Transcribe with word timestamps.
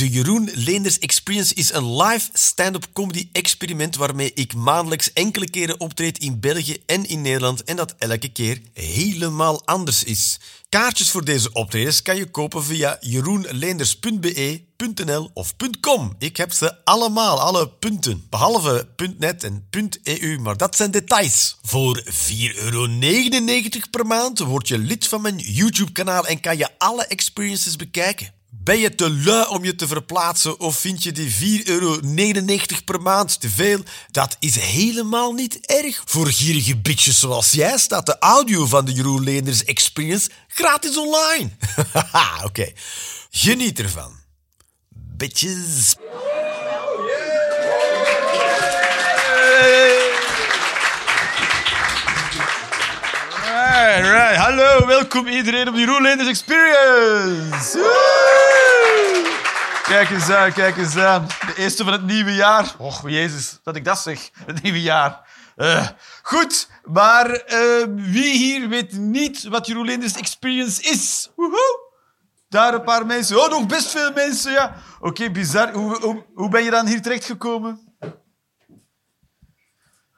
De 0.00 0.08
Jeroen 0.08 0.50
Leenders 0.54 0.98
Experience 0.98 1.54
is 1.54 1.72
een 1.72 1.96
live 1.96 2.28
stand-up 2.32 2.86
comedy 2.92 3.28
experiment 3.32 3.96
waarmee 3.96 4.32
ik 4.34 4.54
maandelijks 4.54 5.12
enkele 5.12 5.50
keren 5.50 5.80
optreed 5.80 6.18
in 6.18 6.40
België 6.40 6.76
en 6.86 7.08
in 7.08 7.20
Nederland 7.20 7.64
en 7.64 7.76
dat 7.76 7.94
elke 7.98 8.32
keer 8.32 8.60
helemaal 8.72 9.66
anders 9.66 10.04
is. 10.04 10.40
Kaartjes 10.68 11.10
voor 11.10 11.24
deze 11.24 11.52
optredens 11.52 12.02
kan 12.02 12.16
je 12.16 12.30
kopen 12.30 12.64
via 12.64 12.96
jeroenleenders.be.nl 13.00 15.30
of 15.34 15.54
.com. 15.80 16.14
Ik 16.18 16.36
heb 16.36 16.52
ze 16.52 16.84
allemaal, 16.84 17.40
alle 17.40 17.68
punten. 17.68 18.26
Behalve 18.30 18.88
.net 19.18 19.44
en 19.44 19.68
.eu, 20.02 20.38
maar 20.38 20.56
dat 20.56 20.76
zijn 20.76 20.90
details. 20.90 21.58
Voor 21.62 22.04
4,99 22.04 22.10
euro 22.54 22.86
per 23.90 24.06
maand 24.06 24.38
word 24.38 24.68
je 24.68 24.78
lid 24.78 25.08
van 25.08 25.20
mijn 25.20 25.38
YouTube-kanaal 25.38 26.26
en 26.26 26.40
kan 26.40 26.56
je 26.56 26.68
alle 26.78 27.06
experiences 27.06 27.76
bekijken. 27.76 28.38
Ben 28.62 28.78
je 28.78 28.94
te 28.94 29.10
lui 29.10 29.46
om 29.48 29.64
je 29.64 29.74
te 29.74 29.86
verplaatsen 29.86 30.60
of 30.60 30.76
vind 30.76 31.02
je 31.02 31.12
die 31.12 31.62
4,99 31.64 31.68
euro 31.68 31.98
per 32.84 33.02
maand 33.02 33.40
te 33.40 33.50
veel? 33.50 33.82
Dat 34.10 34.36
is 34.38 34.56
helemaal 34.58 35.32
niet 35.32 35.66
erg. 35.66 36.02
Voor 36.04 36.26
gierige 36.26 36.76
bitches 36.76 37.20
zoals 37.20 37.50
jij 37.50 37.78
staat 37.78 38.06
de 38.06 38.18
audio 38.18 38.66
van 38.66 38.84
de 38.84 38.92
Jeroen 38.92 39.22
Leenders 39.22 39.64
Experience 39.64 40.30
gratis 40.48 40.96
online. 40.96 41.50
Haha, 41.92 42.44
oké. 42.44 42.72
Geniet 43.30 43.78
ervan. 43.78 44.12
Bitches. 44.90 45.94
Right, 53.80 54.02
right. 54.02 54.36
Hallo, 54.36 54.86
welkom 54.86 55.26
iedereen 55.26 55.68
op 55.68 55.74
die 55.74 55.84
Jeroen 55.84 56.02
Leenders 56.02 56.28
Experience. 56.28 57.78
Kijk 59.82 60.10
eens 60.10 60.30
aan, 60.30 60.52
kijk 60.52 60.76
eens 60.76 60.96
aan. 60.96 61.26
De 61.46 61.54
eerste 61.56 61.84
van 61.84 61.92
het 61.92 62.02
nieuwe 62.02 62.34
jaar. 62.34 62.74
Och, 62.78 63.10
jezus, 63.10 63.58
dat 63.62 63.76
ik 63.76 63.84
dat 63.84 63.98
zeg. 63.98 64.30
Het 64.46 64.62
nieuwe 64.62 64.82
jaar. 64.82 65.20
Eh, 65.56 65.88
goed, 66.22 66.68
maar 66.84 67.30
eh, 67.30 67.86
wie 67.94 68.36
hier 68.36 68.68
weet 68.68 68.92
niet 68.92 69.42
wat 69.42 69.66
Jeroen 69.66 69.86
Leenders 69.86 70.16
Experience 70.16 70.82
is? 70.82 71.30
Woehoe. 71.36 71.80
Daar 72.48 72.74
een 72.74 72.84
paar 72.84 73.06
mensen. 73.06 73.40
Oh, 73.40 73.50
nog 73.50 73.66
best 73.66 73.90
veel 73.90 74.12
mensen, 74.12 74.52
ja. 74.52 74.74
Oké, 75.00 75.30
bizar. 75.30 75.72
Hoe, 75.72 76.00
hoe, 76.00 76.24
hoe 76.34 76.48
ben 76.48 76.64
je 76.64 76.70
dan 76.70 76.86
hier 76.86 77.02
terechtgekomen? 77.02 77.80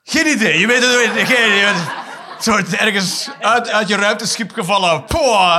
Geen 0.02 0.26
idee. 0.26 0.58
Je 0.58 0.66
weet 0.66 0.82
het 0.82 1.14
niet. 1.14 1.26
Geen 1.26 1.46
idee. 1.46 2.10
Soort 2.42 2.74
ergens 2.76 3.30
uit, 3.40 3.70
uit 3.70 3.88
je 3.88 3.96
ruimteschip 3.96 4.52
gevallen. 4.52 5.04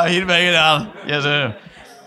Hier 0.07 0.25
ben 0.25 0.39
je 0.39 0.45
gedaan. 0.45 0.91
Ja, 1.05 1.19
zo. 1.19 1.53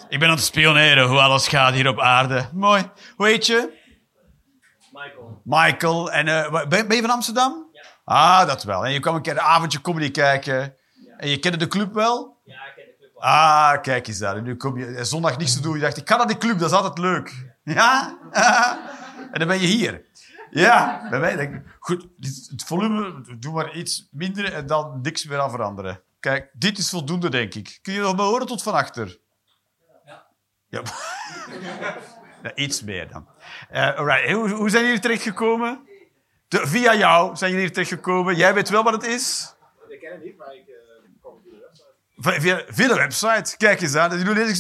Ik 0.09 0.19
ben 0.19 0.29
aan 0.29 0.35
het 0.35 0.45
spioneren 0.45 1.07
hoe 1.09 1.21
alles 1.21 1.49
gaat 1.49 1.75
hier 1.75 1.89
op 1.89 2.01
aarde. 2.01 2.49
Mooi. 2.53 2.91
Hoe 3.17 3.27
heet 3.27 3.47
je? 3.47 3.73
Michael. 4.93 5.41
Michael. 5.45 6.13
En, 6.13 6.29
eh, 6.29 6.69
ben, 6.69 6.89
ben 6.89 6.97
je 6.97 7.03
van 7.03 7.11
Amsterdam? 7.11 7.69
Ja. 7.73 7.83
Ah, 8.05 8.47
dat 8.47 8.63
wel. 8.63 8.85
En 8.85 8.93
je 8.93 9.01
kwam 9.01 9.15
een 9.15 9.23
keer 9.23 9.33
een 9.33 9.41
avondje 9.41 9.81
comedy 9.81 10.11
kijken. 10.11 10.75
En 11.17 11.29
je 11.29 11.39
kende 11.39 11.59
de 11.59 11.69
club 11.69 11.95
wel? 11.95 12.41
Ja, 12.45 12.55
ik 12.55 12.73
ken 12.75 12.85
de 12.87 12.97
club 12.99 13.11
wel. 13.15 13.23
Ah, 13.23 13.81
kijk 13.83 14.07
eens 14.07 14.19
daar. 14.19 14.37
En 14.37 14.43
nu 14.43 14.57
kom 14.57 14.79
je 14.79 14.87
eh, 14.87 15.03
zondag 15.03 15.39
niets 15.39 15.55
te 15.55 15.61
doen. 15.61 15.75
Je 15.75 15.81
dacht, 15.81 15.97
ik 15.97 16.09
ga 16.09 16.17
naar 16.17 16.27
die 16.27 16.39
club, 16.39 16.59
dat 16.59 16.71
is 16.71 16.77
altijd 16.77 16.99
leuk. 16.99 17.55
Ja? 17.65 18.19
en 19.33 19.39
dan 19.39 19.49
ben 19.49 19.61
je 19.61 19.67
hier. 19.67 20.05
Ja, 20.51 21.07
bij 21.11 21.21
mij 21.21 21.37
denk 21.37 21.55
ik, 21.55 21.63
goed, 21.79 22.07
het 22.51 22.65
volume, 22.65 23.25
doe 23.39 23.53
maar 23.53 23.77
iets 23.77 24.09
minder 24.11 24.53
en 24.53 24.67
dan 24.67 25.01
niks 25.01 25.25
meer 25.25 25.41
aan 25.41 25.51
veranderen. 25.51 26.03
Kijk, 26.21 26.51
dit 26.53 26.79
is 26.79 26.91
voldoende, 26.91 27.31
denk 27.31 27.55
ik. 27.55 27.79
Kun 27.83 27.93
je 27.93 28.01
nog 28.01 28.17
maar 28.17 28.27
horen 28.27 28.47
tot 28.47 28.63
van 28.63 28.75
achter? 28.75 29.19
Ja. 30.05 30.27
ja 30.69 30.83
iets 32.55 32.83
meer 32.83 33.09
dan. 33.09 33.29
Eh 33.69 33.97
alright. 33.97 34.31
Hoe, 34.31 34.71
zijn 34.71 34.85
jullie 34.85 35.01
terechtgekomen? 35.01 35.89
De, 36.49 36.67
via 36.67 36.95
jou 36.95 37.37
zijn 37.37 37.53
jullie 37.53 37.71
terechtgekomen. 37.71 38.37
Jij 38.37 38.55
weet 38.55 38.69
wel 38.69 38.83
wat 38.83 38.93
het 38.93 39.07
is? 39.07 39.55
Ik 39.89 40.01
ken 40.01 40.13
het 40.13 40.25
niet, 40.25 40.37
maar 40.37 40.55
ik 40.55 40.69
eh, 40.69 40.75
kom 41.21 41.41
via 41.43 41.51
de 41.51 41.59
website. 41.61 41.95
Via, 42.19 42.63
via, 42.69 42.89
de 42.89 42.95
website. 42.95 43.57
Kijk 43.57 43.81
eens 43.81 43.95
aan. 43.95 44.13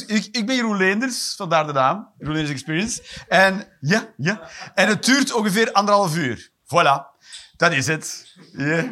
Ik, 0.06 0.28
ik 0.30 0.46
ben 0.46 0.56
Jeroen 0.56 0.76
Leenders, 0.76 1.34
vandaar 1.36 1.66
de 1.66 1.72
naam. 1.72 2.08
Jeroen 2.18 2.34
Leenders 2.34 2.54
Experience. 2.54 3.02
En 3.28 3.68
ja, 3.80 4.06
ja. 4.16 4.48
En 4.74 4.88
het 4.88 5.04
duurt 5.04 5.32
ongeveer 5.32 5.72
anderhalf 5.72 6.16
uur. 6.16 6.50
Voilà. 6.64 7.14
Dat 7.56 7.72
is 7.72 7.86
het. 7.86 8.26
Ja. 8.52 8.84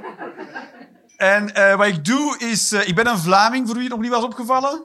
En 1.16 1.54
eh, 1.54 1.76
wat 1.76 1.86
ik 1.86 2.04
doe 2.04 2.38
is... 2.38 2.72
eh, 2.72 2.88
ik 2.88 2.94
ben 2.94 3.06
een 3.06 3.18
Vlaming, 3.18 3.66
voor 3.66 3.74
wie 3.74 3.84
het 3.84 3.92
nog 3.92 4.02
niet 4.02 4.10
was 4.10 4.22
opgevallen. 4.24 4.84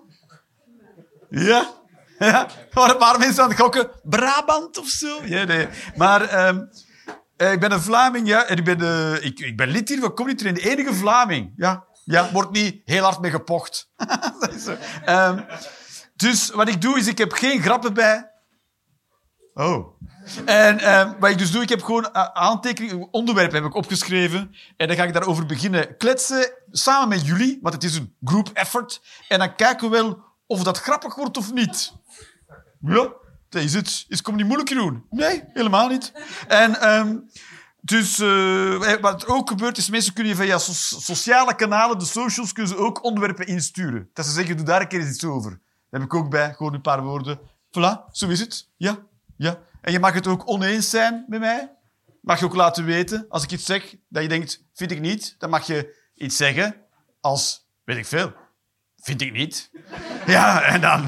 Ja. 1.29 1.73
Ja. 2.19 2.47
Waren 2.71 2.91
een 2.91 2.97
paar 2.97 3.19
mensen 3.19 3.43
aan 3.43 3.49
het 3.49 3.59
gokken. 3.59 3.89
Brabant 4.03 4.77
of 4.77 4.87
zo. 4.87 5.19
Ja, 5.23 5.43
nee. 5.43 5.67
Maar... 5.95 6.21
ehm, 6.21 6.59
eh, 7.37 7.51
ik 7.51 7.59
ben 7.59 7.71
een 7.71 7.81
Vlaming, 7.81 8.27
ja. 8.27 8.45
En 8.45 8.57
ik 8.57 8.63
ben, 8.63 9.23
ik, 9.23 9.39
ik 9.39 9.57
ben 9.57 9.67
lid 9.67 9.89
hier 9.89 9.99
van 9.99 10.13
Comedy. 10.13 10.51
De 10.51 10.69
enige 10.69 10.93
Vlaming. 10.93 11.53
Ja. 11.55 11.87
Ja, 12.09 12.31
wordt 12.31 12.51
niet 12.51 12.81
heel 12.85 13.03
hard 13.03 13.19
mee 13.19 13.31
gepocht. 13.31 13.91
Dat 14.39 14.53
is 14.53 14.63
zo. 14.63 14.75
Ehm, 15.05 15.43
dus 16.15 16.49
wat 16.49 16.67
ik 16.67 16.81
doe, 16.81 16.97
is 16.97 17.07
ik 17.07 17.17
heb 17.17 17.31
geen 17.31 17.61
grappen 17.61 17.93
bij. 17.93 18.31
Oh. 19.53 20.01
En 20.45 20.79
ehm, 20.79 21.19
wat 21.19 21.29
ik 21.29 21.37
dus 21.37 21.51
doe, 21.51 21.61
ik 21.61 21.69
heb 21.69 21.83
gewoon 21.83 22.11
eh, 22.11 22.23
aantekeningen, 22.33 23.07
onderwerpen 23.13 23.55
heb 23.55 23.65
ik 23.65 23.75
opgeschreven. 23.75 24.55
En 24.77 24.87
dan 24.87 24.95
ga 24.95 25.03
ik 25.03 25.13
daarover 25.13 25.45
beginnen 25.45 25.97
kletsen, 25.97 26.51
samen 26.71 27.09
met 27.09 27.25
jullie, 27.25 27.59
want 27.61 27.73
het 27.73 27.83
is 27.83 27.95
een 27.95 28.15
group 28.23 28.49
effort. 28.53 29.01
En 29.27 29.39
dan 29.39 29.55
kijken 29.55 29.89
we 29.89 29.97
wel 29.97 30.23
of 30.47 30.63
dat 30.63 30.79
grappig 30.79 31.15
wordt 31.15 31.37
of 31.37 31.53
niet. 31.53 31.93
Ja, 32.81 33.13
dat 33.49 33.61
is 33.61 33.73
het. 33.73 33.87
Is 33.87 34.05
het 34.07 34.21
komt 34.21 34.37
niet 34.37 34.45
moeilijk 34.45 34.69
doen? 34.69 35.05
Nee, 35.09 35.43
helemaal 35.53 35.87
niet. 35.87 36.11
En 36.47 36.81
ehm, 36.81 37.17
dus 37.81 38.19
eh, 38.19 38.95
wat 39.01 39.21
er 39.23 39.27
ook 39.27 39.49
gebeurt 39.49 39.77
is, 39.77 39.89
mensen 39.89 40.13
kunnen 40.13 40.35
via 40.35 40.57
so- 40.57 40.99
sociale 40.99 41.55
kanalen, 41.55 41.99
de 41.99 42.05
socials, 42.05 42.51
kunnen 42.53 42.71
ze 42.71 42.77
ook 42.77 43.03
onderwerpen 43.03 43.47
insturen. 43.47 44.09
Dat 44.13 44.25
ze 44.25 44.31
zeggen, 44.31 44.57
doe 44.57 44.65
daar 44.65 44.81
een 44.81 44.87
keer 44.87 45.07
iets 45.07 45.25
over. 45.25 45.49
Daar 45.89 45.99
heb 45.99 46.09
ik 46.09 46.13
ook 46.13 46.29
bij, 46.29 46.53
gewoon 46.53 46.73
een 46.73 46.81
paar 46.81 47.03
woorden. 47.03 47.39
Voilà, 47.67 48.11
zo 48.11 48.27
is 48.27 48.39
het. 48.39 48.69
Ja, 48.77 48.97
ja. 49.37 49.59
En 49.81 49.91
je 49.91 49.99
mag 49.99 50.13
het 50.13 50.27
ook 50.27 50.49
oneens 50.49 50.89
zijn 50.89 51.25
met 51.27 51.39
mij. 51.39 51.71
Mag 52.21 52.39
je 52.39 52.45
ook 52.45 52.55
laten 52.55 52.85
weten, 52.85 53.25
als 53.29 53.43
ik 53.43 53.51
iets 53.51 53.65
zeg 53.65 53.95
dat 54.09 54.23
je 54.23 54.29
denkt, 54.29 54.63
vind 54.73 54.91
ik 54.91 54.99
niet, 54.99 55.35
dan 55.37 55.49
mag 55.49 55.67
je 55.67 55.97
iets 56.15 56.37
zeggen 56.37 56.75
als, 57.21 57.67
weet 57.83 57.97
ik 57.97 58.05
veel, 58.05 58.33
vind 58.97 59.21
ik 59.21 59.31
niet. 59.31 59.69
Ja, 60.25 60.61
en 60.61 60.81
dan 60.81 61.07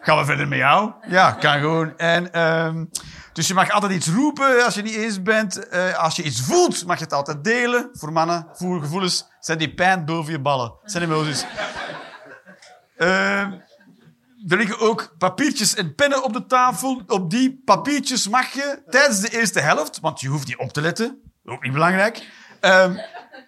gaan 0.00 0.18
we 0.18 0.24
verder 0.24 0.48
met 0.48 0.58
jou. 0.58 0.92
Ja, 1.08 1.32
kan 1.32 1.58
gewoon. 1.60 1.98
En, 1.98 2.32
ehm, 2.32 2.84
dus 3.34 3.48
je 3.48 3.54
mag 3.54 3.70
altijd 3.70 3.92
iets 3.92 4.08
roepen 4.08 4.64
als 4.64 4.74
je 4.74 4.82
niet 4.82 4.94
eens 4.94 5.22
bent. 5.22 5.68
Eh, 5.68 5.98
als 5.98 6.16
je 6.16 6.22
iets 6.22 6.40
voelt, 6.40 6.86
mag 6.86 6.98
je 6.98 7.04
het 7.04 7.12
altijd 7.12 7.44
delen. 7.44 7.88
Voor 7.92 8.12
mannen, 8.12 8.48
voel 8.52 8.80
gevoelens, 8.80 9.26
zijn 9.40 9.58
die 9.58 9.74
pijn 9.74 10.04
boven 10.04 10.32
je 10.32 10.40
ballen. 10.40 10.74
Zijn 10.84 11.02
emoties. 11.02 11.44
Ehm, 12.96 13.52
er 14.48 14.56
liggen 14.56 14.78
ook 14.78 15.14
papiertjes 15.18 15.74
en 15.74 15.94
pennen 15.94 16.24
op 16.24 16.32
de 16.32 16.46
tafel. 16.46 17.02
Op 17.06 17.30
die 17.30 17.62
papiertjes 17.64 18.28
mag 18.28 18.52
je 18.52 18.82
tijdens 18.88 19.20
de 19.20 19.38
eerste 19.38 19.60
helft, 19.60 20.00
want 20.00 20.20
je 20.20 20.28
hoeft 20.28 20.46
niet 20.46 20.58
op 20.58 20.72
te 20.72 20.80
letten, 20.80 21.32
ook 21.44 21.62
niet 21.62 21.72
belangrijk, 21.72 22.28
ehm, 22.60 22.96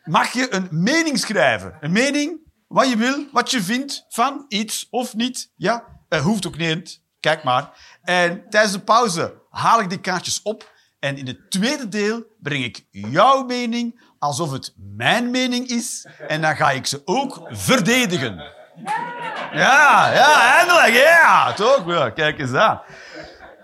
mag 0.04 0.32
je 0.32 0.54
een 0.54 0.68
mening 0.70 1.18
schrijven. 1.18 1.76
Een 1.80 1.92
mening, 1.92 2.40
wat 2.68 2.88
je 2.88 2.96
wil, 2.96 3.26
wat 3.32 3.50
je 3.50 3.62
vindt 3.62 4.04
van 4.08 4.44
iets 4.48 4.86
of 4.90 5.14
niet. 5.14 5.50
Ja, 5.56 5.84
eh, 6.08 6.20
hoeft 6.20 6.46
ook 6.46 6.56
niet, 6.56 7.00
kijk 7.20 7.42
maar. 7.42 7.70
En 8.02 8.44
tijdens 8.50 8.72
de 8.72 8.80
pauze 8.80 9.44
haal 9.56 9.80
ik 9.80 9.88
die 9.88 10.00
kaartjes 10.00 10.42
op. 10.42 10.74
En 10.98 11.16
in 11.16 11.26
het 11.26 11.50
tweede 11.50 11.88
deel 11.88 12.22
breng 12.40 12.64
ik 12.64 12.84
jouw 12.90 13.44
mening 13.44 14.00
alsof 14.18 14.50
het 14.52 14.74
mijn 14.96 15.30
mening 15.30 15.68
is. 15.68 16.06
En 16.28 16.40
dan 16.40 16.56
ga 16.56 16.70
ik 16.70 16.86
ze 16.86 17.02
ook 17.04 17.40
verdedigen. 17.50 18.42
Ja, 19.52 20.12
ja, 20.12 20.56
eindelijk, 20.58 20.94
ja. 20.94 21.52
Toch? 21.52 22.12
Kijk 22.14 22.38
eens 22.38 22.52
aan. 22.52 22.80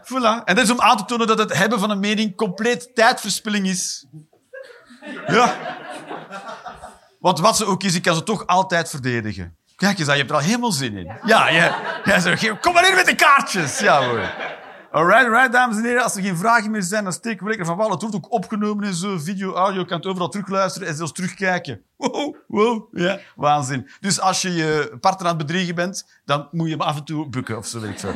Voilà. 0.05 0.45
En 0.45 0.55
dat 0.55 0.65
is 0.65 0.71
om 0.71 0.81
aan 0.81 0.97
te 0.97 1.05
tonen 1.05 1.27
dat 1.27 1.39
het 1.39 1.53
hebben 1.57 1.79
van 1.79 1.91
een 1.91 2.01
mening 2.01 2.37
compleet 2.37 2.91
tijdverspilling 2.95 3.67
is. 3.67 4.07
Ja. 5.27 5.55
Want 7.19 7.39
wat 7.41 7.57
ze 7.57 7.65
ook 7.65 7.83
is, 7.83 7.95
ik 7.95 8.03
kan 8.03 8.15
ze 8.15 8.23
toch 8.23 8.47
altijd 8.47 8.91
verdedigen. 8.91 9.57
Kijk 9.77 9.99
eens 9.99 10.09
aan, 10.09 10.15
je 10.15 10.21
hebt 10.21 10.31
er 10.33 10.37
al 10.39 10.43
helemaal 10.45 10.73
zin 10.73 10.97
in. 10.97 11.13
Ja, 11.25 11.49
ja. 11.49 11.77
ja 12.05 12.21
zo, 12.21 12.33
ge- 12.37 12.57
kom 12.61 12.73
maar 12.75 12.89
in 12.89 12.95
met 12.95 13.07
de 13.07 13.15
kaartjes. 13.15 13.79
Ja, 13.79 14.03
hoor. 14.05 14.31
Alright, 14.93 15.25
alright, 15.25 15.53
dames 15.53 15.77
en 15.77 15.85
heren. 15.85 16.03
Als 16.03 16.17
er 16.17 16.23
geen 16.23 16.37
vragen 16.37 16.71
meer 16.71 16.83
zijn, 16.83 17.05
dan 17.05 17.13
steken 17.13 17.43
we 17.43 17.49
lekker 17.49 17.67
van 17.67 17.77
wal. 17.77 17.91
Het 17.91 18.01
wordt 18.01 18.17
ook 18.17 18.33
opgenomen 18.33 18.85
en 18.85 18.95
zo. 18.95 19.19
Video, 19.19 19.53
audio, 19.53 19.81
je 19.81 19.87
kan 19.87 19.97
het 19.97 20.07
overal 20.07 20.29
terugluisteren 20.29 20.89
en 20.89 20.95
zelfs 20.95 21.13
terugkijken. 21.13 21.83
Wow, 21.97 22.37
wow. 22.47 22.99
Ja, 22.99 23.19
waanzin. 23.37 23.89
Dus 24.01 24.21
als 24.21 24.43
je 24.43 24.55
je 24.55 24.97
partner 25.01 25.29
aan 25.29 25.37
het 25.37 25.47
bedriegen 25.47 25.75
bent, 25.75 26.21
dan 26.25 26.49
moet 26.51 26.67
je 26.67 26.73
hem 26.73 26.83
af 26.83 26.97
en 26.97 27.05
toe 27.05 27.29
bukken 27.29 27.57
of 27.57 27.67
zo, 27.67 27.81
weet 27.81 27.91
ik 27.91 27.99
veel. 27.99 28.15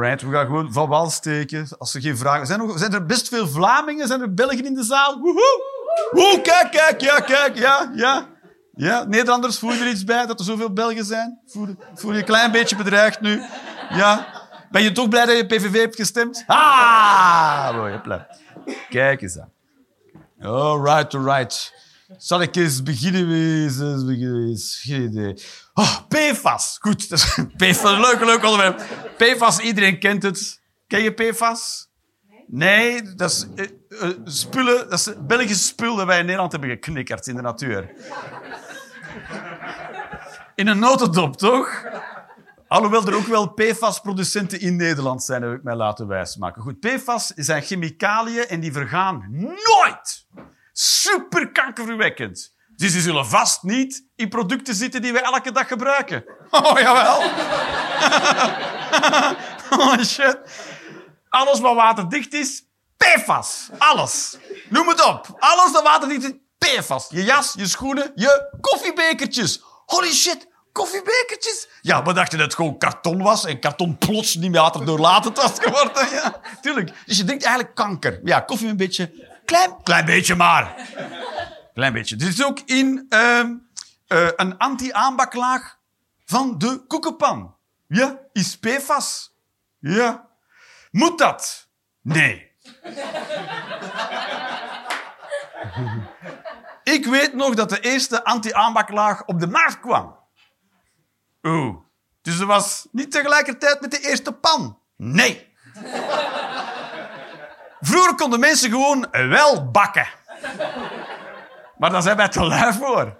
Right, 0.00 0.22
we 0.22 0.32
gaan 0.32 0.46
gewoon 0.46 0.72
van 0.72 0.88
wal 0.88 1.10
steken. 1.10 1.66
Als 1.78 1.94
er 1.94 2.00
geen 2.00 2.16
vragen 2.16 2.46
zijn. 2.46 2.60
Er, 2.60 2.78
zijn 2.78 2.92
er 2.92 3.06
best 3.06 3.28
veel 3.28 3.48
Vlamingen? 3.48 4.06
Zijn 4.06 4.20
er 4.20 4.34
Belgen 4.34 4.64
in 4.64 4.74
de 4.74 4.82
zaal? 4.82 5.18
Woehoe! 5.18 5.62
Woe, 6.10 6.40
kijk, 6.42 6.70
kijk, 6.70 7.00
ja, 7.00 7.20
kijk, 7.20 7.58
ja, 7.58 7.92
ja. 7.94 8.26
Ja, 8.74 9.04
Nederlanders, 9.04 9.58
voel 9.58 9.72
je 9.72 9.80
er 9.80 9.90
iets 9.90 10.04
bij 10.04 10.26
dat 10.26 10.38
er 10.38 10.44
zoveel 10.44 10.72
Belgen 10.72 11.04
zijn? 11.04 11.40
Voel, 11.46 11.76
voel 11.94 12.12
je 12.12 12.18
een 12.18 12.24
klein 12.24 12.50
beetje 12.50 12.76
bedreigd 12.76 13.20
nu? 13.20 13.42
Ja. 13.90 14.37
Ben 14.70 14.82
je 14.82 14.92
toch 14.92 15.08
blij 15.08 15.26
dat 15.26 15.36
je 15.36 15.46
PVV 15.46 15.80
hebt 15.80 15.96
gestemd? 15.96 16.44
Ah, 16.46 17.74
mooi. 17.74 18.00
Kijk 18.88 19.22
eens 19.22 19.38
aan. 19.38 19.52
Alright, 20.40 21.14
alright. 21.14 21.74
Zal 22.16 22.42
ik 22.42 22.56
eens 22.56 22.82
beginnen 22.82 23.30
eens 23.30 24.04
beginnen. 24.04 24.56
Geen 24.58 25.02
idee. 25.02 25.42
Oh, 25.74 25.98
PFAS. 26.08 26.78
Goed, 26.80 27.08
dat 27.10 27.18
is 27.18 27.38
PFAS. 27.56 27.98
Leuk, 27.98 28.24
leuk 28.24 28.44
onderwerp. 28.44 28.82
PFAS, 29.16 29.58
iedereen 29.58 29.98
kent 29.98 30.22
het. 30.22 30.60
Ken 30.86 31.02
je 31.02 31.12
PFAS? 31.12 31.88
Nee, 32.46 33.02
dat 33.02 33.30
is 33.30 33.46
eh, 33.56 33.64
eh, 34.02 34.16
spullen, 34.24 34.90
dat 34.90 34.98
is 34.98 35.12
Belgische 35.20 35.64
spul 35.64 35.96
dat 35.96 36.06
wij 36.06 36.18
in 36.18 36.24
Nederland 36.24 36.52
hebben 36.52 36.70
geknikkerd 36.70 37.26
in 37.26 37.36
de 37.36 37.42
natuur. 37.42 37.90
In 40.54 40.66
een 40.66 40.78
notendop, 40.78 41.36
toch? 41.36 41.84
Alhoewel 42.68 43.06
er 43.06 43.14
ook 43.14 43.26
wel 43.26 43.46
PFAS-producenten 43.46 44.60
in 44.60 44.76
Nederland 44.76 45.24
zijn, 45.24 45.42
heb 45.42 45.52
ik 45.52 45.62
mij 45.62 45.74
laten 45.74 46.06
wijsmaken. 46.06 46.62
Goed, 46.62 46.80
PFAS 46.80 47.26
zijn 47.26 47.62
chemicaliën 47.62 48.46
en 48.46 48.60
die 48.60 48.72
vergaan 48.72 49.26
nooit. 49.40 50.26
Super 50.72 51.52
kankerverwekkend. 51.52 52.54
Dus 52.76 52.92
die 52.92 53.00
zullen 53.00 53.26
vast 53.26 53.62
niet 53.62 54.04
in 54.16 54.28
producten 54.28 54.74
zitten 54.74 55.02
die 55.02 55.12
we 55.12 55.20
elke 55.20 55.52
dag 55.52 55.68
gebruiken. 55.68 56.24
Oh, 56.50 56.78
jawel. 56.80 57.16
oh, 59.80 59.98
shit. 60.02 60.38
Alles 61.28 61.60
wat 61.60 61.74
waterdicht 61.74 62.34
is, 62.34 62.64
PFAS. 62.96 63.68
Alles. 63.78 64.36
Noem 64.68 64.88
het 64.88 65.04
op. 65.04 65.36
Alles 65.38 65.72
dat 65.72 65.82
waterdicht 65.82 66.24
is, 66.24 66.32
PFAS. 66.58 67.06
Je 67.10 67.24
jas, 67.24 67.54
je 67.56 67.66
schoenen, 67.66 68.12
je 68.14 68.58
koffiebekertjes. 68.60 69.62
Holy 69.86 70.12
shit, 70.12 70.47
koffiebekertjes. 70.78 71.68
Ja, 71.82 72.02
we 72.02 72.12
dachten 72.12 72.38
dat 72.38 72.46
het 72.46 72.56
gewoon 72.56 72.78
karton 72.78 73.22
was 73.22 73.44
en 73.44 73.60
karton 73.60 73.98
plots 73.98 74.34
niet 74.34 74.50
meer 74.50 74.60
waterdoorlatend 74.60 75.36
was 75.36 75.52
geworden. 75.58 76.08
Ja, 76.10 76.40
tuurlijk. 76.60 76.90
Dus 77.06 77.16
je 77.16 77.24
denkt 77.24 77.44
eigenlijk 77.44 77.74
kanker. 77.74 78.20
Ja, 78.24 78.40
koffie 78.40 78.68
een 78.68 78.76
beetje. 78.76 79.26
Klein, 79.44 79.82
klein 79.82 80.04
beetje 80.04 80.34
maar. 80.34 80.74
Klein 81.74 81.92
beetje. 81.92 82.16
Dit 82.16 82.28
is 82.28 82.44
ook 82.44 82.60
in 82.64 83.06
ehm, 83.08 83.54
eh, 84.06 84.28
een 84.36 84.58
anti-aanbaklaag 84.58 85.78
van 86.24 86.58
de 86.58 86.84
koekenpan. 86.86 87.54
Ja, 87.86 88.18
is 88.32 88.58
PFAS. 88.58 89.34
Ja. 89.78 90.28
Moet 90.90 91.18
dat? 91.18 91.68
Nee. 92.02 92.52
Ik 96.82 97.06
weet 97.06 97.34
nog 97.34 97.54
dat 97.54 97.68
de 97.68 97.80
eerste 97.80 98.24
anti-aanbaklaag 98.24 99.24
op 99.24 99.40
de 99.40 99.46
markt 99.46 99.80
kwam. 99.80 100.17
Oeh. 101.48 101.76
Dus 102.22 102.38
dat 102.38 102.46
was 102.46 102.86
niet 102.92 103.10
tegelijkertijd 103.10 103.80
met 103.80 103.90
de 103.90 104.00
eerste 104.00 104.32
pan. 104.32 104.78
Nee. 104.96 105.56
Vroeger 107.80 108.14
konden 108.14 108.40
mensen 108.40 108.70
gewoon 108.70 109.08
wel 109.10 109.70
bakken. 109.70 110.08
Maar 111.78 111.90
daar 111.90 112.02
zijn 112.02 112.16
wij 112.16 112.28
te 112.28 112.44
lui 112.44 112.72
voor. 112.72 113.16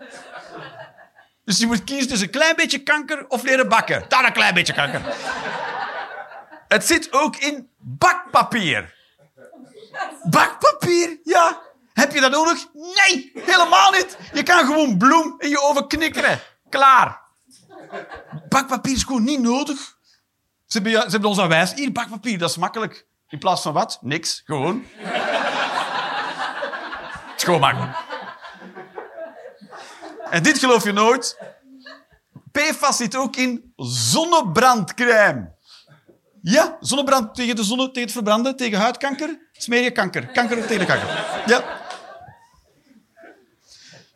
Dus 1.44 1.58
je 1.58 1.66
moet 1.66 1.84
kiezen 1.84 2.08
tussen 2.08 2.26
een 2.26 2.32
klein 2.32 2.56
beetje 2.56 2.82
kanker 2.82 3.28
of 3.28 3.42
leren 3.42 3.69
bakken. 3.69 4.04
Dan 4.08 4.25
een 4.25 4.32
klein 4.32 4.54
beetje 4.54 4.72
kanker. 4.72 5.00
Het 6.69 6.86
zit 6.86 7.12
ook 7.12 7.36
in 7.36 7.70
bakpapier. 7.78 8.94
Bakpapier, 10.22 11.19
ja. 11.24 11.60
Heb 11.92 12.12
je 12.12 12.20
dat 12.20 12.31
nodig? 12.31 12.66
Nee, 12.72 13.32
helemaal 13.34 13.90
niet. 13.90 14.19
Je 14.32 14.42
kan 14.42 14.66
gewoon 14.66 14.98
bloem 14.98 15.34
in 15.38 15.48
je 15.48 15.60
oven 15.60 15.88
knikkeren. 15.88 16.40
Klaar. 16.69 17.27
Bakpapier 18.49 18.94
is 18.94 19.02
gewoon 19.02 19.25
niet 19.25 19.40
nodig. 19.40 19.96
Ze 20.67 20.79
hebben, 20.79 20.93
ze 20.93 21.11
hebben 21.11 21.29
ons 21.29 21.38
aan 21.38 21.49
wijs. 21.49 21.75
Hier, 21.75 21.93
bakpapier, 21.93 22.38
dat 22.38 22.50
is 22.50 22.56
makkelijk. 22.56 23.06
In 23.29 23.38
plaats 23.38 23.62
van 23.62 23.73
wat? 23.73 23.99
Niks. 24.00 24.43
Gewoon. 24.44 24.85
Makkelijk. 27.61 27.96
En 30.31 30.43
dit 30.43 30.58
geloof 30.58 30.85
je 30.85 30.93
nooit. 30.93 31.38
PFAS 32.52 32.96
zit 32.96 33.17
ook 33.17 33.37
in 33.37 33.73
zonnebrandcrème. 33.76 35.56
Ja, 36.43 36.76
zonnebrand 36.81 37.34
tegen 37.34 37.56
de 37.56 37.62
zonne, 37.64 37.87
tegen 37.87 38.02
het 38.02 38.12
verbranden, 38.12 38.56
tegen 38.56 38.79
huidkanker. 38.79 39.49
Smeer 39.52 39.82
je 39.82 39.91
kanker. 39.91 40.26
Kanker 40.26 40.67
tegen 40.67 40.87
kanker. 40.87 41.08
Ja. 41.46 41.58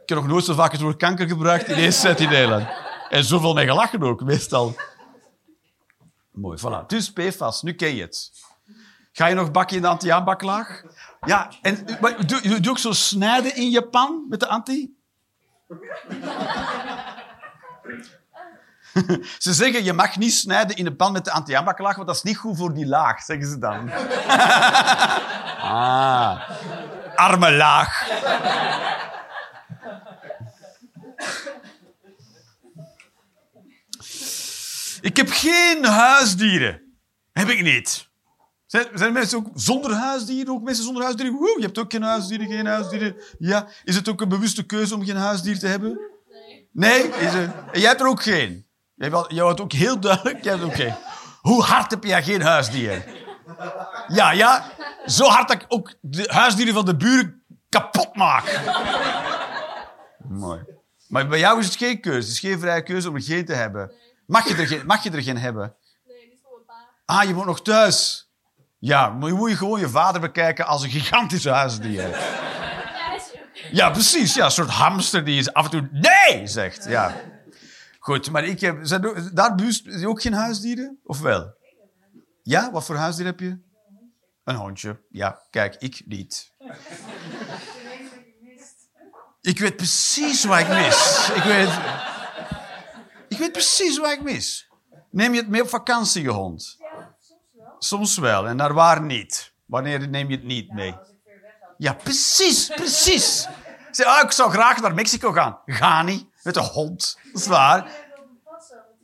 Ik 0.03 0.09
heb 0.09 0.19
nog 0.19 0.27
nooit 0.27 0.45
zo 0.45 0.55
vaak 0.55 0.73
het 0.73 0.81
woord 0.81 0.97
kanker 0.97 1.29
gebruikt 1.29 1.69
in 1.69 1.77
één 1.77 1.93
set 1.93 2.21
in 2.21 2.29
Nederland. 2.29 2.82
En 3.13 3.25
zoveel 3.25 3.55
mee 3.55 3.67
gelachen 3.67 4.03
ook, 4.03 4.23
meestal. 4.23 4.75
Mooi, 6.31 6.59
voilà. 6.59 6.87
Dus 6.87 7.13
PFAS, 7.13 7.63
nu 7.63 7.75
ken 7.75 7.95
je 7.95 8.03
het. 8.03 8.31
Ga 9.13 9.27
je 9.27 9.35
nog 9.35 9.51
bakken 9.51 9.77
in 9.77 9.83
de 9.83 9.89
anti-aanbaklaag? 9.89 10.83
Ja, 11.27 11.51
en 11.63 11.87
doe, 12.27 12.61
doe 12.61 12.71
ook 12.71 12.79
zo 12.79 12.93
snijden 12.93 13.57
in 13.57 13.71
je 13.71 13.89
pan 13.89 14.27
met 14.29 14.41
de 14.41 14.49
anti? 14.49 14.97
Ze 19.39 19.53
zeggen, 19.53 19.85
je 19.85 19.93
mag 19.93 20.17
niet 20.17 20.35
snijden 20.35 20.77
in 20.77 20.85
de 20.85 20.95
pan 20.95 21.13
met 21.13 21.25
de 21.25 21.33
anti-aanbaklaag, 21.33 21.95
want 21.95 22.07
dat 22.07 22.17
is 22.17 22.23
niet 22.23 22.37
goed 22.37 22.57
voor 22.57 22.75
die 22.75 22.87
laag, 22.87 23.23
zeggen 23.23 23.47
ze 23.47 23.59
dan. 23.59 23.91
ah, 25.73 26.51
arme 27.15 27.53
laag. 27.53 28.11
Ik 35.03 35.17
heb 35.17 35.29
geen 35.31 35.85
huisdieren. 35.85 36.83
Heb 37.33 37.49
ik 37.49 37.63
niet. 37.63 38.11
Zijn, 38.67 38.87
zijn 38.95 39.09
er 39.09 39.13
mensen 39.13 39.39
ook 39.39 39.49
zonder 39.55 39.93
huisdieren? 39.93 40.53
Ook 40.53 40.63
mensen 40.63 40.85
zonder 40.85 41.03
huisdieren? 41.03 41.35
Woe, 41.35 41.55
je 41.57 41.65
hebt 41.65 41.79
ook 41.79 41.93
geen 41.93 42.03
huisdieren, 42.03 42.47
geen 42.47 42.67
huisdieren. 42.67 43.17
Ja. 43.39 43.69
Is 43.85 43.95
het 43.95 44.09
ook 44.09 44.21
een 44.21 44.29
bewuste 44.29 44.67
keuze 44.67 44.95
om 44.95 45.05
geen 45.05 45.17
huisdier 45.17 45.59
te 45.59 45.67
hebben? 45.67 46.01
Nee. 46.29 46.69
Nee? 46.73 47.09
Is. 47.09 47.35
En 47.35 47.53
jij 47.73 47.89
hebt 47.89 48.01
er 48.01 48.07
ook 48.07 48.23
geen? 48.23 48.67
Jij, 48.95 49.11
wel, 49.11 49.33
jij 49.33 49.45
had 49.45 49.61
ook 49.61 49.73
heel 49.73 50.01
duidelijk, 50.01 50.45
jij 50.45 50.53
hebt 50.53 50.65
ook 50.65 50.75
geen. 50.75 50.95
Hoe 51.41 51.63
hard 51.63 51.91
heb 51.91 52.05
jij 52.05 52.23
geen 52.23 52.43
huisdier? 52.43 53.05
Ja, 54.09 54.31
ja. 54.31 54.73
Zo 55.07 55.25
hard 55.25 55.49
dat 55.49 55.63
ik 55.63 55.65
ook 55.69 55.95
de 56.01 56.25
huisdieren 56.27 56.75
van 56.75 56.85
de 56.85 56.97
buren 56.97 57.43
kapot 57.69 58.17
maak. 58.17 58.61
Mooi. 60.29 60.61
Maar 61.09 61.29
bij 61.29 61.39
jou 61.39 61.59
is 61.59 61.67
het 61.67 61.77
geen 61.77 62.01
keuze. 62.01 62.19
Het 62.19 62.29
is 62.29 62.41
geen 62.41 62.59
vrije 62.59 62.83
keuze 62.83 63.09
om 63.09 63.15
er 63.15 63.23
geen 63.23 63.45
te 63.45 63.55
hebben. 63.55 63.93
Mag 64.33 64.49
je 64.49 64.55
er 64.55 64.67
geen, 64.67 64.87
mag 64.87 65.03
je 65.03 65.11
er 65.11 65.23
geen 65.23 65.39
hebben? 65.39 65.75
Nee, 66.07 66.29
niet 66.29 66.39
voor 66.43 66.63
mijn 66.67 66.79
pa. 67.07 67.15
Ah, 67.15 67.25
je 67.29 67.35
woont 67.35 67.47
nog 67.47 67.63
thuis. 67.63 68.31
Ja, 68.79 69.09
maar 69.09 69.29
je 69.29 69.35
moet 69.35 69.51
je 69.51 69.57
gewoon 69.57 69.81
je 69.81 69.89
vader 69.89 70.21
bekijken 70.21 70.67
als 70.67 70.83
een 70.83 70.91
gigantische 70.91 71.51
huisdier. 71.51 72.09
Ja, 73.73 73.91
precies. 73.91 74.35
Ja, 74.35 74.45
een 74.45 74.51
soort 74.51 74.69
hamster 74.71 75.25
die 75.25 75.39
is 75.39 75.53
af 75.53 75.65
en 75.65 75.71
toe 75.71 75.89
nee 75.93 76.47
zegt. 76.47 76.85
Ja. 76.89 77.15
Goed, 77.99 78.31
maar 78.31 78.45
ik 78.45 78.61
heb... 78.61 78.79
Zijn 78.83 79.05
er- 79.05 79.35
daar 79.35 79.53
je 79.83 80.09
ook 80.09 80.23
geen 80.23 80.33
huisdieren? 80.33 80.99
Of 81.05 81.21
wel? 81.21 81.55
Ja, 82.43 82.71
wat 82.71 82.85
voor 82.85 82.97
huisdier 82.97 83.27
heb 83.27 83.41
je? 83.41 83.59
Een 84.45 84.55
hondje. 84.55 85.01
Ja, 85.11 85.41
kijk, 85.51 85.75
ik 85.79 86.03
niet. 86.07 86.53
Ik 89.41 89.59
weet 89.59 89.77
precies 89.77 90.45
wat 90.45 90.59
ik 90.59 90.69
mis. 90.69 91.31
Ik 91.35 91.43
weet, 91.43 91.69
ik 93.33 93.39
weet 93.39 93.53
precies 93.53 93.99
wat 93.99 94.11
ik 94.11 94.23
mis. 94.23 94.69
Neem 95.11 95.33
je 95.33 95.41
het 95.41 95.49
mee 95.49 95.63
op 95.63 95.69
vakantie, 95.69 96.23
je 96.23 96.31
hond? 96.31 96.79
Soms 97.79 98.19
wel, 98.19 98.47
en 98.47 98.57
naar 98.57 98.75
waar 98.75 99.03
niet? 99.03 99.53
Wanneer 99.67 100.09
neem 100.09 100.29
je 100.29 100.37
het 100.37 100.45
niet 100.45 100.73
mee? 100.73 100.95
Ja, 101.79 101.93
precies, 101.93 102.67
precies. 102.67 103.49
Zeg, 103.91 104.07
ah, 104.07 104.23
ik 104.23 104.33
zou 104.33 104.51
graag 104.51 104.81
naar 104.81 104.95
Mexico 104.95 105.33
gaan. 105.33 105.59
Ga 105.67 106.03
niet, 106.03 106.27
met 106.43 106.57
een 106.57 106.63
hond. 106.63 107.19
Dat 107.33 107.41
is 107.41 107.47
waar. 107.47 107.91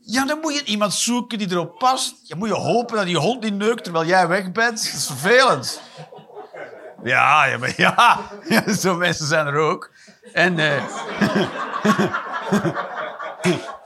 Ja, 0.01 0.25
dan 0.25 0.41
moet 0.41 0.55
je 0.55 0.65
iemand 0.65 0.95
zoeken 0.95 1.39
die 1.39 1.51
erop 1.51 1.79
past. 1.79 2.15
Je 2.23 2.35
moet 2.35 2.49
je 2.49 2.55
hopen 2.55 2.97
dat 2.97 3.07
die 3.07 3.19
hond 3.19 3.43
niet 3.43 3.55
neukt 3.55 3.85
terwijl 3.85 4.07
jij 4.07 4.29
weg 4.29 4.53
bent. 4.53 4.85
Dat 4.85 4.93
is 4.95 5.07
vervelend. 5.07 5.81
Ja, 7.03 7.45
ja, 7.45 7.59
maar 7.59 7.75
ja. 7.77 8.21
ja 8.49 8.73
zo 8.73 8.97
mensen 8.97 9.27
zijn 9.27 9.47
er 9.47 9.57
ook. 9.57 9.91
En... 10.33 10.59
eh 10.59 10.83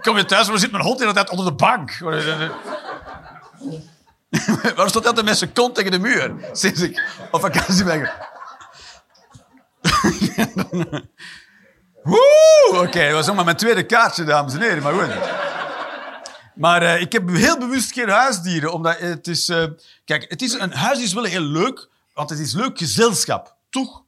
Kom 0.00 0.16
je 0.16 0.24
thuis, 0.24 0.48
waar 0.48 0.58
zit 0.58 0.70
mijn 0.70 0.84
hond 0.84 0.98
tijd 0.98 1.30
onder 1.30 1.46
de 1.46 1.52
bank? 1.52 1.98
Waarom 4.62 4.88
staat 4.88 5.06
altijd 5.06 5.26
met 5.26 5.38
zijn 5.38 5.52
kont 5.52 5.74
tegen 5.74 5.90
de 5.90 5.98
muur? 5.98 6.34
Sinds 6.52 6.80
ik 6.80 7.02
op 7.30 7.40
vakantie 7.40 7.84
ben. 7.84 8.10
Woe! 12.02 12.70
Oké, 12.72 13.04
dat 13.10 13.26
was 13.26 13.34
maar 13.34 13.44
mijn 13.44 13.56
tweede 13.56 13.86
kaartje, 13.86 14.24
dames 14.24 14.54
en 14.54 14.60
heren. 14.60 14.82
Maar 14.82 14.92
goed. 14.92 15.14
Maar 16.54 16.82
eh, 16.82 17.00
ik 17.00 17.12
heb 17.12 17.28
heel 17.28 17.58
bewust 17.58 17.92
geen 17.92 18.08
huisdieren, 18.08 18.72
omdat 18.72 18.98
het 18.98 19.26
is... 19.26 19.48
eh, 19.48 19.64
kijk, 20.04 20.24
het 20.28 20.42
is, 20.42 20.52
een 20.52 20.72
huisdier 20.72 21.06
is 21.06 21.12
wel 21.12 21.24
heel 21.24 21.40
leuk, 21.40 21.88
want 22.14 22.30
het 22.30 22.38
is 22.38 22.52
leuk 22.52 22.78
gezelschap. 22.78 23.56
Toch? 23.70 24.02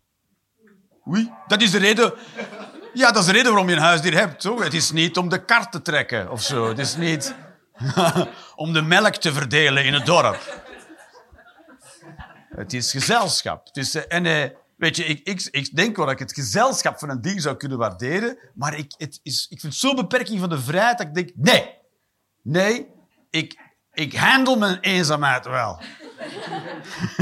Oei, 1.09 1.33
dat 1.47 1.63
is 1.63 1.71
de 1.71 1.79
reden... 1.79 2.15
Ja, 2.95 3.13
dat 3.13 3.23
is 3.23 3.27
de 3.27 3.33
reden 3.33 3.51
waarom 3.51 3.69
je 3.69 3.77
een 3.77 3.83
huisdier 3.83 4.15
hebt, 4.15 4.41
toch? 4.41 4.65
Het 4.65 4.75
is 4.75 4.91
niet 4.91 5.17
om 5.17 5.29
de 5.29 5.45
kar 5.45 5.71
te 5.71 5.83
trekken 5.83 6.31
of 6.31 6.43
zo. 6.43 6.69
Het 6.69 6.79
is 6.79 6.97
niet... 6.97 7.35
om 8.57 8.73
de 8.73 8.83
melk 8.83 9.15
te 9.15 9.33
verdelen 9.33 9.85
in 9.85 9.93
het 9.93 10.07
dorp. 10.07 10.63
Het 12.55 12.73
is 12.73 12.91
gezelschap. 12.91 13.67
Het 13.67 13.77
is, 13.77 13.95
eh, 13.95 14.03
en 14.09 14.27
eh, 14.27 14.51
weet 14.77 14.97
je, 14.97 15.05
ik, 15.05 15.21
ik, 15.29 15.49
ik 15.51 15.77
denk 15.77 15.97
wel 15.97 16.05
dat 16.05 16.15
ik 16.15 16.21
het 16.21 16.33
gezelschap 16.33 16.99
van 16.99 17.11
een 17.11 17.21
dier 17.21 17.41
zou 17.41 17.57
kunnen 17.57 17.79
waarderen, 17.79 18.39
maar 18.55 18.79
ik, 18.79 18.95
het 18.97 19.21
is, 19.23 19.47
ik 19.51 19.61
vind 19.61 19.75
zo'n 19.75 19.97
beperking 19.97 20.41
van 20.41 20.49
de 20.49 20.61
vrijheid 20.61 20.99
dat 20.99 21.07
ik 21.07 21.15
denk, 21.15 21.31
nee, 21.35 21.75
nee, 22.43 22.87
ik, 23.31 23.59
ik 23.93 24.17
handle 24.17 24.57
mijn 24.57 24.81
eenzaamheid 24.81 25.47
wel. 25.47 25.83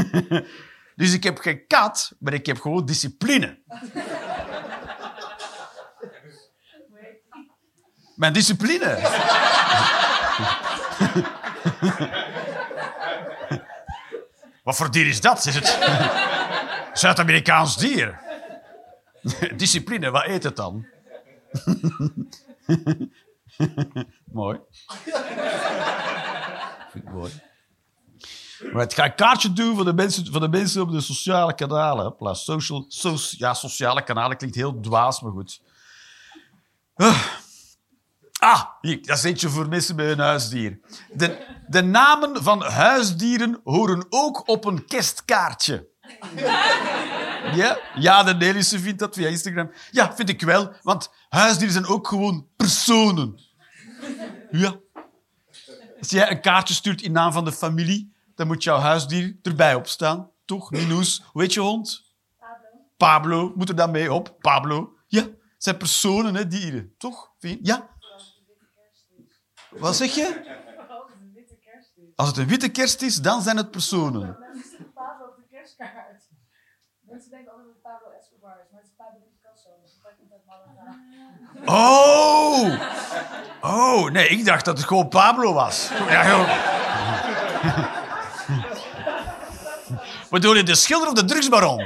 dus 1.00 1.12
ik 1.12 1.22
heb 1.22 1.38
geen 1.38 1.66
kat, 1.66 2.12
maar 2.18 2.32
ik 2.32 2.46
heb 2.46 2.60
gewoon 2.60 2.86
discipline. 2.86 3.58
Mijn 8.20 8.32
discipline. 8.32 8.94
Wat 14.64 14.76
voor 14.76 14.90
dier 14.90 15.06
is 15.06 15.20
dat? 15.20 15.46
Is 15.46 15.54
het 15.54 15.78
Zuid-Amerikaans 16.92 17.76
dier? 17.76 18.20
Discipline, 19.56 20.10
wat 20.10 20.24
eet 20.26 20.42
het 20.42 20.56
dan? 20.56 20.86
mooi. 24.32 24.58
Vind 26.90 27.04
ik 27.04 27.10
mooi. 27.12 27.32
Maar 28.72 28.82
ik 28.82 28.92
ga 28.92 29.04
een 29.04 29.14
kaartje 29.14 29.52
doen 29.52 29.74
voor 29.74 29.84
de 29.84 29.94
mensen, 29.94 30.26
voor 30.26 30.40
de 30.40 30.48
mensen 30.48 30.82
op 30.82 30.90
de 30.90 31.00
sociale 31.00 31.54
kanalen. 31.54 32.04
Hopla, 32.04 32.34
social, 32.34 32.84
so, 32.88 33.16
ja, 33.30 33.54
sociale 33.54 34.02
kanalen 34.02 34.36
klinkt 34.36 34.56
heel 34.56 34.80
dwaas, 34.80 35.20
maar 35.20 35.32
goed. 35.32 35.60
Ah. 36.94 37.38
Ah, 38.40 38.64
hier, 38.80 39.06
dat 39.06 39.16
is 39.16 39.22
eentje 39.22 39.48
voor 39.48 39.68
mensen 39.68 39.96
met 39.96 40.08
een 40.08 40.18
huisdier. 40.18 40.80
De, 41.12 41.46
de 41.68 41.82
namen 41.82 42.42
van 42.42 42.62
huisdieren 42.62 43.60
horen 43.64 44.06
ook 44.08 44.48
op 44.48 44.64
een 44.64 44.84
kerstkaartje. 44.86 45.88
Ja, 47.54 47.78
ja 47.94 48.22
de 48.22 48.34
Nelische 48.34 48.78
vindt 48.78 48.98
dat 48.98 49.14
via 49.14 49.28
Instagram. 49.28 49.70
Ja, 49.90 50.14
vind 50.14 50.28
ik 50.28 50.40
wel, 50.40 50.72
want 50.82 51.10
huisdieren 51.28 51.72
zijn 51.72 51.86
ook 51.86 52.08
gewoon 52.08 52.46
personen. 52.56 53.40
Ja. 54.50 54.76
Als 55.98 56.10
jij 56.10 56.30
een 56.30 56.40
kaartje 56.40 56.74
stuurt 56.74 57.02
in 57.02 57.12
naam 57.12 57.32
van 57.32 57.44
de 57.44 57.52
familie, 57.52 58.12
dan 58.34 58.46
moet 58.46 58.62
jouw 58.62 58.78
huisdier 58.78 59.36
erbij 59.42 59.74
opstaan. 59.74 60.30
Toch, 60.44 60.70
Minus? 60.70 61.22
Hoe 61.32 61.42
heet 61.42 61.54
je 61.54 61.60
hond? 61.60 62.14
Pablo. 62.38 62.68
Pablo. 62.96 63.52
Moet 63.56 63.68
er 63.68 63.76
dan 63.76 63.90
mee 63.90 64.12
op? 64.12 64.36
Pablo. 64.40 64.92
Ja, 65.06 65.22
het 65.22 65.32
zijn 65.58 65.76
personen, 65.76 66.34
hè, 66.34 66.46
dieren. 66.46 66.94
Toch? 66.98 67.30
Ja. 67.62 67.89
Wat 69.70 69.96
zeg 69.96 70.14
je? 70.14 70.58
Als 72.16 72.28
het 72.28 72.36
een 72.36 72.46
witte 72.46 72.68
kerst 72.68 73.02
is. 73.02 73.16
Dan 73.16 73.42
zijn 73.42 73.56
het 73.56 73.70
personen. 73.70 74.38
Pablo 74.94 75.26
op 75.26 75.36
de 75.36 75.42
kerstkaart. 75.50 76.28
Mensen 77.00 77.30
denken 77.30 77.52
altijd 77.52 77.68
dat 77.68 77.74
het 77.74 77.92
Pablo 77.92 78.10
Escobar 78.18 78.56
is, 78.64 78.70
maar 78.70 78.80
het 78.80 78.90
is 78.90 78.96
Pablo 78.96 79.20
Picasso. 79.30 79.70
Dus. 79.82 79.98
Oh! 81.64 82.70
Oh, 83.60 84.10
nee, 84.10 84.28
ik 84.28 84.44
dacht 84.44 84.64
dat 84.64 84.78
het 84.78 84.86
gewoon 84.86 85.08
Pablo 85.08 85.52
was. 85.52 85.90
Ja, 86.08 86.28
joh. 86.28 86.48
Bedoel 90.30 90.54
je 90.54 90.62
de 90.62 90.74
schilder 90.74 91.08
of 91.08 91.14
de 91.14 91.24
drugsbaron? 91.24 91.78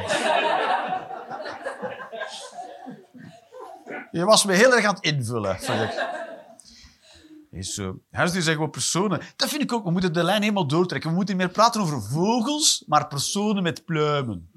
Je 4.11 4.25
was 4.25 4.45
me 4.45 4.53
heel 4.53 4.75
erg 4.75 4.85
aan 4.85 4.95
het 4.95 5.05
invullen, 5.05 5.55
ik. 5.55 6.24
Is 7.55 7.75
zijn 7.75 8.45
gewoon 8.45 8.71
personen. 8.71 9.21
Dat 9.37 9.49
vind 9.49 9.63
ik 9.63 9.73
ook. 9.73 9.85
We 9.85 9.91
moeten 9.91 10.13
de 10.13 10.23
lijn 10.23 10.41
helemaal 10.41 10.67
doortrekken. 10.67 11.11
We 11.11 11.17
moeten 11.17 11.37
meer 11.37 11.49
praten 11.49 11.81
over 11.81 12.03
vogels, 12.03 12.85
maar 12.87 13.07
personen 13.07 13.63
met 13.63 13.85
pluimen. 13.85 14.51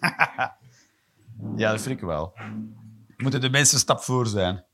ja, 1.56 1.70
dat 1.70 1.80
vind 1.80 1.98
ik 1.98 2.04
wel. 2.04 2.34
Moeten 3.16 3.40
de 3.40 3.50
mensen 3.50 3.74
een 3.74 3.80
stap 3.80 4.00
voor 4.00 4.26
zijn. 4.26 4.64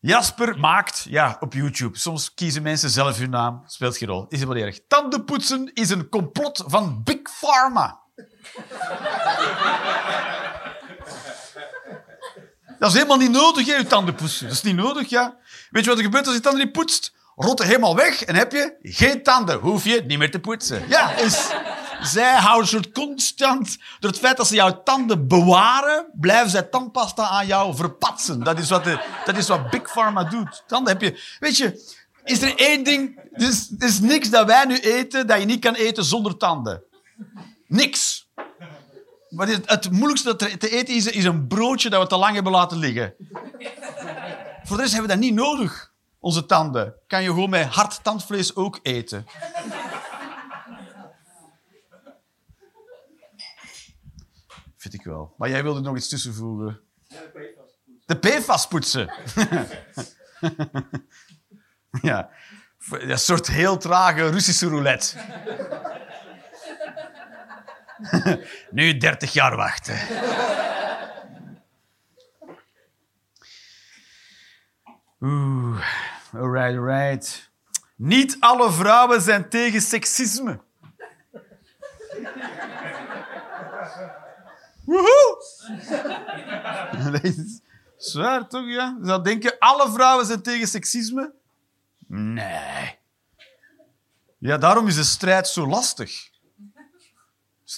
Jasper 0.00 0.58
maakt, 0.58 1.06
ja, 1.08 1.36
op 1.40 1.52
YouTube. 1.52 1.98
Soms 1.98 2.34
kiezen 2.34 2.62
mensen 2.62 2.90
zelf 2.90 3.18
hun 3.18 3.30
naam. 3.30 3.62
Speelt 3.66 3.96
geen 3.96 4.08
rol. 4.08 4.26
Is 4.28 4.38
helemaal 4.38 4.54
niet 4.54 4.64
erg. 4.64 4.86
Tandenpoetsen 4.86 5.70
is 5.74 5.90
een 5.90 6.08
complot 6.08 6.64
van 6.66 7.02
Big 7.02 7.22
Pharma. 7.40 8.00
Dat 12.82 12.90
is 12.90 12.96
helemaal 12.96 13.18
niet 13.18 13.30
nodig, 13.30 13.66
je 13.66 13.86
tanden 13.86 14.14
poetsen. 14.14 14.46
Dat 14.46 14.56
is 14.56 14.62
niet 14.62 14.76
nodig, 14.76 15.08
ja. 15.08 15.36
Weet 15.70 15.84
je 15.84 15.88
wat 15.88 15.98
er 15.98 16.04
gebeurt 16.04 16.26
als 16.26 16.34
je 16.34 16.40
tanden 16.40 16.64
niet 16.64 16.72
poetst? 16.72 17.12
Rotten 17.36 17.66
helemaal 17.66 17.96
weg 17.96 18.24
en 18.24 18.34
heb 18.34 18.52
je 18.52 18.76
geen 18.82 19.22
tanden. 19.22 19.58
Hoef 19.58 19.84
je 19.84 20.02
niet 20.06 20.18
meer 20.18 20.30
te 20.30 20.40
poetsen. 20.40 20.88
Ja, 20.88 21.14
is... 21.16 21.50
Zij 22.00 22.36
houden 22.36 22.68
soort 22.68 22.92
constant... 22.92 23.78
Door 24.00 24.10
het 24.10 24.20
feit 24.20 24.36
dat 24.36 24.46
ze 24.46 24.54
jouw 24.54 24.82
tanden 24.82 25.28
bewaren, 25.28 26.06
blijven 26.20 26.50
zij 26.50 26.62
tandpasta 26.62 27.28
aan 27.28 27.46
jou 27.46 27.76
verpatsen. 27.76 28.44
Dat 28.44 28.58
is 28.58 28.70
wat, 28.70 28.84
de, 28.84 28.98
dat 29.24 29.36
is 29.36 29.48
wat 29.48 29.70
Big 29.70 29.90
Pharma 29.90 30.24
doet. 30.24 30.62
Tanden 30.66 30.92
heb 30.92 31.02
je... 31.02 31.36
Weet 31.38 31.56
je, 31.56 31.94
is 32.24 32.42
er 32.42 32.56
één 32.56 32.84
ding... 32.84 33.20
Er 33.32 33.48
is, 33.48 33.70
er 33.78 33.88
is 33.88 34.00
niks 34.00 34.30
dat 34.30 34.46
wij 34.46 34.64
nu 34.64 34.78
eten 34.78 35.26
dat 35.26 35.38
je 35.38 35.46
niet 35.46 35.60
kan 35.60 35.74
eten 35.74 36.04
zonder 36.04 36.36
tanden. 36.36 36.82
Niks. 37.66 38.26
Maar 39.32 39.48
het, 39.48 39.70
het 39.70 39.90
moeilijkste 39.90 40.36
te, 40.36 40.56
te 40.56 40.70
eten 40.70 40.94
is, 40.94 41.06
is 41.06 41.24
een 41.24 41.46
broodje 41.46 41.90
dat 41.90 42.02
we 42.02 42.08
te 42.08 42.16
lang 42.16 42.34
hebben 42.34 42.52
laten 42.52 42.78
liggen. 42.78 43.14
Voor 44.62 44.76
de 44.76 44.82
rest 44.82 44.92
hebben 44.92 45.10
we 45.10 45.16
dat 45.16 45.24
niet 45.24 45.34
nodig, 45.34 45.92
onze 46.18 46.46
tanden. 46.46 46.94
Kan 47.06 47.22
je 47.22 47.28
gewoon 47.28 47.50
met 47.50 47.66
hard 47.66 48.04
tandvlees 48.04 48.56
ook 48.56 48.78
eten. 48.82 49.26
Vind 54.76 54.94
ik 54.94 55.02
wel. 55.02 55.34
Maar 55.36 55.48
jij 55.48 55.62
wilde 55.62 55.80
nog 55.80 55.96
iets 55.96 56.08
tussenvoegen. 56.08 56.80
De 58.06 58.16
PFAS 58.16 58.66
poetsen. 58.66 59.12
ja. 62.02 62.30
Een 62.90 63.18
soort 63.18 63.46
heel 63.46 63.76
trage 63.76 64.28
Russische 64.28 64.68
roulette. 64.68 65.16
nu 68.70 68.96
30 68.96 69.32
jaar 69.32 69.56
wachten. 69.56 69.96
Oeh, 75.20 75.82
alright, 76.32 76.78
alright. 76.78 77.50
Niet 77.96 78.36
alle 78.40 78.72
vrouwen 78.72 79.20
zijn 79.20 79.48
tegen 79.48 79.80
seksisme. 79.80 80.60
Woehoe! 84.84 85.42
Dat 87.12 87.22
is 87.22 87.60
zwaar, 87.96 88.48
toch? 88.48 88.66
Ja? 88.66 88.96
Je 89.00 89.06
zou 89.06 89.22
denken, 89.22 89.58
alle 89.58 89.90
vrouwen 89.90 90.26
zijn 90.26 90.42
tegen 90.42 90.66
seksisme? 90.66 91.32
Nee. 92.06 92.98
Ja, 94.38 94.58
daarom 94.58 94.86
is 94.86 94.94
de 94.94 95.04
strijd 95.04 95.48
zo 95.48 95.66
lastig. 95.66 96.30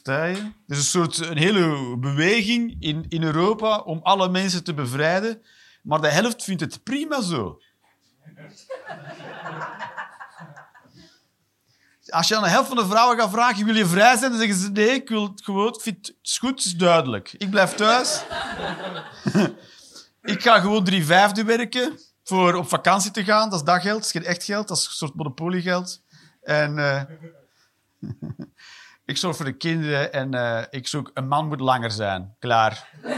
Er 0.03 0.53
is 0.67 0.77
een 0.77 0.83
soort 0.83 1.19
een 1.19 1.37
hele 1.37 1.97
beweging 1.99 2.77
in, 2.81 3.05
in 3.09 3.23
Europa 3.23 3.79
om 3.79 4.01
alle 4.03 4.29
mensen 4.29 4.65
te 4.65 4.75
bevrijden, 4.75 5.43
maar 5.83 6.01
de 6.01 6.09
helft 6.09 6.45
vindt 6.45 6.61
het 6.61 6.83
prima 6.83 7.21
zo. 7.21 7.61
Als 12.09 12.29
je 12.29 12.37
aan 12.37 12.43
de 12.43 12.49
helft 12.49 12.69
van 12.69 12.77
de 12.77 12.87
vrouwen 12.87 13.19
gaat 13.19 13.31
vragen, 13.31 13.65
wil 13.65 13.75
je 13.75 13.87
vrij 13.87 14.17
zijn? 14.17 14.31
Dan 14.31 14.41
zeggen 14.41 14.59
ze, 14.59 14.71
nee, 14.71 14.91
ik 14.91 15.09
wil 15.09 15.33
gewoon, 15.35 15.75
ik 15.75 15.81
vind 15.81 16.07
het 16.07 16.17
is 16.23 16.39
goed, 16.39 16.51
het 16.51 16.65
is 16.65 16.77
duidelijk. 16.77 17.35
Ik 17.39 17.51
blijf 17.51 17.75
thuis. 17.75 18.23
ik 20.23 20.43
ga 20.43 20.61
gewoon 20.61 20.85
drie 20.85 21.05
vijfde 21.07 21.45
werken 21.45 21.99
voor 22.25 22.55
op 22.55 22.69
vakantie 22.69 23.11
te 23.11 23.25
gaan. 23.25 23.51
Dat 23.51 23.59
is 23.59 23.65
daggeld, 23.65 23.95
dat 23.95 24.05
is 24.05 24.11
geen 24.11 24.25
echt 24.25 24.45
geld, 24.45 24.69
dat 24.69 24.77
is 24.77 24.85
een 24.85 24.93
soort 24.93 25.15
monopoliegeld. 25.15 26.03
En 26.43 26.79
eh, 26.79 27.03
ik 29.05 29.17
zorg 29.17 29.37
voor 29.37 29.45
de 29.45 29.57
kinderen 29.57 30.13
en 30.13 30.35
eh, 30.35 30.63
ik 30.71 30.89
zoek 30.89 31.11
een 31.15 31.29
man 31.29 31.49
moet 31.49 31.61
langer 31.61 31.91
zijn. 31.91 32.35
Klaar. 32.39 32.89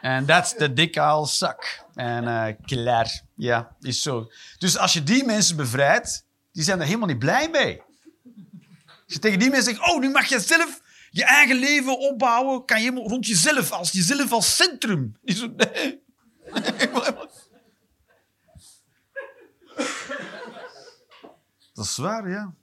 En 0.00 0.26
that's 0.26 0.54
the 0.54 0.72
dick 0.72 0.96
I'll 0.96 1.26
suck. 1.26 1.84
En 1.94 2.28
eh, 2.28 2.54
klaar. 2.64 3.20
Ja, 3.36 3.76
is 3.80 4.02
zo. 4.02 4.30
Dus 4.58 4.78
als 4.78 4.92
je 4.92 5.02
die 5.02 5.24
mensen 5.24 5.56
bevrijdt, 5.56 6.26
die 6.52 6.62
zijn 6.62 6.80
er 6.80 6.86
helemaal 6.86 7.06
niet 7.08 7.18
blij 7.18 7.48
mee. 7.48 7.82
Als 8.86 9.14
je 9.14 9.18
tegen 9.18 9.38
die 9.38 9.50
mensen 9.50 9.74
zegt, 9.74 9.90
oh, 9.90 10.00
nu 10.00 10.10
mag 10.10 10.26
je 10.26 10.40
zelf 10.40 10.80
je 11.10 11.24
eigen 11.24 11.56
leven 11.56 11.98
opbouwen, 11.98 12.64
kan 12.64 12.78
je 12.78 12.84
helemaal 12.84 13.08
rond 13.08 13.26
jezelf, 13.26 13.70
als 13.70 13.92
jezelf 13.92 14.32
als 14.32 14.56
centrum. 14.56 15.16
Die 15.22 15.36
zo, 15.36 15.46
nee. 15.56 15.68
nee 16.52 16.62
ik 16.72 16.90
wil 16.90 17.02
helemaal- 17.02 17.28
Dat 21.80 21.88
is 21.88 21.96
waar, 21.96 22.28
ja. 22.28 22.54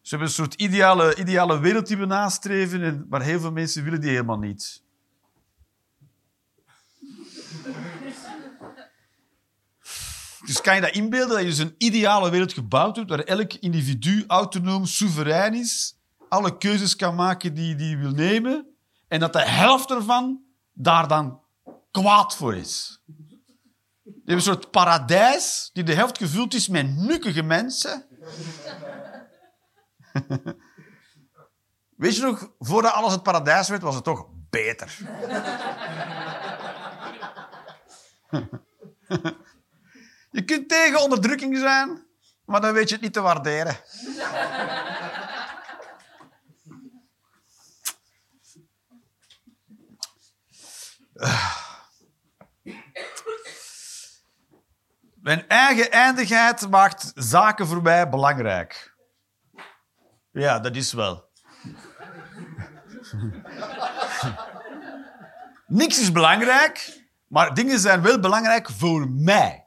Ze 0.00 0.08
hebben 0.08 0.28
een 0.28 0.34
soort 0.34 0.54
ideale, 0.54 1.16
ideale 1.16 1.58
wereld 1.58 1.86
die 1.86 1.96
we 1.96 2.06
nastreven, 2.06 2.82
en, 2.82 3.06
maar 3.08 3.22
heel 3.22 3.40
veel 3.40 3.52
mensen 3.52 3.84
willen 3.84 4.00
die 4.00 4.10
helemaal 4.10 4.38
niet. 4.38 4.82
Dus 10.44 10.60
kan 10.60 10.74
je 10.74 10.80
dat 10.80 10.90
inbeelden, 10.94 11.28
dat 11.28 11.40
je 11.40 11.46
dus 11.46 11.58
een 11.58 11.74
ideale 11.78 12.30
wereld 12.30 12.52
gebouwd 12.52 12.96
hebt, 12.96 13.08
waar 13.08 13.18
elk 13.18 13.52
individu 13.52 14.24
autonoom, 14.26 14.86
soeverein 14.86 15.54
is, 15.54 15.96
alle 16.28 16.58
keuzes 16.58 16.96
kan 16.96 17.14
maken 17.14 17.54
die 17.54 17.74
die 17.74 17.94
hij 17.94 17.98
wil 17.98 18.12
nemen, 18.12 18.66
en 19.08 19.20
dat 19.20 19.32
de 19.32 19.48
helft 19.48 19.90
ervan 19.90 20.40
daar 20.72 21.08
dan 21.08 21.40
kwaad 21.90 22.36
voor 22.36 22.54
is. 22.54 23.00
Je 24.04 24.32
hebt 24.32 24.46
een 24.46 24.54
soort 24.54 24.70
paradijs 24.70 25.70
die 25.72 25.84
de 25.84 25.94
helft 25.94 26.18
gevuld 26.18 26.54
is 26.54 26.68
met 26.68 26.96
nukkige 26.96 27.42
mensen. 27.42 28.05
Weet 31.96 32.16
je 32.16 32.22
nog, 32.22 32.50
voordat 32.58 32.92
alles 32.92 33.12
het 33.12 33.22
paradijs 33.22 33.68
werd, 33.68 33.82
was 33.82 33.94
het 33.94 34.04
toch 34.04 34.26
beter. 34.50 34.98
Je 40.30 40.44
kunt 40.44 40.68
tegen 40.68 41.02
onderdrukking 41.02 41.58
zijn, 41.58 42.06
maar 42.44 42.60
dan 42.60 42.72
weet 42.72 42.88
je 42.88 42.94
het 42.94 43.04
niet 43.04 43.12
te 43.12 43.20
waarderen. 43.20 43.76
Mijn 55.26 55.48
eigen 55.48 55.90
eindigheid 55.90 56.68
maakt 56.70 57.12
zaken 57.14 57.66
voor 57.66 57.82
mij 57.82 58.08
belangrijk. 58.08 58.96
Ja, 60.30 60.58
dat 60.58 60.76
is 60.76 60.92
wel. 60.92 61.28
Niks 65.66 66.00
is 66.00 66.12
belangrijk, 66.12 67.00
maar 67.26 67.54
dingen 67.54 67.78
zijn 67.78 68.02
wel 68.02 68.20
belangrijk 68.20 68.70
voor 68.70 69.10
mij. 69.10 69.66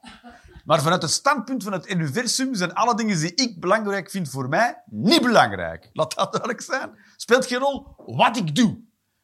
Maar 0.64 0.82
vanuit 0.82 1.02
het 1.02 1.10
standpunt 1.10 1.62
van 1.62 1.72
het 1.72 1.90
universum 1.90 2.54
zijn 2.54 2.74
alle 2.74 2.94
dingen 2.94 3.18
die 3.18 3.34
ik 3.34 3.60
belangrijk 3.60 4.10
vind 4.10 4.30
voor 4.30 4.48
mij 4.48 4.82
niet 4.86 5.22
belangrijk. 5.22 5.90
Laat 5.92 6.14
dat 6.14 6.32
duidelijk 6.32 6.62
zijn. 6.62 6.98
Speelt 7.16 7.46
geen 7.46 7.58
rol 7.58 7.94
wat 7.96 8.36
ik 8.36 8.54
doe. 8.54 8.80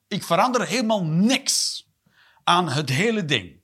Ik 0.09 0.25
verander 0.25 0.67
helemaal 0.67 1.05
niks 1.05 1.89
aan 2.45 2.69
het 2.69 2.89
hele 2.89 3.25
ding. 3.25 3.61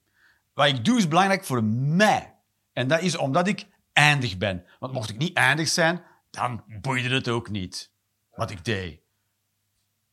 Wat 0.55 0.67
ik 0.67 0.85
doe 0.85 0.99
is 0.99 1.09
belangrijk 1.09 1.45
voor 1.45 1.64
mij. 1.64 2.32
En 2.73 2.88
dat 2.88 3.02
is 3.02 3.17
omdat 3.17 3.49
ik 3.49 3.67
eindig 3.93 4.38
ben. 4.38 4.67
Want 4.79 4.93
mocht 4.93 5.11
ik 5.11 5.19
niet 5.19 5.37
eindig 5.37 5.69
zijn, 5.69 6.02
dan 6.31 6.64
boeide 6.81 7.14
het 7.14 7.29
ook 7.29 7.50
niet 7.50 7.91
wat 8.35 8.50
ik 8.50 8.64
deed. 8.64 9.00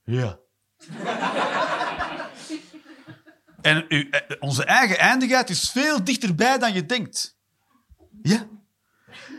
Ja. 0.03 0.39
en 3.61 3.87
eh, 3.87 4.21
onze 4.39 4.63
eigen 4.65 4.97
eindigheid 4.97 5.49
is 5.49 5.69
veel 5.69 6.03
dichterbij 6.03 6.57
dan 6.57 6.73
je 6.73 6.85
denkt. 6.85 7.37
Ja. 8.21 8.47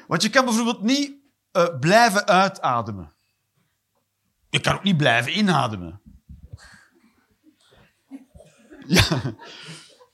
Want 0.07 0.23
je 0.23 0.31
kan 0.31 0.45
bijvoorbeeld 0.45 0.83
niet 0.83 1.13
eh, 1.53 1.79
blijven 1.81 2.27
uitademen. 2.27 3.13
Je 4.51 4.61
kan 4.61 4.75
ook 4.75 4.83
niet 4.83 4.97
blijven 4.97 5.39
inademen. 5.39 6.01
Ja. 8.87 9.35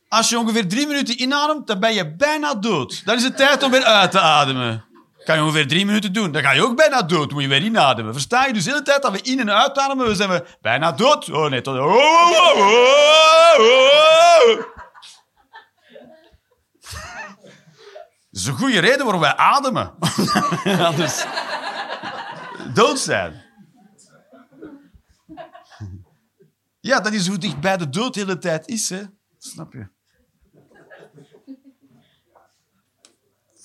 Als 0.08 0.28
je 0.28 0.38
ongeveer 0.38 0.68
drie 0.68 0.86
minuten 0.86 1.22
inademt, 1.22 1.66
dan 1.66 1.80
ben 1.80 1.94
je 1.94 2.14
bijna 2.16 2.54
dood. 2.54 3.02
Dan 3.04 3.16
is 3.16 3.22
het 3.22 3.36
tijd 3.36 3.62
om 3.62 3.70
weer 3.70 3.84
uit 3.84 4.10
te 4.10 4.20
ademen. 4.20 4.84
Kan 5.24 5.36
je 5.36 5.42
ongeveer 5.42 5.68
drie 5.68 5.86
minuten 5.86 6.12
doen. 6.12 6.32
Dan 6.32 6.42
ga 6.42 6.50
je 6.50 6.62
ook 6.64 6.76
bijna 6.76 7.02
dood. 7.02 7.30
Moet 7.32 7.42
je 7.42 7.48
weer 7.48 7.62
inademen. 7.62 8.12
Versta 8.12 8.46
je? 8.46 8.52
Dus 8.52 8.64
de 8.64 8.70
hele 8.70 8.82
tijd 8.82 9.02
dat 9.02 9.12
we 9.12 9.20
in- 9.22 9.40
en 9.40 9.50
uitademen, 9.52 10.06
we 10.06 10.14
zijn 10.14 10.28
we 10.30 10.46
bijna 10.60 10.92
dood. 10.92 11.30
Oh 11.30 11.50
nee, 11.50 11.60
tot... 11.60 11.78
Oh, 11.78 11.84
oh, 11.84 12.58
oh. 13.58 14.64
Dat 18.30 18.44
is 18.44 18.46
een 18.46 18.54
goede 18.56 18.78
reden 18.78 19.02
waarom 19.02 19.20
wij 19.20 19.36
ademen. 19.36 19.94
Anders 20.88 21.24
dood 22.74 22.98
zijn. 22.98 23.44
Ja, 26.80 27.00
dat 27.00 27.12
is 27.12 27.26
hoe 27.28 27.38
dicht 27.38 27.60
bij 27.60 27.76
de 27.76 27.88
dood 27.88 28.14
de 28.14 28.20
hele 28.20 28.38
tijd 28.38 28.66
is, 28.68 28.88
hè. 28.90 29.02
Snap 29.38 29.72
je? 29.72 29.88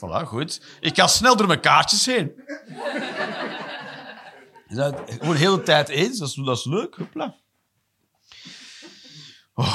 Voilà, 0.05 0.25
goed. 0.25 0.61
Ik 0.79 0.95
ga 0.95 1.07
snel 1.07 1.35
door 1.35 1.47
mijn 1.47 1.59
kaartjes 1.59 2.05
heen. 2.05 2.33
Gewoon 4.67 5.33
de 5.33 5.37
hele 5.37 5.63
tijd 5.63 5.89
eens? 5.89 6.17
Dat 6.17 6.27
is, 6.27 6.33
dat 6.33 6.57
is 6.57 6.65
leuk. 6.65 6.95
Hopla. 6.95 7.35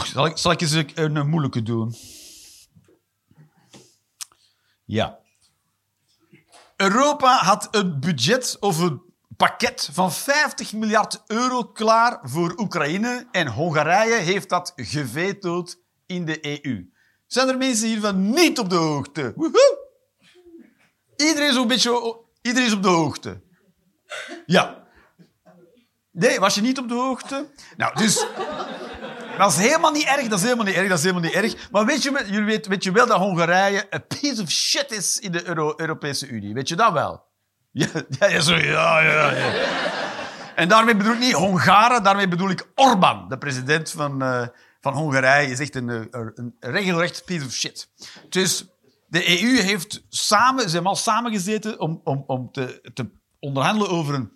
Zal, 0.04 0.26
ik, 0.26 0.36
zal 0.36 0.52
ik 0.52 0.60
eens 0.60 0.72
een, 0.72 1.16
een 1.16 1.28
moeilijke 1.28 1.62
doen? 1.62 1.94
Ja. 4.84 5.18
Europa 6.76 7.36
had 7.36 7.68
een 7.70 8.00
budget 8.00 8.56
of 8.60 8.78
een 8.78 9.02
pakket 9.36 9.88
van 9.92 10.12
50 10.12 10.72
miljard 10.72 11.22
euro 11.26 11.64
klaar 11.64 12.18
voor 12.22 12.54
Oekraïne 12.56 13.28
en 13.30 13.48
Hongarije 13.48 14.14
heeft 14.14 14.48
dat 14.48 14.72
gevetood 14.76 15.80
in 16.06 16.24
de 16.24 16.62
EU. 16.64 16.90
Zijn 17.26 17.48
er 17.48 17.56
mensen 17.56 17.88
hiervan 17.88 18.30
niet 18.30 18.58
op 18.58 18.70
de 18.70 18.76
hoogte? 18.76 19.32
Woehoe! 19.36 19.75
Iedereen 21.16 21.48
is 21.48 21.56
een 21.56 21.66
beetje... 21.66 22.20
Iedereen 22.42 22.68
is 22.68 22.74
op 22.74 22.82
de 22.82 22.88
hoogte. 22.88 23.40
Ja. 24.46 24.84
Nee, 26.12 26.40
was 26.40 26.54
je 26.54 26.60
niet 26.60 26.78
op 26.78 26.88
de 26.88 26.94
hoogte? 26.94 27.46
Nou, 27.76 27.94
dus... 27.94 28.24
Dat 29.38 29.50
is 29.50 29.56
helemaal 29.56 29.90
niet 29.90 30.04
erg, 30.04 30.28
dat 30.28 30.38
is 30.38 30.44
helemaal 30.44 30.64
niet 30.64 30.74
erg, 30.74 30.88
dat 30.88 30.98
is 30.98 31.04
helemaal 31.04 31.30
niet 31.30 31.34
erg. 31.34 31.70
Maar 31.70 31.84
weet 31.84 32.02
je, 32.02 32.24
jullie 32.26 32.44
weet, 32.44 32.66
weet 32.66 32.84
je 32.84 32.92
wel 32.92 33.06
dat 33.06 33.18
Hongarije 33.18 33.86
een 33.90 34.06
piece 34.06 34.42
of 34.42 34.50
shit 34.50 34.90
is 34.90 35.18
in 35.18 35.32
de 35.32 35.48
Euro 35.48 35.74
Europese 35.76 36.26
Unie? 36.28 36.54
Weet 36.54 36.68
je 36.68 36.76
dat 36.76 36.92
wel? 36.92 37.24
Ja, 37.72 37.88
ja, 38.18 39.00
ja, 39.00 39.30
ja. 39.30 39.52
En 40.54 40.68
daarmee 40.68 40.96
bedoel 40.96 41.12
ik 41.12 41.18
niet 41.18 41.32
Hongaren, 41.32 42.02
daarmee 42.02 42.28
bedoel 42.28 42.50
ik 42.50 42.68
Orbán, 42.74 43.28
de 43.28 43.38
president 43.38 43.90
van, 43.90 44.22
eh, 44.22 44.46
van 44.80 44.92
Hongarije. 44.92 45.50
is 45.50 45.60
echt 45.60 45.74
een, 45.74 45.88
eh, 45.88 46.00
een, 46.10 46.56
een 46.60 46.72
regelrecht 46.72 47.24
piece 47.24 47.46
of 47.46 47.52
shit. 47.52 47.88
Dus 48.28 48.66
de 49.18 49.42
EU 49.42 49.60
heeft 49.60 50.04
samen, 50.08 50.70
ze 50.70 50.82
al 50.82 50.96
samengezeten 50.96 51.80
om, 51.80 52.00
om, 52.04 52.24
om 52.26 52.52
te, 52.52 52.90
te 52.94 53.10
onderhandelen 53.38 53.90
over 53.90 54.14
een 54.14 54.30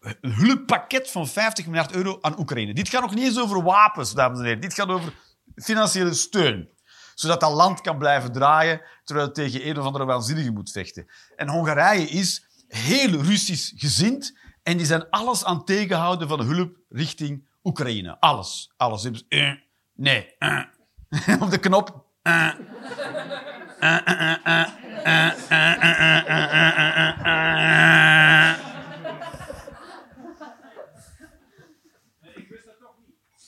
een 0.00 0.32
hulppakket 0.32 1.10
van 1.10 1.28
50 1.28 1.66
miljard 1.66 1.92
euro 1.92 2.18
aan 2.20 2.38
Oekraïne. 2.38 2.74
Dit 2.74 2.88
gaat 2.88 3.02
nog 3.02 3.14
niet 3.14 3.24
eens 3.24 3.40
over 3.40 3.62
wapens, 3.62 4.14
dames 4.14 4.38
en 4.38 4.44
heren. 4.44 4.60
Dit 4.60 4.74
gaat 4.74 4.88
over 4.88 5.12
financiële 5.54 6.14
steun. 6.14 6.68
Zodat 7.14 7.40
dat 7.40 7.52
land 7.52 7.80
kan 7.80 7.98
blijven 7.98 8.32
draaien 8.32 8.80
terwijl 9.04 9.26
het 9.26 9.36
tegen 9.36 9.68
een 9.68 9.78
of 9.78 9.84
andere 9.84 10.04
waanzinnige 10.04 10.50
moet 10.50 10.70
vechten. 10.70 11.06
En 11.36 11.48
Hongarije 11.48 12.06
is 12.08 12.46
heel 12.68 13.22
Russisch 13.22 13.72
gezind 13.76 14.38
en 14.62 14.76
die 14.76 14.86
zijn 14.86 15.10
alles 15.10 15.44
aan 15.44 15.56
het 15.56 15.66
tegenhouden 15.66 16.28
van 16.28 16.40
hulp 16.40 16.76
richting 16.88 17.48
Oekraïne. 17.62 18.20
Alles. 18.20 18.72
Alles. 18.76 19.10
Eh, 19.28 19.52
nee. 19.94 20.34
eh. 20.38 20.62
Op 21.42 21.50
de 21.50 21.58
knop. 21.58 22.06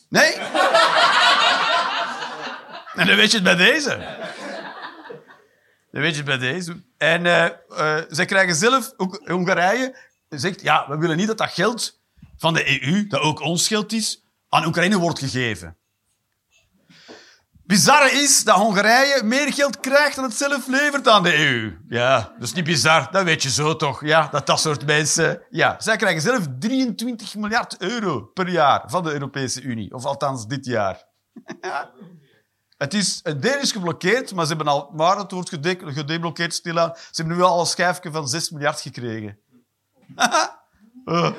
Nee? 0.08 0.34
En 2.94 3.06
dan 3.06 3.16
weet 3.16 3.30
je 3.30 3.36
het 3.36 3.42
bij 3.42 3.56
deze. 3.56 3.88
Dan 5.90 6.02
weet 6.02 6.10
je 6.10 6.16
het 6.16 6.24
bij 6.24 6.38
deze. 6.38 6.82
En 6.98 7.24
uh, 7.24 7.48
uh, 7.68 7.96
zij 8.08 8.24
krijgen 8.24 8.54
zelf, 8.54 8.92
ook 8.96 9.20
Hongarije, 9.24 9.96
zegt, 10.28 10.60
ja, 10.60 10.88
we 10.88 10.96
willen 10.96 11.16
niet 11.16 11.26
dat 11.26 11.38
dat 11.38 11.50
geld 11.50 12.00
van 12.36 12.54
de 12.54 12.82
EU, 12.82 13.06
dat 13.06 13.20
ook 13.20 13.40
ons 13.40 13.68
geld 13.68 13.92
is, 13.92 14.24
aan 14.48 14.66
Oekraïne 14.66 14.98
wordt 14.98 15.18
gegeven. 15.18 15.76
Bizarre 17.70 18.10
is 18.10 18.44
dat 18.44 18.56
Hongarije 18.56 19.22
meer 19.24 19.52
geld 19.52 19.80
krijgt 19.80 20.14
dan 20.14 20.24
het 20.24 20.34
zelf 20.34 20.66
levert 20.66 21.08
aan 21.08 21.22
de 21.22 21.36
EU. 21.36 21.78
Ja, 21.88 22.18
dat 22.18 22.42
is 22.42 22.52
niet 22.52 22.64
bizar. 22.64 23.08
Dat 23.10 23.24
weet 23.24 23.42
je 23.42 23.50
zo 23.50 23.76
toch. 23.76 24.04
Ja, 24.04 24.28
dat 24.30 24.46
dat 24.46 24.60
soort 24.60 24.86
mensen... 24.86 25.42
Ja, 25.50 25.76
zij 25.78 25.96
krijgen 25.96 26.22
zelf 26.22 26.46
23 26.58 27.34
miljard 27.34 27.76
euro 27.78 28.20
per 28.20 28.48
jaar 28.48 28.82
van 28.86 29.02
de 29.02 29.12
Europese 29.12 29.62
Unie. 29.62 29.94
Of 29.94 30.04
althans 30.04 30.46
dit 30.46 30.64
jaar. 30.64 31.04
Het 32.76 32.94
is, 32.94 33.20
een 33.22 33.40
deel 33.40 33.58
is 33.58 33.72
geblokkeerd, 33.72 34.34
maar, 34.34 34.46
ze 34.46 34.54
hebben 34.54 34.72
al, 34.72 34.90
maar 34.96 35.16
het 35.16 35.30
wordt 35.30 35.48
gede, 35.48 35.78
gedeblokkeerd 35.84 36.54
stilaan. 36.54 36.92
Ze 36.94 37.20
hebben 37.22 37.36
nu 37.36 37.42
al 37.42 37.60
een 37.60 37.66
schijfje 37.66 38.10
van 38.10 38.28
6 38.28 38.50
miljard 38.50 38.80
gekregen. 38.80 39.38
Oh. 41.04 41.30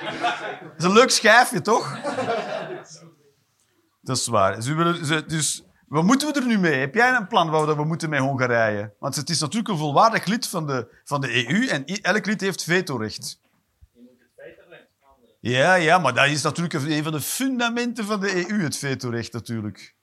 Dat 0.00 0.78
is 0.78 0.84
een 0.84 0.92
leuk 0.92 1.10
schijfje, 1.10 1.60
toch? 1.60 2.00
Dat 4.00 4.16
is 4.16 4.26
waar. 4.26 4.62
Willen, 4.62 5.06
ze, 5.06 5.24
dus 5.26 5.62
Wat 5.88 6.04
moeten 6.04 6.32
we 6.32 6.40
er 6.40 6.46
nu 6.46 6.58
mee? 6.58 6.78
Heb 6.78 6.94
jij 6.94 7.14
een 7.14 7.26
plan 7.26 7.50
waar 7.50 7.66
we, 7.66 7.74
we 7.76 7.84
moeten 7.84 8.10
met 8.10 8.20
Hongarije? 8.20 8.94
Want 8.98 9.16
het 9.16 9.30
is 9.30 9.40
natuurlijk 9.40 9.68
een 9.68 9.76
volwaardig 9.78 10.24
lid 10.24 10.46
van 10.48 10.66
de, 10.66 10.88
van 11.04 11.20
de 11.20 11.48
EU 11.48 11.66
en 11.66 11.84
elk 11.84 12.26
lid 12.26 12.40
heeft 12.40 12.62
vetorecht. 12.64 13.40
Je 13.92 14.00
moet 14.00 14.18
het 14.18 14.30
vetorecht 14.36 14.86
veranderen. 14.98 15.36
Ja, 15.40 15.74
ja, 15.74 15.98
maar 15.98 16.14
dat 16.14 16.26
is 16.26 16.42
natuurlijk 16.42 16.74
een 16.74 17.02
van 17.02 17.12
de 17.12 17.20
fundamenten 17.20 18.04
van 18.04 18.20
de 18.20 18.50
EU, 18.50 18.62
het 18.62 18.76
vetorecht 18.76 19.32
natuurlijk. 19.32 19.94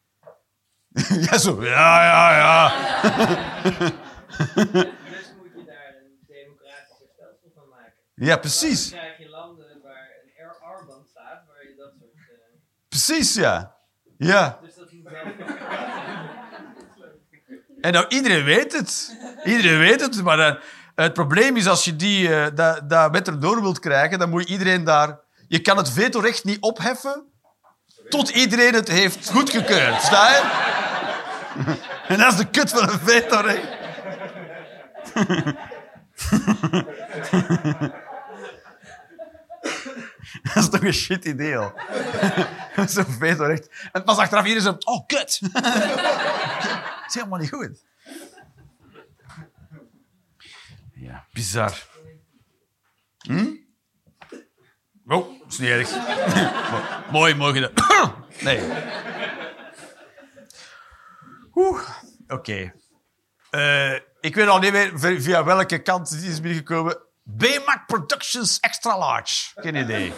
ja, 1.30 1.38
zo. 1.38 1.64
Ja, 1.64 2.04
ja, 2.04 2.38
ja. 2.38 2.70
Dus 4.56 5.34
moet 5.38 5.52
je 5.56 5.64
daar 5.66 5.96
een 5.96 6.18
democratisch 6.28 7.08
stelsel 7.14 7.52
van 7.56 7.70
maken. 7.70 7.94
Ja, 8.16 8.38
precies. 8.38 8.90
Dan 8.90 9.00
krijg 9.00 9.18
je 9.18 9.30
landen 9.30 9.80
waar 9.84 10.10
een 10.24 10.32
Air 10.44 10.56
Armband 10.62 11.08
staat, 11.08 11.44
waar 11.48 11.64
je 11.64 11.76
dat 11.78 11.92
soort... 12.00 12.14
eh, 12.14 12.85
Precies, 12.96 13.34
ja. 13.34 13.76
Ja. 14.18 14.60
En 17.82 17.94
nou, 17.94 18.06
iedereen 18.08 18.44
weet 18.44 18.74
het. 18.74 19.18
Iedereen 19.44 19.80
weet 19.80 20.02
het, 20.02 20.24
maar 20.24 20.40
eh, 20.40 20.56
het 20.96 21.14
probleem 21.14 21.58
is 21.58 21.68
als 21.68 21.86
je 21.86 21.96
die, 21.96 22.36
eh, 22.36 22.56
dat, 22.56 22.90
dat 22.90 23.12
wet 23.12 23.28
erdoor 23.28 23.62
wilt 23.62 23.80
krijgen, 23.80 24.20
dan 24.20 24.30
moet 24.30 24.48
je 24.48 24.54
iedereen 24.54 24.84
daar... 24.84 25.20
Je 25.48 25.60
kan 25.60 25.78
het 25.78 25.90
vetorecht 25.90 26.44
niet 26.44 26.60
opheffen 26.60 27.24
tot 28.10 28.30
iedereen 28.30 28.74
het 28.74 28.88
heeft 28.88 29.30
goedgekeurd. 29.30 30.02
Sta 30.02 30.30
je? 30.30 30.42
En 32.08 32.18
dat 32.18 32.32
is 32.32 32.38
de 32.38 32.50
kut 32.50 32.70
van 32.70 32.90
een 32.90 33.00
vetorecht. 33.00 33.68
Dat 40.56 40.63
is 40.63 40.70
toch 40.70 40.82
een 40.84 40.94
shit 40.94 41.26
idee, 41.26 41.58
al. 41.58 41.74
Zo'n 42.88 43.06
vetorecht. 43.06 43.70
En 43.91 44.04
pas 44.04 44.18
achteraf 44.18 44.46
iedereen 44.46 44.63
zo... 44.63 44.91
Oh, 44.91 45.06
kut. 45.08 45.39
Dat 45.54 45.63
is 47.08 47.13
helemaal 47.13 47.39
niet 47.39 47.50
goed. 47.50 47.84
Ja, 50.94 51.26
bizar. 51.32 51.74
Hm? 53.18 53.46
Oh, 55.08 55.48
is 55.48 55.58
niet 55.58 55.70
erg. 55.70 55.89
Mo- 56.72 57.12
mooi, 57.12 57.36
mooi 57.36 57.54
gedaan. 57.62 58.13
nee. 58.41 58.60
Oeh, 61.56 61.82
oké. 62.28 62.74
Eh, 63.50 63.94
ik 64.20 64.36
weet 64.36 64.48
al 64.48 64.60
niet 64.60 64.72
meer 64.72 65.00
via- 65.00 65.22
via 65.22 65.44
welke 65.44 65.82
kant 65.82 66.10
het 66.10 66.24
is 66.24 66.41
binnengekomen. 66.41 66.98
BMAC 67.28 67.86
Productions 67.88 68.60
Extra 68.60 68.98
Large. 68.98 69.52
Geen 69.56 69.76
idee. 69.76 70.14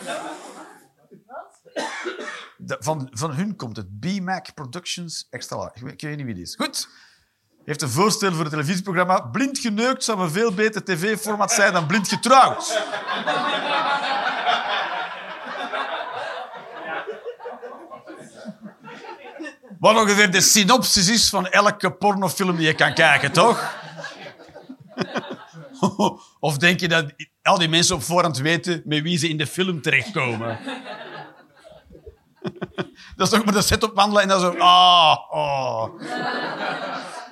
De- 2.58 2.78
van, 2.80 3.08
van 3.12 3.32
hun 3.34 3.56
komt 3.56 3.78
het. 3.78 4.00
BMAC 4.00 4.54
Productions 4.54 5.28
Extra 5.30 5.58
Large. 5.58 5.86
Ik 5.86 6.02
weet, 6.02 6.18
niet 6.18 6.26
wie 6.26 6.34
die 6.34 6.44
is. 6.44 6.56
Goed. 6.56 6.88
Heeft 7.66 7.82
een 7.82 7.90
voorstel 7.90 8.32
voor 8.32 8.40
het 8.42 8.50
televisieprogramma. 8.50 9.20
Blind 9.20 9.60
geneukt 9.60 10.04
zou 10.04 10.20
een 10.20 10.32
veel 10.32 10.54
beter 10.54 10.84
tv-format 10.84 11.52
zijn 11.52 11.74
dan 11.74 11.88
blind 11.88 12.08
getrouwd. 12.08 12.82
Wat 19.80 19.96
ongeveer 19.96 20.32
de 20.32 20.42
synopsis 20.42 21.08
is 21.10 21.30
van 21.30 21.48
elke 21.48 21.92
pornofilm 21.92 22.56
die 22.56 22.68
je 22.68 22.74
kan 22.74 22.94
kijken, 22.94 23.32
toch? 23.32 23.74
Of 26.40 26.58
denk 26.58 26.80
je 26.80 26.88
dat 26.88 27.14
al 27.42 27.58
die 27.58 27.70
mensen 27.70 27.96
op 27.96 28.04
voorhand 28.04 28.38
weten 28.38 28.82
met 28.86 29.02
wie 29.02 29.18
ze 29.18 29.30
in 29.30 29.38
de 29.38 29.48
film 29.48 29.82
terechtkomen? 29.82 30.60
Dat 33.16 33.28
is 33.28 33.30
toch 33.30 33.46
maar 33.46 33.54
de 33.54 33.62
set 33.62 33.84
opwandelen 33.84 34.22
en 34.22 34.28
dan 34.28 34.40
zo... 34.40 34.58
Ah, 34.58 35.18
oh. 35.30 36.02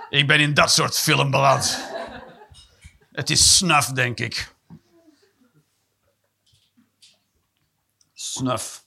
Ik 0.09 0.27
ben 0.27 0.39
in 0.39 0.53
dat 0.53 0.71
soort 0.71 0.97
film 0.97 1.31
beland. 1.31 1.79
Het 3.11 3.29
is 3.29 3.57
snuf, 3.57 3.85
denk 3.85 4.19
ik. 4.19 4.55
Snuf. 8.13 8.83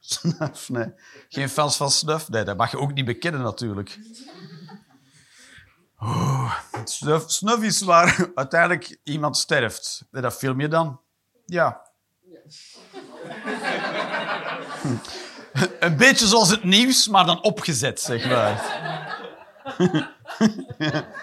Snuf, 0.00 0.68
nee. 0.68 0.92
Geen 1.28 1.48
fans 1.48 1.76
van 1.76 1.90
snuf? 1.90 2.28
Nee, 2.28 2.44
dat 2.44 2.56
mag 2.56 2.70
je 2.70 2.78
ook 2.78 2.94
niet 2.94 3.04
bekennen, 3.04 3.40
natuurlijk. 3.40 3.98
Oh, 6.04 6.54
snuf, 7.28 7.62
is 7.62 7.80
waar 7.82 8.26
uiteindelijk 8.34 8.98
iemand 9.04 9.36
sterft. 9.36 10.04
Dat 10.10 10.34
film 10.34 10.60
je 10.60 10.68
dan? 10.68 11.00
Ja. 11.46 11.80
Hm. 14.82 14.94
Een 15.80 15.96
beetje 15.96 16.26
zoals 16.26 16.50
het 16.50 16.64
nieuws, 16.64 17.08
maar 17.08 17.26
dan 17.26 17.42
opgezet, 17.42 18.00
zeg 18.00 18.28
maar. 18.28 18.80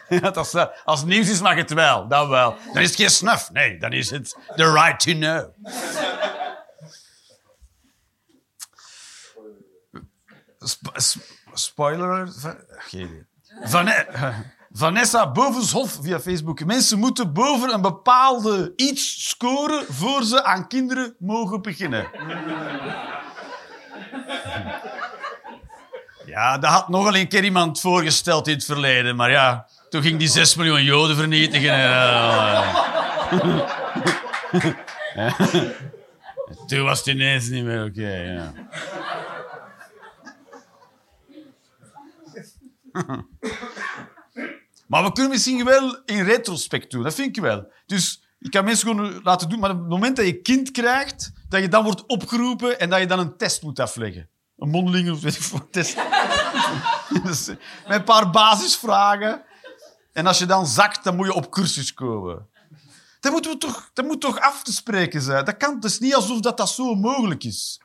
Ja, 0.09 0.31
dat 0.31 0.53
eh, 0.55 0.65
als 0.83 0.99
het 0.99 1.09
nieuws 1.09 1.29
is, 1.29 1.41
mag 1.41 1.55
het 1.55 1.73
wel. 1.73 2.07
Dan 2.07 2.29
wel. 2.29 2.55
Dan 2.73 2.81
is 2.81 2.87
het 2.89 2.99
geen 2.99 3.09
snuf. 3.09 3.51
Nee, 3.51 3.77
dan 3.77 3.91
is 3.93 4.09
het 4.09 4.35
the 4.55 4.71
right 4.71 4.99
to 4.99 5.11
know. 5.11 5.49
Sp- 10.59 10.93
sp- 11.07 11.27
spoiler? 11.53 12.27
Geen 12.69 13.01
idee. 13.01 13.27
Van, 13.63 13.87
Vanessa 14.71 15.31
Bovenshof 15.31 15.97
via 16.01 16.19
Facebook. 16.19 16.65
Mensen 16.65 16.99
moeten 16.99 17.33
boven 17.33 17.73
een 17.73 17.81
bepaalde 17.81 18.73
iets 18.75 19.27
scoren 19.29 19.85
voor 19.93 20.23
ze 20.23 20.43
aan 20.43 20.67
kinderen 20.67 21.15
mogen 21.19 21.61
beginnen. 21.61 22.07
Ja, 26.25 26.57
dat 26.57 26.69
had 26.69 26.89
nogal 26.89 27.15
een 27.15 27.27
keer 27.27 27.43
iemand 27.43 27.79
voorgesteld 27.79 28.47
in 28.47 28.53
het 28.53 28.65
verleden. 28.65 29.15
Maar 29.15 29.31
ja, 29.31 29.67
toen 29.89 30.01
ging 30.01 30.19
die 30.19 30.27
6 30.27 30.55
miljoen 30.55 30.83
Joden 30.83 31.15
vernietigen. 31.15 31.73
en, 31.73 31.91
eh. 35.15 35.33
Toen 36.67 36.83
was 36.83 36.97
het 36.97 37.07
ineens 37.07 37.49
niet 37.49 37.63
meer 37.63 37.85
oké. 37.85 38.11
ja. 38.11 38.53
Maar 44.89 45.03
we 45.03 45.11
kunnen 45.11 45.31
misschien 45.31 45.65
wel 45.65 46.01
in 46.05 46.23
retrospect 46.23 46.91
doen. 46.91 47.03
Dat 47.03 47.13
vind 47.13 47.37
ik 47.37 47.43
wel. 47.43 47.71
Dus 47.85 48.23
je 48.37 48.49
kan 48.49 48.65
mensen 48.65 48.87
gewoon 48.87 49.21
laten 49.23 49.49
doen. 49.49 49.59
Maar 49.59 49.71
op 49.71 49.79
het 49.79 49.87
moment 49.87 50.15
dat 50.15 50.25
je 50.25 50.41
kind 50.41 50.71
krijgt, 50.71 51.31
dat 51.49 51.61
je 51.61 51.67
dan 51.67 51.83
wordt 51.83 52.05
opgeroepen 52.05 52.79
en 52.79 52.89
dat 52.89 52.99
je 52.99 53.05
dan 53.05 53.19
een 53.19 53.37
test 53.37 53.61
moet 53.61 53.79
afleggen. 53.79 54.29
Een 54.57 54.69
mondeling 54.69 55.11
of 55.11 55.21
weet 55.21 55.35
ik 55.35 55.41
wat 55.41 55.71
test. 55.71 55.95
dus, 57.23 57.47
met 57.47 57.59
een 57.87 58.03
paar 58.03 58.29
basisvragen. 58.29 59.43
En 60.13 60.27
als 60.27 60.39
je 60.39 60.45
dan 60.45 60.67
zakt, 60.67 61.03
dan 61.03 61.15
moet 61.15 61.25
je 61.25 61.33
op 61.33 61.51
cursus 61.51 61.93
komen. 61.93 62.47
Dat, 63.19 63.31
moeten 63.31 63.51
we 63.51 63.57
toch, 63.57 63.89
dat 63.93 64.05
moet 64.05 64.21
toch 64.21 64.39
af 64.39 64.63
te 64.63 64.73
spreken 64.73 65.21
zijn? 65.21 65.45
Dat 65.45 65.57
kan. 65.57 65.75
Het 65.75 65.83
is 65.83 65.99
niet 65.99 66.15
alsof 66.15 66.39
dat, 66.39 66.57
dat 66.57 66.69
zo 66.69 66.95
mogelijk 66.95 67.43
is. 67.43 67.81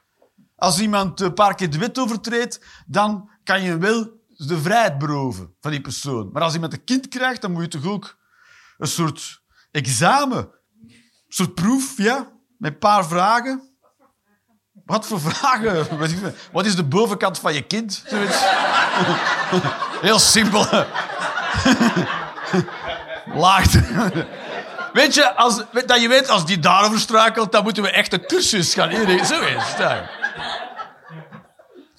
Als 0.57 0.81
iemand 0.81 1.21
een 1.21 1.35
paar 1.35 1.55
keer 1.55 1.71
de 1.71 1.79
wet 1.79 1.99
overtreedt, 1.99 2.61
dan 2.87 3.31
kan 3.43 3.63
je 3.63 3.79
wel 3.79 4.23
de 4.47 4.59
vrijheid 4.59 4.99
beroven 4.99 5.55
van 5.61 5.71
die 5.71 5.81
persoon. 5.81 6.31
Maar 6.33 6.43
als 6.43 6.55
iemand 6.55 6.73
een 6.73 6.85
kind 6.85 7.09
krijgt, 7.09 7.41
dan 7.41 7.53
moet 7.53 7.63
je 7.63 7.69
toch 7.69 7.87
ook 7.87 8.19
een 8.79 8.89
soort 8.89 9.43
examen, 9.71 10.39
een 10.39 11.03
soort 11.29 11.55
proef, 11.55 11.97
ja, 11.97 12.33
met 12.59 12.73
een 12.73 12.79
paar 12.79 13.07
vragen. 13.07 13.73
Wat 14.85 15.07
voor 15.07 15.21
vragen? 15.21 15.87
Wat 16.53 16.67
is 16.67 16.77
de 16.77 16.85
bovenkant 16.85 17.39
van 17.39 17.55
je 17.55 17.63
kind? 17.63 18.05
Heel 20.01 20.19
simpel. 20.19 20.67
Laagt. 23.35 23.79
Weet 24.93 25.15
je, 25.15 25.35
als, 25.35 25.63
dat 25.87 26.01
je 26.01 26.09
weet, 26.09 26.29
als 26.29 26.47
die 26.47 26.59
daarover 26.59 27.01
struikelt, 27.01 27.53
dan 27.53 27.63
moeten 27.63 27.83
we 27.83 27.91
echt 27.91 28.13
een 28.13 28.27
cursus 28.27 28.75
gaan 28.75 28.91
inrichten. 28.91 29.27
Zo 29.27 29.41
is 29.41 29.63
het. 29.77 30.09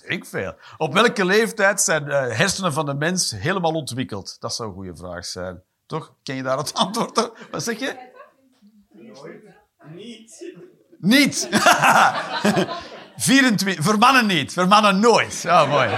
Ik 0.05 0.25
veel. 0.25 0.55
Op 0.77 0.93
welke 0.93 1.25
leeftijd 1.25 1.81
zijn 1.81 2.05
de 2.05 2.13
hersenen 2.13 2.73
van 2.73 2.85
de 2.85 2.93
mens 2.93 3.31
helemaal 3.31 3.73
ontwikkeld? 3.73 4.35
Dat 4.39 4.55
zou 4.55 4.69
een 4.69 4.75
goede 4.75 4.95
vraag 4.95 5.25
zijn. 5.25 5.63
Toch? 5.85 6.13
Ken 6.23 6.35
je 6.35 6.43
daar 6.43 6.57
het 6.57 6.73
antwoord 6.73 7.17
op? 7.17 7.47
Wat 7.51 7.63
zeg 7.63 7.79
je? 7.79 8.13
Niet. 9.93 10.53
Niet. 10.99 11.49
24. 13.17 13.83
Voor 13.83 13.97
mannen 13.97 14.25
niet. 14.25 14.53
Voor 14.53 14.67
mannen 14.67 14.99
nooit. 14.99 15.41
Ja, 15.41 15.65
mooi. 15.65 15.89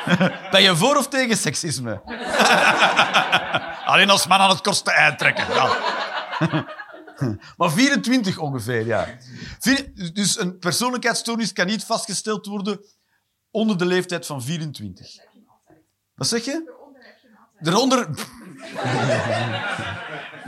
Ben 0.50 0.62
je 0.62 0.76
voor 0.76 0.96
of 0.96 1.08
tegen 1.08 1.36
seksisme? 1.36 2.02
Alleen 3.90 4.10
als 4.10 4.26
man 4.26 4.38
aan 4.38 4.50
het 4.50 4.60
kortste 4.60 4.90
eind 4.90 5.18
trekken. 5.18 5.54
Ja. 5.54 5.76
Maar 7.56 7.70
24 7.70 8.38
ongeveer, 8.38 8.86
ja. 8.86 9.06
Dus 10.12 10.38
een 10.38 10.58
persoonlijkheidsstoornis 10.58 11.52
kan 11.52 11.66
niet 11.66 11.84
vastgesteld 11.84 12.46
worden 12.46 12.80
onder 13.50 13.78
de 13.78 13.86
leeftijd 13.86 14.26
van 14.26 14.42
24. 14.42 15.16
Wat 16.14 16.26
zeg 16.26 16.44
je? 16.44 16.72
Daaronder... 17.60 18.08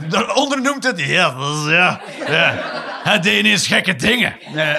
Daaronder 0.09 0.61
noemt 0.63 0.85
het... 0.85 0.99
Ja, 1.01 1.35
ja, 1.69 2.01
ja. 2.27 2.55
Hij 3.03 3.21
deed 3.21 3.39
ineens 3.39 3.67
gekke 3.67 3.95
dingen. 3.95 4.37
Nee, 4.55 4.77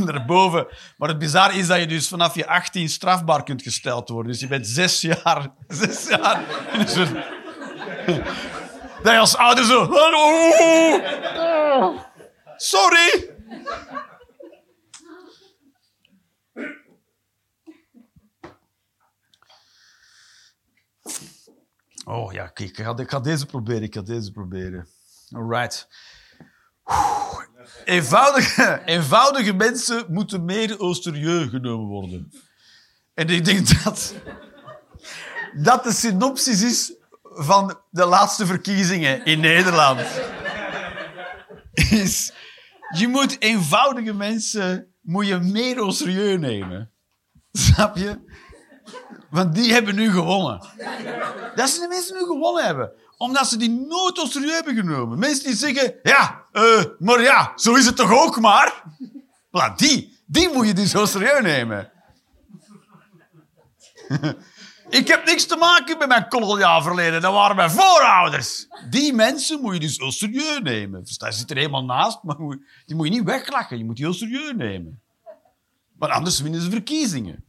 daarboven. 0.12 0.66
Maar 0.96 1.08
het 1.08 1.18
bizar 1.18 1.54
is 1.56 1.66
dat 1.66 1.78
je 1.78 1.86
dus 1.86 2.08
vanaf 2.08 2.34
je 2.34 2.46
18 2.46 2.88
strafbaar 2.88 3.42
kunt 3.42 3.62
gesteld 3.62 4.08
worden. 4.08 4.32
Dus 4.32 4.40
je 4.40 4.46
bent 4.46 4.66
zes 4.66 5.00
jaar... 5.00 5.46
Zes 5.68 6.08
jaar... 6.08 6.40
soort- 6.86 7.12
Dat 9.02 9.12
je 9.12 9.18
als 9.18 9.36
ouder 9.36 9.64
zo... 9.64 9.86
Sorry! 12.56 13.30
Oh 22.08 22.32
ja, 22.32 22.46
kijk, 22.46 22.68
ik 22.68 22.84
ga, 22.84 22.96
ik 22.96 23.24
deze 23.24 23.46
proberen. 23.46 23.82
Ik 23.82 23.94
ga 23.94 24.00
deze 24.00 24.32
proberen. 24.32 24.88
Alright. 25.32 25.88
Eenvoudige, 27.84 28.82
eenvoudige 28.94 29.52
mensen 29.52 30.04
moeten 30.08 30.44
meer 30.44 30.76
genomen 31.48 31.86
worden. 31.86 32.32
En 33.14 33.28
ik 33.28 33.44
denk 33.44 33.82
dat 33.84 34.14
dat 35.54 35.84
de 35.84 35.92
synopsis 35.92 36.62
is 36.62 36.92
van 37.22 37.78
de 37.90 38.04
laatste 38.04 38.46
verkiezingen 38.46 39.24
in 39.24 39.40
Nederland. 39.40 40.00
Is, 41.72 42.32
je 42.88 43.08
moet 43.08 43.40
eenvoudige 43.40 44.14
mensen 44.14 44.94
moet 45.00 45.26
je 45.26 45.38
meer 45.38 45.78
au 45.78 45.92
sérieux 45.92 46.38
nemen. 46.38 46.90
Snap 47.52 47.96
je? 47.96 48.18
Want 49.30 49.54
die 49.54 49.72
hebben 49.72 49.94
nu 49.94 50.10
gewonnen. 50.10 50.60
Dat 51.54 51.68
ze 51.68 51.80
de 51.80 51.88
mensen 51.88 52.14
nu 52.14 52.20
gewonnen 52.20 52.64
hebben. 52.64 52.92
Omdat 53.16 53.48
ze 53.48 53.56
die 53.56 53.70
nooit 53.70 54.18
au 54.18 54.28
sérieux 54.28 54.54
hebben 54.54 54.74
genomen. 54.74 55.18
Mensen 55.18 55.44
die 55.44 55.56
zeggen, 55.56 55.94
ja, 56.02 56.44
eh, 56.52 56.84
maar 56.98 57.20
ja, 57.20 57.52
zo 57.56 57.74
is 57.74 57.86
het 57.86 57.96
toch 57.96 58.12
ook 58.12 58.40
maar. 58.40 58.82
Voilà, 59.46 59.74
die, 59.76 60.18
die 60.26 60.52
moet 60.52 60.66
je 60.66 60.72
dus 60.72 60.94
au 60.94 61.06
sérieux 61.06 61.42
nemen. 61.42 61.90
Ik 64.90 65.08
heb 65.08 65.24
niks 65.24 65.46
te 65.46 65.56
maken 65.56 65.98
met 65.98 66.08
mijn 66.08 66.28
koloniaal 66.28 66.82
verleden. 66.82 67.20
Dat 67.20 67.32
waren 67.32 67.56
mijn 67.56 67.70
voorouders. 67.70 68.68
Die 68.90 69.12
mensen 69.12 69.60
moet 69.60 69.74
je 69.74 69.80
dus 69.80 70.00
au 70.00 70.10
sérieux 70.10 70.60
nemen. 70.62 71.04
Dus 71.04 71.18
daar 71.18 71.32
zit 71.32 71.50
er 71.50 71.56
helemaal 71.56 71.84
naast, 71.84 72.22
maar 72.22 72.36
die 72.86 72.96
moet 72.96 73.06
je 73.06 73.12
niet 73.12 73.24
weglachen. 73.24 73.78
Je 73.78 73.84
moet 73.84 73.96
die 73.96 74.04
au 74.04 74.14
sérieux 74.14 74.56
nemen. 74.56 75.00
Want 75.98 76.12
anders 76.12 76.40
winnen 76.40 76.60
ze 76.60 76.70
verkiezingen. 76.70 77.44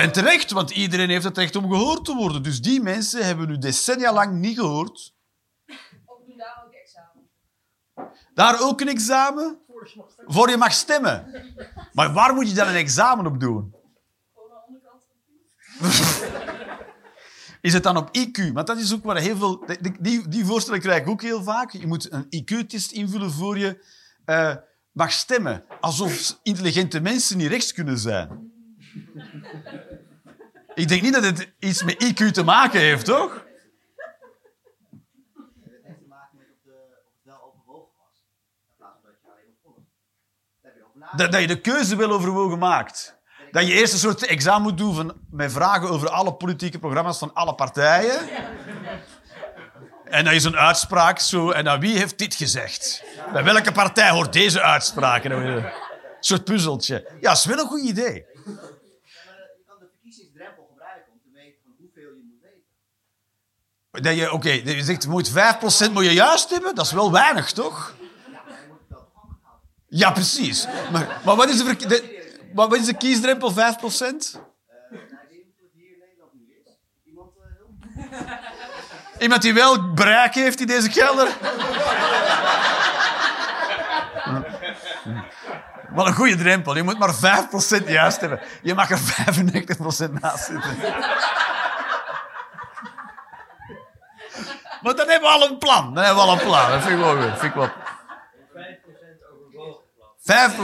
En 0.00 0.12
terecht, 0.12 0.50
want 0.50 0.70
iedereen 0.70 1.08
heeft 1.08 1.24
het 1.24 1.38
recht 1.38 1.56
om 1.56 1.70
gehoord 1.70 2.04
te 2.04 2.14
worden. 2.14 2.42
Dus 2.42 2.60
die 2.60 2.80
mensen 2.82 3.26
hebben 3.26 3.48
nu 3.48 3.58
decennia 3.58 4.12
lang 4.12 4.32
niet 4.32 4.58
gehoord. 4.58 5.14
Of 6.04 6.18
doen 6.26 6.36
daar 6.36 6.62
ook 6.66 6.72
examen. 6.72 7.28
Daar 8.34 8.60
ook 8.60 8.80
een 8.80 8.88
examen? 8.88 9.58
Voor 10.26 10.50
je 10.50 10.56
mag 10.56 10.72
stemmen. 10.72 11.44
Maar 11.92 12.12
waar 12.12 12.34
moet 12.34 12.48
je 12.48 12.54
dan 12.54 12.68
een 12.68 12.74
examen 12.74 13.26
op 13.26 13.40
doen? 13.40 13.74
Gewoon 14.34 14.50
aan 14.52 14.62
de 14.68 14.90
onderkant 14.90 15.02
Is 17.60 17.72
het 17.72 17.82
dan 17.82 17.96
op 17.96 18.08
IQ? 18.18 18.52
Want 18.52 18.66
dat 18.66 18.78
is 18.78 18.94
ook 18.94 19.04
waar 19.04 19.16
heel 19.16 19.36
veel... 19.36 19.64
Die, 19.80 19.96
die, 20.00 20.28
die 20.28 20.44
voorstellen 20.44 20.80
krijg 20.80 21.02
ik 21.02 21.08
ook 21.08 21.22
heel 21.22 21.42
vaak. 21.42 21.70
Je 21.70 21.86
moet 21.86 22.12
een 22.12 22.26
IQ-test 22.30 22.92
invullen 22.92 23.30
voor 23.30 23.58
je 23.58 23.84
eh, 24.24 24.56
mag 24.92 25.12
stemmen. 25.12 25.64
Alsof 25.80 26.38
intelligente 26.42 27.00
mensen 27.00 27.36
niet 27.36 27.48
rechts 27.48 27.72
kunnen 27.72 27.98
zijn. 27.98 28.50
Ik 30.74 30.88
denk 30.88 31.02
niet 31.02 31.12
dat 31.12 31.24
het 31.24 31.52
iets 31.58 31.82
met 31.82 32.04
IQ 32.04 32.30
te 32.30 32.44
maken 32.44 32.80
heeft, 32.80 33.04
toch? 33.04 33.32
Het 33.32 33.44
heeft 35.82 35.98
te 35.98 36.06
maken 36.08 36.38
met 36.38 36.46
of, 36.50 36.58
de, 36.64 36.70
of 36.70 37.12
het 37.12 37.24
wel 37.24 37.42
overwogen 37.42 37.92
was. 37.98 38.24
In 38.68 38.74
plaats 38.76 38.98
van 39.02 39.10
dat. 41.16 41.32
Dat, 41.32 41.40
je 41.40 41.46
de 41.46 41.60
keuze 41.60 41.96
wel 41.96 42.10
overwogen 42.10 42.58
maakt. 42.58 43.18
Dat 43.50 43.66
je 43.66 43.72
eerst 43.72 43.92
een 43.92 43.98
soort 43.98 44.26
examen 44.26 44.62
moet 44.62 44.78
doen 44.78 44.94
van, 44.94 45.14
met 45.30 45.52
vragen 45.52 45.88
over 45.88 46.08
alle 46.08 46.34
politieke 46.34 46.78
programma's 46.78 47.18
van 47.18 47.34
alle 47.34 47.54
partijen. 47.54 48.28
En 50.04 50.24
dan 50.24 50.34
is 50.34 50.44
een 50.44 50.56
uitspraak 50.56 51.18
zo. 51.18 51.50
En 51.50 51.64
dan 51.64 51.80
wie 51.80 51.98
heeft 51.98 52.18
dit 52.18 52.34
gezegd? 52.34 53.04
Bij 53.32 53.44
welke 53.44 53.72
partij 53.72 54.10
hoort 54.10 54.32
deze 54.32 54.62
uitspraak? 54.62 55.24
Een 55.24 55.64
soort 56.20 56.44
puzzeltje. 56.44 57.06
Ja, 57.20 57.28
dat 57.28 57.36
is 57.36 57.44
wel 57.44 57.58
een 57.58 57.66
goed 57.66 57.80
idee. 57.88 58.14
Ja, 58.14 58.50
maar 59.26 59.36
je 59.56 59.62
kan 59.66 59.78
de 59.78 59.88
verkiezingsdrempel 59.90 60.66
gebruiken 60.70 61.12
om 61.12 61.20
te 61.22 61.30
weten 61.32 61.60
van 61.62 61.72
hoeveel 61.78 62.14
je 62.14 62.24
moet 62.24 62.40
weten. 62.42 62.64
Dat 63.90 64.16
je, 64.16 64.32
oké, 64.32 64.62
dat 64.62 64.74
je 64.74 64.82
zegt, 64.84 65.06
moet 65.06 65.30
5% 65.30 65.34
moet 65.92 66.04
je 66.04 66.12
juist 66.12 66.50
hebben. 66.50 66.74
Dat 66.74 66.86
is 66.86 66.92
wel 66.92 67.12
weinig, 67.12 67.52
toch? 67.52 67.94
Ja, 69.88 70.10
precies. 70.10 70.66
Maar, 70.92 71.20
maar 71.24 71.36
wat, 71.36 71.48
is 71.48 71.64
de, 71.64 71.76
de- 71.76 72.34
wat 72.54 72.74
is 72.76 72.84
de 72.84 72.94
kiesdrempel? 72.96 73.52
5%? 73.52 73.54
Eh, 73.56 73.58
nou, 73.60 73.72
ik 73.72 73.80
weet 73.80 75.30
niet 75.30 75.46
of 75.46 75.60
het 75.60 75.72
hier 75.72 75.90
in 75.90 75.98
Nederland 75.98 76.32
nu 76.34 76.40
is. 76.64 76.76
Iemand 77.04 77.30
eh 77.36 77.42
hulp? 77.58 79.22
Iemand 79.22 79.42
die 79.42 79.54
wel 79.54 79.92
bereik 79.94 80.34
heeft 80.34 80.60
in 80.60 80.66
deze 80.66 80.88
kelder? 80.88 81.28
Wat 85.94 86.06
een 86.06 86.14
goede 86.14 86.36
drempel. 86.36 86.76
Je 86.76 86.82
moet 86.82 86.98
maar 86.98 87.14
5% 87.82 87.86
juist 87.86 88.20
hebben. 88.20 88.40
Je 88.62 88.74
mag 88.74 88.90
er 88.90 88.98
95% 88.98 90.10
naast 90.20 90.44
zitten. 90.44 90.76
Maar 94.82 94.96
dan 94.96 95.08
hebben 95.08 95.28
we 95.28 95.34
al 95.34 95.50
een 95.50 95.58
plan. 95.58 95.94
Dan 95.94 96.04
hebben 96.04 96.24
we 96.24 96.30
al 96.30 96.32
een 96.32 96.46
plan. 96.46 96.70
Dat 96.70 96.82
vind 96.82 96.98
ik 96.98 97.04
wel 97.04 97.16
goed. 97.16 97.38
Vind 97.38 97.42
ik 97.42 97.54
wel... 97.54 97.68
5% 97.68 97.72
overwogen 99.32 99.82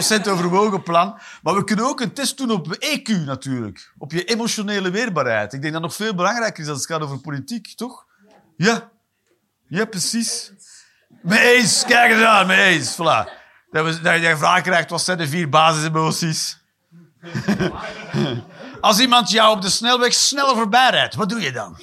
plan. 0.03 0.23
5% 0.25 0.29
overwogen 0.29 0.83
plan. 0.83 1.19
Maar 1.43 1.55
we 1.55 1.65
kunnen 1.65 1.85
ook 1.85 2.01
een 2.01 2.13
test 2.13 2.37
doen 2.37 2.51
op 2.51 2.77
EQ 2.79 3.25
natuurlijk. 3.25 3.93
Op 3.99 4.13
je 4.13 4.25
emotionele 4.25 4.91
weerbaarheid. 4.91 5.53
Ik 5.53 5.61
denk 5.61 5.73
dat 5.73 5.83
nog 5.83 5.95
veel 5.95 6.15
belangrijker 6.15 6.63
is 6.63 6.69
als 6.69 6.79
het 6.79 6.87
gaat 6.87 7.01
over 7.03 7.19
politiek, 7.19 7.77
toch? 7.77 8.07
Ja. 8.57 8.91
Ja, 9.69 9.85
precies. 9.85 10.53
Mee 11.23 11.55
eens. 11.55 11.85
Kijk 11.85 12.13
eens 12.13 12.25
aan, 12.25 12.47
mee 12.47 12.75
eens. 12.75 12.95
Voilà. 12.95 13.45
Dat, 13.71 13.85
we, 13.85 14.01
dat 14.01 14.21
je 14.21 14.37
vraag 14.37 14.63
krijgt, 14.63 14.91
wat 14.91 15.03
zijn 15.03 15.19
de 15.19 15.29
vier 15.29 15.49
basisemoties? 15.49 16.59
Als 18.81 19.01
iemand 19.01 19.31
jou 19.31 19.57
op 19.57 19.63
de 19.63 19.71
snelweg 19.71 20.13
sneller 20.13 20.55
voorbij 20.55 20.91
rijdt, 20.91 21.15
wat 21.15 21.29
doe 21.29 21.41
je 21.41 21.53
dan? 21.53 21.77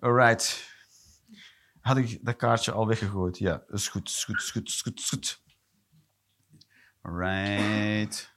Alright. 0.00 0.70
Had 1.80 1.96
ik 1.96 2.18
dat 2.24 2.36
kaartje 2.36 2.72
al 2.72 2.86
weggegooid? 2.86 3.38
Ja, 3.38 3.62
is 3.68 3.88
goed, 3.88 4.08
is 4.08 4.24
goed, 4.24 4.36
is 4.36 4.50
goed, 4.50 4.68
is 4.68 4.82
goed, 4.82 4.98
is 4.98 5.08
goed. 5.08 5.42
Alright. 7.02 8.34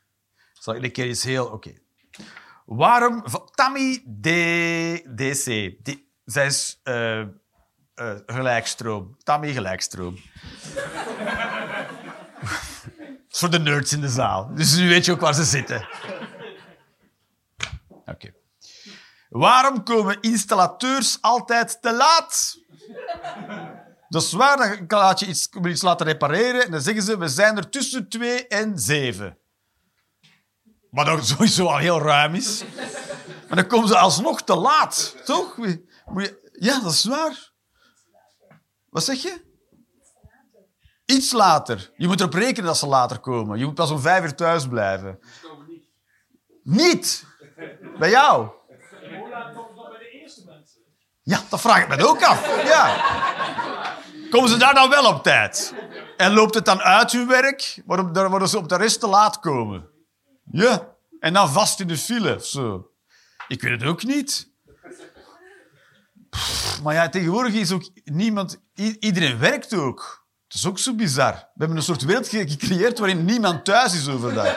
Zal 0.54 0.76
ik 0.76 0.84
een 0.84 0.92
keer 0.92 1.08
iets 1.08 1.24
heel... 1.24 1.48
Oké. 1.48 1.74
Waarom... 2.66 3.22
van 3.26 3.50
Tammy 3.52 3.98
D, 4.22 4.28
DC. 5.18 5.46
Die, 5.86 6.05
zij 6.26 6.46
is 6.46 6.80
eh, 6.84 7.20
eh, 7.20 7.28
gelijkstroom. 8.26 9.18
Tammy 9.24 9.54
gelijkstroom. 9.54 10.18
Voor 13.30 13.50
de 13.50 13.60
nerds 13.60 13.94
in 13.94 14.02
de 14.02 14.10
zaal. 14.10 14.54
Dus 14.54 14.76
nu 14.76 14.90
weet 14.90 15.06
je 15.06 15.12
ook 15.12 15.20
waar 15.20 15.34
ze 15.34 15.44
zitten. 15.44 15.88
Oké. 18.06 18.34
Waarom 19.30 19.84
komen 19.84 20.22
installateurs 20.22 21.18
altijd 21.22 21.82
te 21.82 21.94
laat? 21.94 22.58
Dat 24.10 24.22
is 24.22 24.32
waar, 24.32 24.88
dan 24.88 25.14
je 25.20 25.26
iets, 25.26 25.50
iets 25.66 25.82
laten 25.82 26.06
repareren 26.06 26.66
en 26.66 26.72
dan 26.72 26.82
zeggen 26.82 27.04
ze, 27.04 27.18
we 27.18 27.28
zijn 27.28 27.58
er 27.58 27.70
tussen 27.70 28.10
2 28.10 28.48
en 28.48 28.80
7. 28.80 29.38
Wat 30.92 31.08
ook 31.08 31.24
sowieso 31.34 31.66
al 31.66 31.78
heel 31.78 32.02
ruim 32.02 32.36
is. 32.36 32.64
Maar 33.48 33.58
dan 33.58 33.68
komen 33.68 33.88
ze 33.88 33.98
alsnog 33.98 34.42
te 34.42 34.56
laat, 34.56 35.16
toch? 35.26 35.58
Ja, 36.52 36.82
dat 36.82 36.92
is 36.92 37.04
waar. 37.04 37.52
Wat 38.90 39.04
zeg 39.04 39.22
je? 39.22 39.44
Iets 41.06 41.32
later. 41.32 41.92
Je 41.98 42.08
moet 42.08 42.20
erop 42.20 42.34
rekenen 42.34 42.66
dat 42.66 42.78
ze 42.78 42.88
later 42.88 43.20
komen. 43.20 43.58
Je 43.58 43.66
moet 43.66 43.74
pas 43.76 43.92
om 43.92 44.00
vijf 44.00 44.24
uur 44.24 44.36
thuis 44.36 44.68
blijven. 44.68 45.20
Niet? 46.64 47.26
Bij 47.98 48.10
jou? 48.10 48.48
Hoe 49.20 49.30
laat 49.30 49.46
het 49.46 49.56
nog 49.56 49.90
bij 49.90 50.00
de 50.00 50.10
eerste 50.10 50.46
mensen? 50.46 50.82
Ja, 51.22 51.42
dat 51.50 51.62
vraag 51.62 51.82
ik 51.82 51.88
me 51.88 52.08
ook 52.08 52.24
af. 52.24 52.64
Ja. 52.64 53.04
Komen 54.30 54.50
ze 54.50 54.58
daar 54.58 54.74
dan 54.74 54.90
wel 54.90 55.06
op 55.06 55.24
tijd? 55.24 55.74
En 56.18 56.34
loopt 56.34 56.54
het 56.54 56.66
dan 56.66 56.82
uit 56.82 57.12
hun 57.12 57.28
werk, 57.28 57.82
worden 57.86 58.50
ze 58.50 58.58
op 58.58 58.70
de 58.70 58.78
rest 58.78 59.00
te 59.00 59.08
laat 59.08 59.40
komen? 59.40 59.90
Ja. 60.52 60.96
En 61.20 61.34
dan 61.34 61.50
vast 61.50 61.80
in 61.80 61.88
de 61.88 61.98
file 61.98 62.36
of 62.36 62.46
zo. 62.46 62.92
Ik 63.48 63.62
weet 63.62 63.72
het 63.72 63.90
ook 63.90 64.04
niet. 64.04 64.54
Maar 66.84 66.94
ja, 66.94 67.10
tegenwoordig 67.10 67.54
is 67.54 67.72
ook 67.72 67.90
niemand... 68.04 68.58
Iedereen 69.00 69.40
werkt 69.40 69.74
ook. 69.74 70.26
Het 70.48 70.54
is 70.58 70.66
ook 70.66 70.80
zo 70.80 70.94
bizar. 70.94 71.32
We 71.34 71.40
hebben 71.58 71.78
een 71.78 71.84
soort 71.84 72.02
wereld 72.04 72.28
ge- 72.28 72.48
gecreëerd 72.50 73.00
waarin 73.00 73.26
niemand 73.26 73.66
thuis 73.66 73.94
is 73.94 74.08
overdag. 74.10 74.56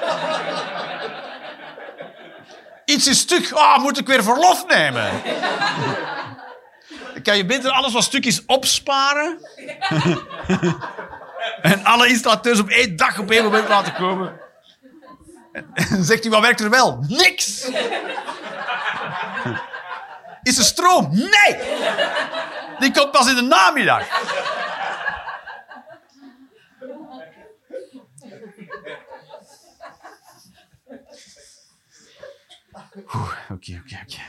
Iets 2.85 3.07
is 3.07 3.19
stuk. 3.19 3.51
Ah, 3.53 3.83
moet 3.83 3.99
ik 3.99 4.07
weer 4.07 4.23
verlof 4.23 4.67
nemen? 4.67 5.11
Kan 7.23 7.37
je 7.37 7.45
beter 7.47 7.71
alles 7.71 7.93
wat 7.93 8.03
stuk 8.03 8.25
is 8.27 8.45
opsparen. 8.47 9.39
en 11.63 11.85
alle 11.85 12.09
installateurs 12.09 12.59
op 12.61 12.69
één 12.69 12.97
dag 12.97 13.19
op 13.19 13.31
één 13.31 13.45
moment 13.45 13.69
laten 13.69 13.95
komen. 13.95 14.41
En 15.75 16.05
zegt 16.05 16.23
hij, 16.23 16.31
wat 16.33 16.41
werkt 16.41 16.61
er 16.61 16.71
wel? 16.71 17.05
Niks! 17.09 17.69
Is 20.43 20.59
er 20.59 20.65
stroom? 20.65 21.09
Nee! 21.11 21.57
Die 22.79 22.93
komt 22.93 23.11
pas 23.11 23.29
in 23.29 23.35
de 23.35 23.43
namiddag. 23.43 24.07
Oké, 33.05 33.37
oké, 33.53 33.83
oké. 34.03 34.21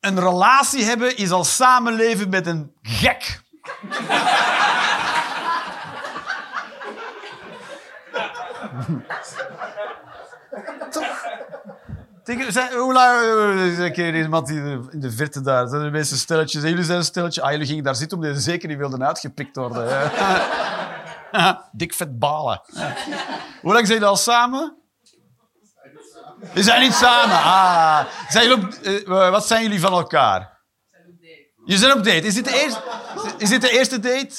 Een 0.00 0.20
relatie 0.20 0.84
hebben 0.84 1.16
is 1.16 1.30
als 1.30 1.56
samenleven 1.56 2.28
met 2.28 2.46
een 2.46 2.76
gek. 2.82 3.40
Toch? 10.90 11.24
Tegen, 12.26 12.52
zijn, 12.52 12.72
hoe 12.72 12.92
lang... 12.92 13.20
eh, 13.78 13.84
Ik 13.84 13.92
ken 13.92 14.14
iemand 14.14 14.46
die 14.46 14.60
er 14.60 14.80
in 14.90 15.00
de 15.00 15.10
verte 15.10 15.40
daar... 15.40 15.68
Zijn 15.68 15.82
de 15.82 15.90
meeste 15.90 16.16
stelletjes. 16.18 16.62
En 16.62 16.68
jullie 16.68 16.84
zijn 16.84 16.98
een 16.98 17.04
stelletje. 17.04 17.42
Ah, 17.42 17.50
jullie 17.50 17.66
gingen 17.66 17.84
daar 17.84 17.94
zitten 17.94 18.18
omdat 18.18 18.34
ze 18.34 18.40
zeker 18.40 18.68
niet 18.68 18.78
wilden 18.78 19.06
uitgepikt 19.06 19.56
worden. 19.56 20.10
Dik 21.72 21.94
vet 21.94 22.18
balen. 22.18 22.60
Hoe 23.62 23.72
lang 23.72 23.86
zijn 23.86 23.98
jullie 23.98 24.04
al 24.06 24.16
samen? 24.16 24.76
We 26.52 26.62
zijn 26.62 26.80
niet 26.80 26.92
samen. 26.92 27.36
Ah. 27.36 28.04
Zijn 28.28 28.52
op, 28.52 28.72
eh, 28.72 29.30
wat 29.30 29.46
zijn 29.46 29.62
jullie 29.62 29.80
van 29.80 29.92
elkaar? 29.92 30.58
Je 31.64 31.76
zijn 31.76 31.92
op 31.92 32.04
date. 32.04 32.26
Is 32.26 32.34
dit 32.34 32.44
de 32.44 32.60
eerste, 32.62 32.82
is 33.38 33.48
dit 33.48 33.60
de 33.60 33.70
eerste 33.70 33.98
date? 34.00 34.34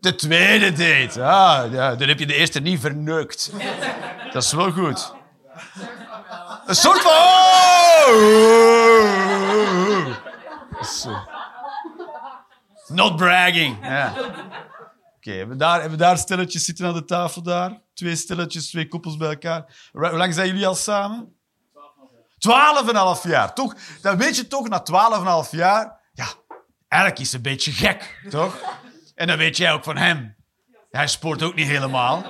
De 0.00 0.14
tweede 0.14 0.72
date. 0.72 1.22
Ah, 1.24 1.72
ja, 1.72 1.94
dan 1.94 2.08
heb 2.08 2.18
je 2.18 2.26
de 2.26 2.34
eerste 2.34 2.60
niet 2.60 2.80
verneukt. 2.80 3.52
Dat 4.32 4.42
is 4.42 4.52
wel 4.52 4.72
goed. 4.72 5.14
Een 6.68 6.74
soort 6.74 7.00
van... 7.00 7.12
Oh! 7.12 8.48
Not 12.88 13.16
bragging. 13.16 13.78
Ja. 13.82 14.14
Oké, 15.16 15.30
hebben, 15.30 15.48
we 15.48 15.56
daar, 15.56 15.80
hebben 15.80 15.98
daar 15.98 16.18
stilletjes 16.18 16.64
zitten 16.64 16.86
aan 16.86 16.94
de 16.94 17.04
tafel 17.04 17.42
daar? 17.42 17.80
Twee 17.94 18.16
stilletjes, 18.16 18.70
twee 18.70 18.88
koppels 18.88 19.16
bij 19.16 19.28
elkaar. 19.28 19.88
Hoe 19.92 20.16
lang 20.16 20.34
zijn 20.34 20.46
jullie 20.46 20.66
al 20.66 20.74
samen? 20.74 21.36
Twaalf 22.38 22.82
en 22.82 22.88
een 22.88 22.96
half 22.96 23.24
jaar. 23.24 23.54
Toch, 23.54 23.74
dan 24.02 24.16
weet 24.16 24.36
je 24.36 24.46
toch, 24.46 24.68
na 24.68 24.80
twaalf 24.80 25.14
en 25.14 25.20
een 25.20 25.26
half 25.26 25.50
jaar... 25.50 26.00
Ja, 26.12 26.26
eigenlijk 26.88 27.22
is 27.22 27.32
een 27.32 27.42
beetje 27.42 27.72
gek, 27.72 28.20
toch? 28.30 28.56
En 29.14 29.26
dan 29.26 29.36
weet 29.36 29.56
jij 29.56 29.72
ook 29.72 29.84
van 29.84 29.96
hem. 29.96 30.36
Hij 30.90 31.06
spoort 31.06 31.42
ook 31.42 31.54
niet 31.54 31.68
helemaal. 31.68 32.24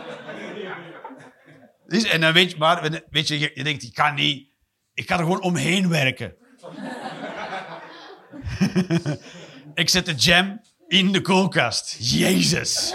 En 1.89 2.21
dan 2.21 2.33
weet 2.33 2.51
je, 2.51 2.57
maar 2.57 3.03
weet 3.11 3.29
je, 3.29 3.39
je 3.55 3.65
denkt, 3.65 3.83
ik 3.83 3.95
kan 3.95 4.15
niet... 4.15 4.49
Ik 4.95 5.07
kan 5.07 5.19
er 5.19 5.25
gewoon 5.25 5.43
omheen 5.43 5.89
werken. 5.89 6.35
ik 9.75 9.89
zet 9.89 10.07
de 10.07 10.15
jam 10.15 10.61
in 10.87 11.13
de 11.13 11.21
koelkast. 11.21 11.97
Jezus. 11.99 12.95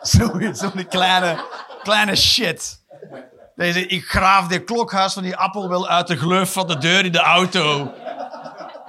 Zo'n 0.00 0.54
zo 0.56 0.70
kleine, 0.88 1.44
kleine 1.82 2.16
shit. 2.16 2.84
Deze, 3.54 3.86
ik 3.86 4.04
graaf 4.04 4.46
dit 4.46 4.64
klokhuis 4.64 5.12
van 5.12 5.22
die 5.22 5.36
appel 5.36 5.68
wel 5.68 5.88
uit 5.88 6.06
de 6.06 6.16
gleuf 6.16 6.52
van 6.52 6.66
de 6.66 6.78
deur 6.78 7.04
in 7.04 7.12
de 7.12 7.18
auto. 7.18 7.92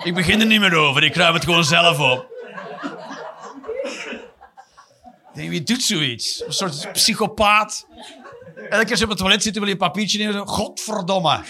Ik 0.03 0.13
begin 0.13 0.39
er 0.39 0.45
niet 0.45 0.59
meer 0.59 0.75
over. 0.75 1.03
Ik 1.03 1.15
ruim 1.15 1.33
het 1.33 1.43
gewoon 1.43 1.63
zelf 1.63 1.99
op. 1.99 2.31
Ik 5.13 5.22
denk, 5.33 5.49
wie 5.49 5.63
doet 5.63 5.83
zoiets? 5.83 6.43
Een 6.45 6.53
soort 6.53 6.91
psychopaat. 6.93 7.87
Elke 8.55 8.83
keer 8.83 8.89
als 8.89 8.99
je 8.99 9.03
op 9.03 9.09
het 9.09 9.19
toilet 9.19 9.43
zit, 9.43 9.53
wil 9.53 9.65
je 9.65 9.71
een 9.71 9.77
papiertje 9.77 10.17
nemen. 10.17 10.47
Godverdomme. 10.47 11.43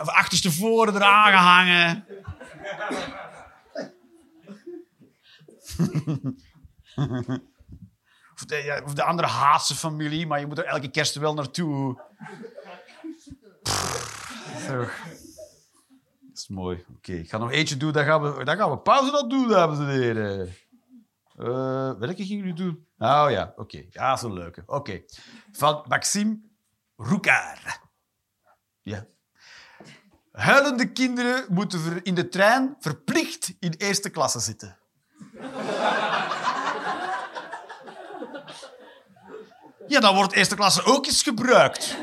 Of 0.00 0.08
achterstevoren 0.08 0.94
eraan 0.94 1.32
gehangen. 1.32 2.04
Of 8.34 8.44
de, 8.44 8.56
ja, 8.56 8.82
of 8.84 8.94
de 8.94 9.02
andere 9.02 9.28
haatse 9.28 9.74
familie, 9.74 10.26
maar 10.26 10.40
je 10.40 10.46
moet 10.46 10.58
er 10.58 10.64
elke 10.64 10.90
kerst 10.90 11.14
wel 11.14 11.34
naartoe. 11.34 12.00
Pff. 13.62 14.66
Dat 14.66 14.88
is 16.34 16.48
mooi. 16.48 16.84
Oké, 16.96 17.12
ik 17.12 17.30
ga 17.30 17.38
nog 17.38 17.50
eentje 17.50 17.76
doen, 17.76 17.92
dan 17.92 18.04
gaan 18.04 18.22
we, 18.22 18.44
dan 18.44 18.56
gaan 18.56 18.70
we 18.70 18.78
pauze 18.78 19.10
dat 19.10 19.30
doen, 19.30 19.48
dames 19.48 19.78
en 19.78 19.88
heren. 19.88 20.54
Eh, 21.36 21.92
welke 21.98 22.24
gingen 22.24 22.36
jullie 22.36 22.54
doen? 22.54 22.86
Oh 22.98 23.26
ja, 23.28 23.52
oké. 23.56 23.84
Ja, 23.90 24.22
een 24.22 24.32
leuke. 24.32 24.62
Oké. 24.66 25.02
Van 25.52 25.84
Maxime 25.88 26.40
Roucard. 26.96 27.80
Ja. 28.80 29.06
Huilende 30.32 30.92
kinderen 30.92 31.44
moeten 31.48 32.02
in 32.02 32.14
de 32.14 32.28
trein 32.28 32.76
verplicht 32.78 33.54
in 33.58 33.72
eerste 33.72 34.10
klasse 34.10 34.40
zitten. 34.40 34.78
Ja, 39.86 40.00
dan 40.00 40.14
wordt 40.14 40.32
eerste 40.32 40.54
klasse 40.54 40.84
ook 40.84 41.06
eens 41.06 41.22
gebruikt. 41.22 41.96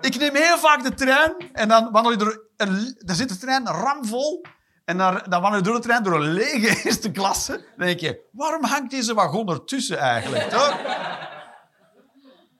Ik 0.00 0.18
neem 0.18 0.34
heel 0.34 0.58
vaak 0.58 0.82
de 0.82 0.94
trein 0.94 1.34
en 1.52 1.68
dan 1.68 1.90
wandel 1.90 2.12
je. 2.12 2.48
Een, 2.56 2.96
dan 2.98 3.16
zit 3.16 3.28
de 3.28 3.38
trein 3.38 3.66
ramvol 3.66 4.44
en 4.90 4.96
dan, 4.96 5.22
dan 5.28 5.40
wandel 5.40 5.60
je 5.60 5.66
door 5.66 5.74
de 5.74 5.80
trein 5.80 6.02
door 6.02 6.14
een 6.14 6.32
lege 6.32 6.80
eerste 6.84 7.10
klasse. 7.10 7.52
Dan 7.52 7.86
denk 7.86 8.00
je, 8.00 8.20
waarom 8.32 8.64
hangt 8.64 8.90
deze 8.90 9.14
wagon 9.14 9.48
ertussen 9.48 9.98
eigenlijk, 9.98 10.50
toch? 10.50 10.76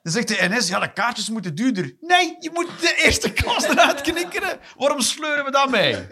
Dan 0.02 0.12
zegt 0.12 0.28
de 0.28 0.48
NS, 0.48 0.68
ja, 0.68 0.78
de 0.78 0.92
kaartjes 0.92 1.30
moeten 1.30 1.54
duurder. 1.54 1.96
Nee, 2.00 2.36
je 2.38 2.50
moet 2.52 2.80
de 2.80 3.00
eerste 3.04 3.32
klas 3.32 3.64
eruit 3.64 4.00
knikkeren. 4.00 4.60
Waarom 4.76 5.00
sleuren 5.00 5.44
we 5.44 5.50
dat 5.50 5.70
mee? 5.70 6.06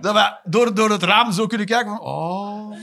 Dat 0.00 0.14
we 0.14 0.38
door, 0.44 0.74
door 0.74 0.90
het 0.90 1.02
raam 1.02 1.32
zo 1.32 1.46
kunnen 1.46 1.66
kijken 1.66 1.96
van... 1.96 2.00
Oh... 2.00 2.76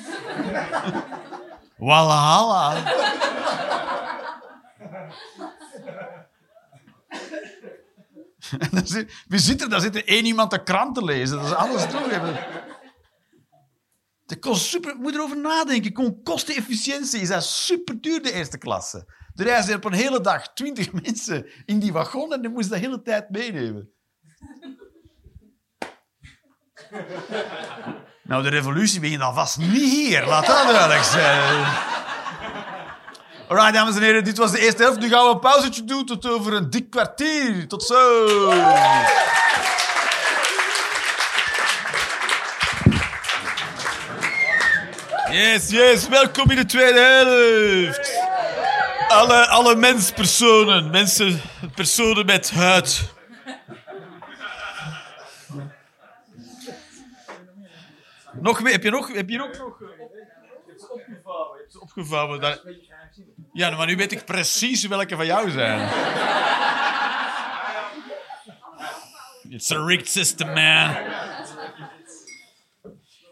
Walhalla. 1.78 2.76
En 2.76 2.84
dan 8.26 8.35
wie 9.28 9.58
er? 9.58 9.70
Daar 9.70 9.82
zit 9.82 9.96
er 9.96 10.08
één 10.08 10.26
iemand 10.26 10.52
de 10.52 10.64
krant 10.64 10.96
te 10.96 11.04
lezen. 11.04 11.38
Dat 11.38 11.46
is 11.46 11.54
alles 11.54 11.82
toch. 11.82 12.04
Kost 14.40 14.66
super, 14.66 14.96
moet 14.96 15.14
erover 15.14 15.38
nadenken. 15.38 15.96
Gewoon 15.96 16.22
kostenefficiëntie 16.24 17.22
is 17.22 17.28
dat 17.28 17.44
super 17.44 18.02
duur, 18.02 18.24
de 18.24 18.32
eerste 18.32 18.58
klasse. 18.58 19.14
Er 19.36 19.46
reizen 19.46 19.76
op 19.76 19.86
een 19.86 19.94
hele 19.94 20.22
dag 20.22 20.54
twintig 20.54 20.92
mensen 21.04 21.46
in 21.66 21.80
die 21.80 21.94
wagon 21.94 22.34
en 22.34 22.42
dan 22.42 22.52
moest 22.52 22.70
dat 22.70 22.80
de 22.80 22.86
hele 22.86 23.02
tijd 23.02 23.30
meenemen. 23.30 23.90
Nou, 28.24 28.44
de 28.44 28.50
revolutie 28.50 29.00
begint 29.00 29.22
alvast 29.22 29.58
niet 29.58 29.92
hier. 29.92 30.26
Laat 30.26 30.46
dat 30.46 30.68
duidelijk 30.68 31.04
zijn. 31.04 31.66
Alright, 33.48 33.74
dames 33.74 33.96
en 33.96 34.02
heren, 34.02 34.24
dit 34.24 34.38
was 34.38 34.52
de 34.52 34.60
eerste 34.60 34.84
helft. 34.84 35.00
Nu 35.00 35.10
gaan 35.10 35.26
we 35.28 35.34
een 35.34 35.40
pauzetje 35.40 35.84
doen 35.84 36.06
tot 36.06 36.28
over 36.30 36.54
een 36.54 36.70
dik 36.70 36.90
kwartier. 36.90 37.68
Tot 37.68 37.84
zo. 37.84 38.54
Yes, 45.32 45.70
yes, 45.70 46.08
welkom 46.08 46.50
in 46.50 46.56
de 46.56 46.66
tweede 46.66 47.00
helft. 47.00 48.24
Alle, 49.08 49.48
alle 49.48 49.76
menspersonen, 49.76 50.90
mensen, 50.90 51.42
personen 51.76 52.26
met 52.26 52.52
huid. 52.52 53.14
Nog 58.34 58.62
meer? 58.62 58.72
Heb 58.72 58.84
je 58.84 58.90
nog? 58.90 59.14
Heb 59.14 59.30
je 59.30 59.38
nog? 59.38 59.52
je 59.52 59.58
hebt 60.68 60.82
ze 60.82 60.92
opgevouwen. 60.92 61.58
Hebt 61.58 61.72
ze 61.72 61.82
opgevouwen. 61.82 62.42
Daar- 62.42 62.60
Ja, 63.56 63.70
maar 63.70 63.88
nu 63.88 63.96
weet 63.96 64.12
ik 64.12 64.26
precies 64.26 64.88
welke 64.88 65.16
van 65.16 65.26
jou 65.26 65.50
zijn. 65.52 65.80
It's 69.50 69.72
a 69.72 69.86
rigged 69.86 70.10
system, 70.10 70.48
man. 70.54 70.90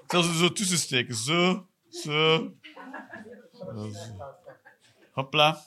Ik 0.04 0.08
zal 0.08 0.22
ze 0.22 0.38
zo 0.38 0.52
tussen 0.52 0.78
steken. 0.78 1.16
Zo, 1.16 1.68
zo. 1.90 2.52
Hopla. 5.12 5.62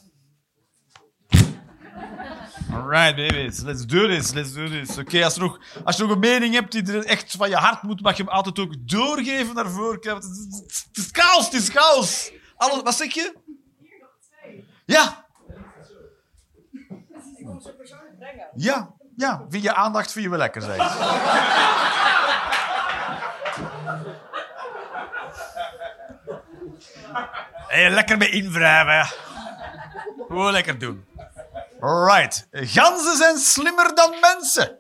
Alright, 2.73 3.17
babies. 3.17 3.61
Let's 3.61 3.87
do 3.87 4.07
this. 4.07 4.33
Let's 4.33 4.53
do 4.53 4.69
this. 4.69 4.99
Oké, 4.99 5.25
als, 5.25 5.39
als 5.85 5.97
je 5.97 6.03
nog 6.03 6.13
een 6.13 6.19
mening 6.19 6.55
hebt 6.55 6.73
die 6.73 6.93
er 6.93 7.05
echt 7.05 7.35
van 7.37 7.49
je 7.49 7.57
hart 7.57 7.83
moet, 7.83 8.01
mag 8.01 8.17
je 8.17 8.23
hem 8.23 8.33
altijd 8.33 8.59
ook 8.59 8.89
doorgeven 8.89 9.55
naar 9.55 9.71
voren. 9.71 10.15
Het 10.15 10.25
is- 10.93 11.09
chaos, 11.13 11.45
het 11.45 11.55
is 11.55 11.69
chaos. 11.69 12.33
Alle, 12.57 12.83
wat 12.83 12.95
zeg 12.95 13.15
je? 13.15 13.35
Ja. 14.87 15.27
moet 17.39 17.63
ze 17.63 17.73
persoonlijk 17.73 18.19
brengen. 18.19 18.49
Ja, 18.55 18.95
ja, 19.17 19.45
vind 19.49 19.63
je 19.63 19.75
aandacht 19.75 20.13
vind 20.13 20.25
je 20.25 20.31
wel 20.31 20.39
lekker, 20.39 20.63
zeg. 20.63 20.77
Hey, 27.67 27.91
lekker 27.91 28.17
mee 28.19 28.31
invrijven. 28.31 29.17
Gewoon 30.27 30.53
lekker 30.53 30.79
doen. 30.79 31.05
Right. 31.81 32.49
Ganzen 32.51 33.17
zijn 33.17 33.37
slimmer 33.37 33.95
dan 33.95 34.15
mensen. 34.21 34.79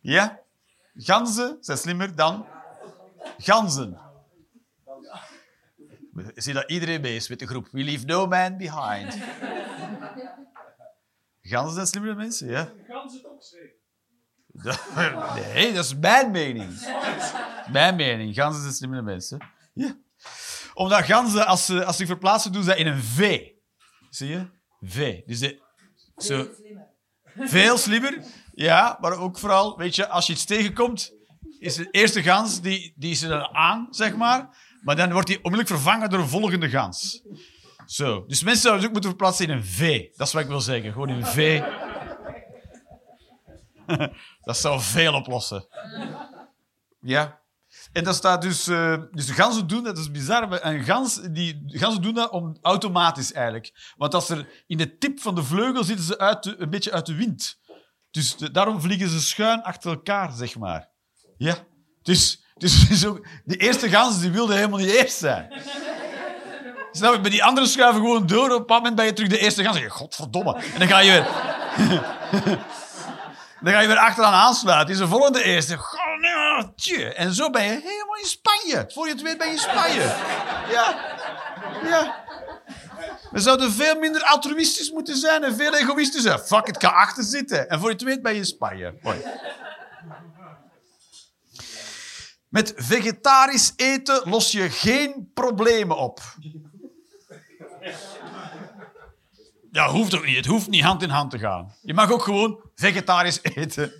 Ja? 0.00 0.40
Ganzen 0.94 1.56
zijn 1.60 1.78
slimmer 1.78 2.16
dan 2.16 2.46
ganzen. 3.38 4.00
Ik 6.16 6.42
zie 6.42 6.52
dat 6.52 6.70
iedereen 6.70 7.00
mee 7.00 7.16
is 7.16 7.28
met 7.28 7.38
de 7.38 7.46
groep. 7.46 7.68
We 7.70 7.84
leave 7.84 8.04
no 8.04 8.26
man 8.26 8.56
behind. 8.56 9.16
Ganzen 11.42 11.74
zijn 11.74 11.86
slimmer 11.86 12.10
dan 12.10 12.20
mensen, 12.20 12.48
ja. 12.48 12.64
Ze 12.64 13.16
het 13.16 13.26
ook 13.26 13.42
zeggen? 13.42 13.80
Nee, 15.54 15.72
dat 15.72 15.84
is 15.84 15.96
mijn 15.96 16.30
mening. 16.30 16.70
Mijn 17.70 17.96
mening. 17.96 18.34
Ganzen 18.34 18.62
zijn 18.62 18.74
slimmere 18.74 19.02
mensen. 19.02 19.50
Ja. 19.74 19.96
Omdat 20.74 21.04
ganzen, 21.04 21.46
als 21.46 21.66
ze, 21.66 21.84
als 21.84 21.96
ze 21.96 22.00
zich 22.00 22.06
verplaatsen, 22.06 22.52
doen 22.52 22.62
ze 22.62 22.68
dat 22.68 22.78
in 22.78 22.86
een 22.86 23.02
V. 23.02 23.48
Zie 24.10 24.28
je? 24.28 24.46
V. 24.80 25.20
Dus 25.26 25.38
de, 25.38 25.60
zo, 26.16 26.48
veel 27.36 27.78
slimmer. 27.78 28.24
Ja, 28.54 28.98
maar 29.00 29.12
ook 29.12 29.38
vooral, 29.38 29.76
weet 29.76 29.94
je, 29.94 30.08
als 30.08 30.26
je 30.26 30.32
iets 30.32 30.44
tegenkomt, 30.44 31.12
is 31.58 31.74
de 31.74 31.90
eerste 31.90 32.22
gans, 32.22 32.60
die, 32.60 32.92
die 32.96 33.10
is 33.10 33.22
er 33.22 33.28
dan 33.28 33.54
aan, 33.54 33.86
zeg 33.90 34.16
maar. 34.16 34.56
Maar 34.82 34.96
dan 34.96 35.12
wordt 35.12 35.26
die 35.26 35.36
onmiddellijk 35.36 35.80
vervangen 35.80 36.10
door 36.10 36.20
een 36.20 36.28
volgende 36.28 36.68
gans. 36.68 37.22
Zo. 37.86 38.24
Dus 38.26 38.42
mensen 38.42 38.62
zouden 38.62 38.82
het 38.82 38.88
ook 38.88 38.92
moeten 38.92 39.10
verplaatsen 39.10 39.48
in 39.48 39.56
een 39.56 39.64
V. 39.64 40.08
Dat 40.16 40.26
is 40.26 40.32
wat 40.32 40.42
ik 40.42 40.48
wil 40.48 40.60
zeggen. 40.60 40.92
Gewoon 40.92 41.08
in 41.08 41.16
een 41.16 41.26
V. 41.26 41.62
Dat 44.44 44.56
zou 44.56 44.80
veel 44.80 45.14
oplossen. 45.14 45.66
Ja. 47.00 47.40
En 47.92 48.04
dat 48.04 48.14
staat 48.14 48.42
dus... 48.42 48.66
eh, 48.66 49.02
dus 49.10 49.26
de 49.26 49.32
ganzen 49.32 49.66
doen 49.66 49.84
dat, 49.84 49.94
dat 49.96 50.04
is 50.04 50.10
bizar. 50.10 50.64
Een 50.64 50.84
gans, 50.84 51.20
die, 51.22 51.62
ganzen 51.66 52.02
doen 52.02 52.14
dat 52.14 52.30
om, 52.30 52.56
automatisch 52.62 53.32
eigenlijk. 53.32 53.92
Want 53.96 54.14
als 54.14 54.28
er 54.28 54.64
in 54.66 54.76
de 54.76 54.96
tip 54.98 55.20
van 55.20 55.34
de 55.34 55.42
vleugel 55.42 55.84
zitten 55.84 56.04
ze 56.04 56.18
uit 56.18 56.54
een 56.58 56.70
beetje 56.70 56.92
uit 56.92 57.06
de 57.06 57.14
wind. 57.14 57.60
Dus 58.10 58.36
daarom 58.36 58.80
vliegen 58.80 59.08
ze 59.08 59.20
schuin 59.20 59.62
achter 59.62 59.90
elkaar, 59.90 60.32
zeg 60.32 60.58
maar. 60.58 60.88
Ja. 61.36 61.56
Dus, 62.02 62.41
dus, 62.62 63.04
die 63.44 63.56
eerste 63.56 63.88
gans 63.88 64.20
die 64.20 64.30
wilde 64.30 64.54
helemaal 64.54 64.78
niet 64.78 64.90
eerst 64.90 65.18
zijn. 65.18 65.52
Snap 66.92 67.14
je? 67.14 67.20
Bij 67.20 67.30
die 67.30 67.44
andere 67.44 67.66
schuiven 67.66 68.00
gewoon 68.00 68.26
door. 68.26 68.44
Op 68.44 68.50
een 68.50 68.58
bepaald 68.58 68.78
moment 68.80 68.96
ben 68.96 69.04
je 69.04 69.12
terug 69.12 69.30
de 69.30 69.38
eerste 69.38 69.64
gans. 69.64 69.78
Godverdomme. 69.88 70.54
En 70.54 70.78
dan 70.78 70.88
ga 70.88 70.98
je 70.98 71.10
weer... 71.10 71.26
Dan 73.62 73.72
ga 73.72 73.80
je 73.80 73.86
weer 73.86 73.96
achteraan 73.96 74.32
aansluiten. 74.32 74.94
Is 74.94 75.00
de 75.00 75.06
volgende 75.06 75.42
eerste. 75.44 75.78
En 77.14 77.32
zo 77.32 77.50
ben 77.50 77.62
je 77.62 77.68
helemaal 77.68 78.16
in 78.20 78.26
Spanje. 78.26 78.84
Voor 78.88 79.06
je 79.06 79.12
het 79.12 79.22
weet 79.22 79.38
ben 79.38 79.46
je 79.46 79.52
in 79.52 79.58
Spanje. 79.58 80.00
Ja. 80.70 80.94
Ja. 81.84 82.24
We 83.30 83.40
zouden 83.40 83.72
veel 83.72 83.98
minder 83.98 84.22
altruïstisch 84.22 84.90
moeten 84.90 85.16
zijn 85.16 85.44
en 85.44 85.56
veel 85.56 85.74
egoïstischer. 85.74 86.38
Fuck, 86.38 86.66
het 86.66 86.76
kan 86.76 86.94
achter 86.94 87.24
zitten. 87.24 87.68
En 87.68 87.78
voor 87.78 87.88
je 87.88 87.94
het 87.94 88.04
weet 88.04 88.22
ben 88.22 88.32
je 88.32 88.38
in 88.38 88.46
Spanje. 88.46 88.94
Mooi. 89.02 89.22
Met 92.52 92.72
vegetarisch 92.76 93.72
eten 93.76 94.22
los 94.24 94.52
je 94.52 94.70
geen 94.70 95.30
problemen 95.34 95.96
op. 95.96 96.20
Ja, 99.70 99.88
hoeft 99.88 100.14
ook 100.14 100.24
niet. 100.24 100.36
Het 100.36 100.46
hoeft 100.46 100.68
niet 100.68 100.82
hand 100.82 101.02
in 101.02 101.08
hand 101.08 101.30
te 101.30 101.38
gaan. 101.38 101.74
Je 101.82 101.94
mag 101.94 102.10
ook 102.10 102.22
gewoon 102.22 102.60
vegetarisch 102.74 103.42
eten. 103.42 103.92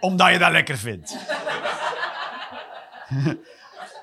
Omdat 0.00 0.30
je 0.30 0.38
dat 0.38 0.50
lekker 0.50 0.78
vindt. 0.78 1.16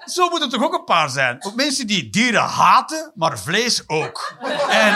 Zo 0.06 0.30
moet 0.30 0.42
het 0.42 0.50
toch 0.50 0.64
ook 0.64 0.74
een 0.74 0.84
paar 0.84 1.10
zijn? 1.10 1.46
Ook 1.46 1.56
mensen 1.56 1.88
die 1.88 2.10
dieren 2.10 2.44
haten, 2.44 3.12
maar 3.16 3.40
vlees 3.40 3.90
ook. 3.90 4.38
En... 4.70 4.96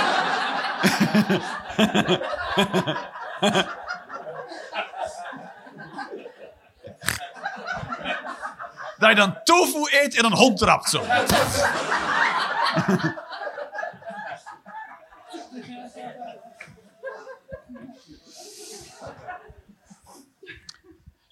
Dat 9.00 9.10
je 9.10 9.16
dan 9.16 9.44
tofu 9.44 9.98
eet 9.98 10.16
en 10.16 10.26
een 10.26 10.34
hond 10.34 10.58
trapt 10.58 10.90
zo. 10.90 11.02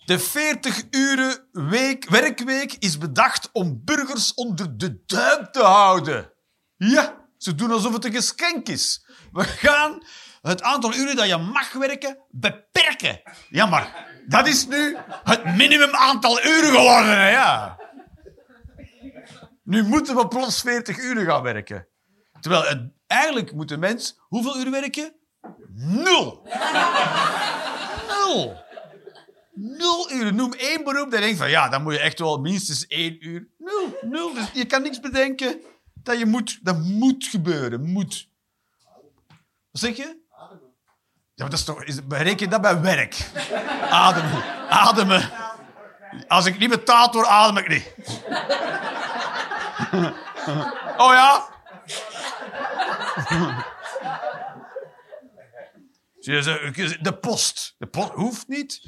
De 0.05 0.19
40 0.19 0.83
uren 0.91 1.47
week, 1.51 2.09
werkweek 2.09 2.73
is 2.73 2.97
bedacht 2.97 3.49
om 3.51 3.81
burgers 3.85 4.33
onder 4.33 4.77
de 4.77 5.03
duim 5.05 5.51
te 5.51 5.61
houden. 5.61 6.31
Ja, 6.77 7.15
ze 7.37 7.55
doen 7.55 7.71
alsof 7.71 7.93
het 7.93 8.05
een 8.05 8.13
geschenk 8.13 8.67
is. 8.67 9.05
We 9.31 9.43
gaan 9.43 10.03
het 10.47 10.61
aantal 10.61 10.93
uren 10.93 11.15
dat 11.15 11.27
je 11.27 11.37
mag 11.37 11.73
werken 11.73 12.17
beperken. 12.29 13.21
Ja, 13.49 13.65
maar 13.65 14.07
dat 14.27 14.47
is 14.47 14.67
nu 14.67 14.97
het 15.23 15.55
minimum 15.55 15.95
aantal 15.95 16.45
uren 16.45 16.71
geworden. 16.71 17.19
Hè, 17.19 17.29
ja. 17.29 17.79
Nu 19.63 19.83
moeten 19.83 20.15
we 20.15 20.27
plots 20.27 20.61
40 20.61 20.97
uren 20.97 21.25
gaan 21.25 21.41
werken. 21.41 21.87
Terwijl 22.39 22.91
eigenlijk 23.07 23.53
moet 23.53 23.69
de 23.69 23.77
mens 23.77 24.19
hoeveel 24.27 24.57
uren 24.59 24.71
werken? 24.71 25.15
Nul. 25.73 26.47
Nul. 28.07 28.65
Nul 29.53 30.11
uur. 30.11 30.33
Noem 30.33 30.53
één 30.53 30.83
beroep 30.83 31.11
dat 31.11 31.19
denkt 31.19 31.37
van 31.37 31.49
ja, 31.49 31.69
dan 31.69 31.83
moet 31.83 31.93
je 31.93 31.99
echt 31.99 32.19
wel 32.19 32.37
minstens 32.37 32.87
één 32.87 33.27
uur. 33.27 33.47
Nul. 33.57 33.97
Nul. 34.01 34.33
Dus 34.33 34.51
je 34.53 34.65
kan 34.65 34.81
niks 34.81 34.99
bedenken 34.99 35.61
dat 35.93 36.19
je 36.19 36.25
moet. 36.25 36.59
Dat 36.61 36.79
moet 36.79 37.25
gebeuren. 37.25 37.81
Moet. 37.81 38.29
Wat 39.71 39.81
zeg 39.81 39.97
je? 39.97 40.25
Ja, 41.37 41.43
dat 41.45 41.53
is 41.53 41.63
toch, 41.63 41.83
bereken 42.03 42.49
dat 42.49 42.61
bij 42.61 42.81
werk? 42.81 43.29
Ademen. 43.89 44.43
Ademen. 44.69 45.29
Als 46.27 46.45
ik 46.45 46.59
niet 46.59 46.69
betaald 46.69 47.13
word, 47.13 47.27
adem 47.27 47.57
ik 47.57 47.67
niet. 47.67 47.93
Oh 50.97 51.13
ja? 51.13 51.47
De 57.01 57.17
post. 57.21 57.75
De 57.77 57.87
post 57.87 58.11
hoeft 58.11 58.47
niet. 58.47 58.81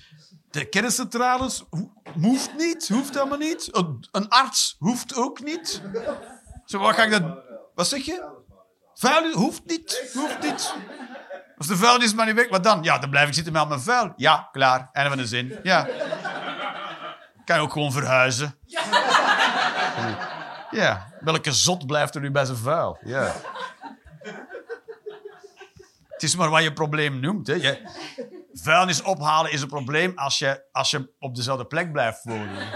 De 0.49 0.65
kerncentrales 0.65 1.63
ho- 1.69 1.93
hoeft 2.21 2.53
niet. 2.57 2.87
Hoeft 2.87 3.13
helemaal 3.13 3.37
niet. 3.37 3.75
Een, 3.75 4.07
een 4.11 4.29
arts 4.29 4.75
hoeft 4.79 5.15
ook 5.15 5.41
niet. 5.43 5.81
Zo, 6.65 6.79
wat 6.79 6.95
ga 6.95 7.03
ik 7.03 7.11
dat... 7.11 7.23
Wat 7.75 7.87
zeg 7.87 8.05
je? 8.05 8.29
Vuil 8.93 9.31
hoeft 9.33 9.65
niet. 9.65 10.09
Hoeft 10.13 10.41
niet. 10.41 10.73
Als 11.59 11.67
de 11.67 11.77
vuilnisman 11.77 12.25
niet 12.25 12.35
weg, 12.35 12.49
wat 12.49 12.63
dan? 12.63 12.83
Ja, 12.83 12.97
dan 12.97 13.09
blijf 13.09 13.27
ik 13.27 13.33
zitten 13.33 13.53
met 13.53 13.67
mijn 13.67 13.79
vuil. 13.79 14.13
Ja, 14.15 14.49
klaar. 14.51 14.89
Einde 14.91 15.09
van 15.09 15.19
de 15.19 15.27
zin. 15.27 15.59
Ja. 15.63 15.87
Kan 17.45 17.55
je 17.55 17.61
ook 17.61 17.71
gewoon 17.71 17.91
verhuizen. 17.91 18.57
Ja. 20.71 21.07
Welke 21.19 21.51
zot 21.51 21.85
blijft 21.87 22.15
er 22.15 22.21
nu 22.21 22.31
bij 22.31 22.45
zijn 22.45 22.57
vuil? 22.57 22.97
Ja. 23.03 23.33
Het 26.07 26.23
is 26.23 26.35
maar 26.35 26.49
wat 26.49 26.63
je 26.63 26.73
probleem 26.73 27.19
noemt. 27.19 27.47
Hè. 27.47 27.77
Vuilnis 28.53 29.01
ophalen 29.01 29.51
is 29.51 29.61
een 29.61 29.67
probleem 29.67 30.11
als 30.15 30.39
je, 30.39 30.63
als 30.71 30.89
je 30.89 31.13
op 31.19 31.35
dezelfde 31.35 31.65
plek 31.65 31.91
blijft 31.91 32.23
wonen. 32.23 32.67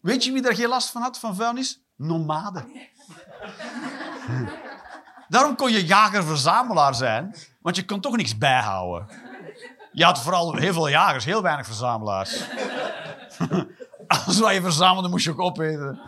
Weet 0.00 0.24
je 0.24 0.32
wie 0.32 0.42
daar 0.42 0.54
geen 0.54 0.68
last 0.68 0.90
van 0.90 1.02
had, 1.02 1.18
van 1.18 1.36
vuilnis? 1.36 1.82
Nomaden. 1.96 2.72
Daarom 5.28 5.56
kon 5.56 5.72
je 5.72 5.84
jager-verzamelaar 5.84 6.94
zijn, 6.94 7.34
want 7.60 7.76
je 7.76 7.84
kon 7.84 8.00
toch 8.00 8.16
niks 8.16 8.38
bijhouden. 8.38 9.08
Je 9.92 10.04
had 10.04 10.22
vooral 10.22 10.54
heel 10.54 10.72
veel 10.72 10.88
jagers, 10.88 11.24
heel 11.24 11.42
weinig 11.42 11.66
verzamelaars. 11.66 12.40
Alles 14.06 14.38
wat 14.38 14.52
je 14.52 14.60
verzamelde, 14.60 15.08
moest 15.08 15.24
je 15.24 15.30
ook 15.30 15.40
opeten. 15.40 16.00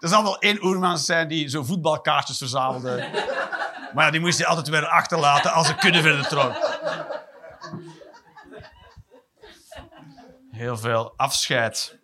Er 0.00 0.08
zal 0.08 0.22
wel 0.22 0.38
één 0.38 0.64
oermans 0.64 1.04
zijn 1.04 1.28
die 1.28 1.48
zo 1.48 1.62
voetbalkaartjes 1.62 2.38
verzamelde. 2.38 3.08
Maar 3.94 4.12
die 4.12 4.20
moest 4.20 4.38
je 4.38 4.46
altijd 4.46 4.68
weer 4.68 4.86
achterlaten 4.86 5.52
als 5.52 5.66
ze 5.66 5.74
kunnen 5.74 6.02
verder 6.02 6.26
trok. 6.26 6.52
Heel 10.50 10.76
veel 10.76 11.12
afscheid. 11.16 11.98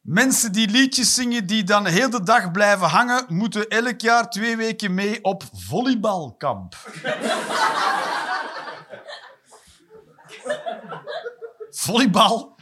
Mensen 0.00 0.52
die 0.52 0.68
liedjes 0.68 1.14
zingen 1.14 1.46
die 1.46 1.64
dan 1.64 1.86
heel 1.86 2.10
de 2.10 2.22
dag 2.22 2.50
blijven 2.50 2.88
hangen, 2.88 3.24
moeten 3.28 3.68
elk 3.68 4.00
jaar 4.00 4.30
twee 4.30 4.56
weken 4.56 4.94
mee 4.94 5.24
op 5.24 5.42
volleybalkamp. 5.52 6.74
Volleybal 11.70 12.56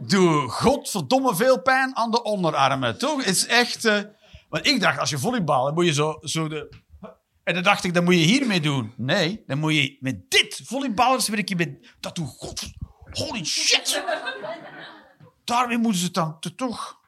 doe 0.00 0.48
godverdomme 0.48 1.36
veel 1.36 1.62
pijn 1.62 1.96
aan 1.96 2.10
de 2.10 2.22
onderarmen. 2.22 2.98
Toch? 2.98 3.22
Is 3.22 3.46
echt... 3.46 3.84
eh, 3.84 4.00
Want 4.48 4.66
ik 4.66 4.80
dacht, 4.80 4.98
als 4.98 5.10
je 5.10 5.18
volleybal, 5.18 5.64
dan 5.64 5.74
moet 5.74 5.86
je 5.86 5.92
zo, 5.92 6.18
zo 6.20 6.48
de... 6.48 6.68
En 7.44 7.54
dan 7.54 7.62
dacht 7.62 7.84
ik, 7.84 7.94
dan 7.94 8.04
moet 8.04 8.14
je 8.14 8.20
hiermee 8.20 8.60
doen. 8.60 8.94
Nee, 8.96 9.42
dan 9.46 9.58
moet 9.58 9.74
je 9.74 9.96
met 10.00 10.30
dit. 10.30 10.60
Volleyballers 10.64 11.28
werk 11.28 11.48
je 11.48 11.56
met... 11.56 11.94
Dat 12.00 12.14
doe 12.14 12.26
god... 12.26 12.62
Holy 13.10 13.44
shit! 13.44 14.02
Daarmee 15.50 15.78
moeten 15.78 16.00
ze 16.00 16.04
het 16.04 16.14
dan 16.14 16.38
toch... 16.56 16.98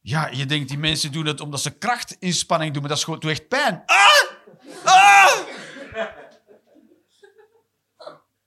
Ja, 0.00 0.28
je 0.28 0.46
denkt, 0.46 0.68
die 0.68 0.78
mensen 0.78 1.12
doen 1.12 1.26
het 1.26 1.40
omdat 1.40 1.60
ze 1.60 1.78
krachtinspanning 1.78 2.72
doen, 2.72 2.80
maar 2.80 2.88
dat 2.88 2.98
is 2.98 3.04
gewoon, 3.04 3.20
doet 3.20 3.30
echt 3.30 3.48
pijn. 3.48 3.82
Ah! 3.86 4.06
Ah! 4.84 5.32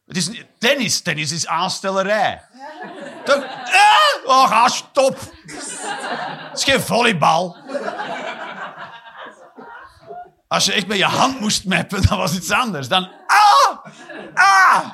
Het 0.05 0.17
is 0.17 0.29
tennis. 0.57 1.01
Tennis 1.01 1.31
is 1.31 1.47
aanstellerij. 1.47 2.41
Toch? 3.23 3.43
Ah! 3.43 4.25
Oh, 4.25 4.47
ga 4.47 4.67
stop. 4.67 5.19
Het 5.45 6.57
is 6.57 6.63
geen 6.63 6.81
volleybal. 6.81 7.57
Als 10.47 10.65
je 10.65 10.73
echt 10.73 10.87
met 10.87 10.97
je 10.97 11.05
hand 11.05 11.39
moest 11.39 11.65
mappen, 11.65 12.07
dan 12.07 12.17
was 12.17 12.35
iets 12.35 12.51
anders. 12.51 12.87
Dan... 12.87 13.11
Ah! 14.33 14.89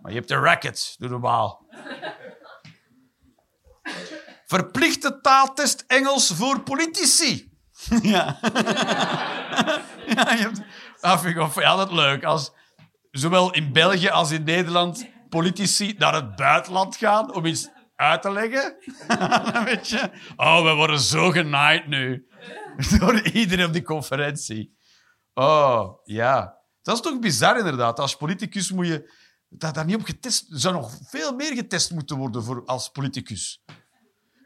Maar 0.00 0.12
je 0.12 0.18
hebt 0.18 0.28
de 0.28 0.36
racket. 0.36 0.94
Doe 0.98 1.08
normaal. 1.08 1.66
Verplichte 4.50 5.20
taaltest 5.20 5.84
Engels 5.86 6.30
voor 6.30 6.62
politici. 6.62 7.52
ja. 8.02 8.38
ja, 10.14 10.32
je 10.32 10.42
hebt... 10.42 10.60
Dat 11.00 11.20
vind 11.20 11.30
ik 11.30 11.36
wel- 11.36 11.60
ja, 11.60 11.76
dat 11.76 11.92
leuk. 11.92 12.24
Als 12.24 12.52
zowel 13.10 13.52
in 13.52 13.72
België 13.72 14.08
als 14.08 14.30
in 14.30 14.44
Nederland 14.44 15.06
politici 15.28 15.94
naar 15.98 16.14
het 16.14 16.36
buitenland 16.36 16.96
gaan 16.96 17.34
om 17.34 17.46
iets 17.46 17.68
uit 17.94 18.22
te 18.22 18.32
leggen. 18.32 18.76
Weet 19.68 19.88
je, 19.88 20.10
oh, 20.36 20.62
we 20.62 20.74
worden 20.74 21.00
zo 21.00 21.30
genaaid 21.30 21.86
nu. 21.86 22.26
Door 22.98 23.20
iedereen 23.20 23.66
op 23.66 23.72
die 23.72 23.82
conferentie. 23.82 24.76
Oh, 25.34 25.98
ja. 26.04 26.58
Dat 26.82 26.94
is 26.94 27.00
toch 27.02 27.18
bizar, 27.18 27.58
inderdaad. 27.58 27.98
Als 27.98 28.16
politicus 28.16 28.72
moet 28.72 28.86
je 28.86 29.12
daar, 29.48 29.72
daar 29.72 29.84
niet 29.84 29.96
op 29.96 30.04
getest... 30.04 30.52
Er 30.52 30.60
zou 30.60 30.74
nog 30.74 30.98
veel 31.02 31.34
meer 31.34 31.54
getest 31.54 31.90
moeten 31.90 32.16
worden 32.16 32.44
voor, 32.44 32.64
als 32.64 32.88
politicus. 32.88 33.62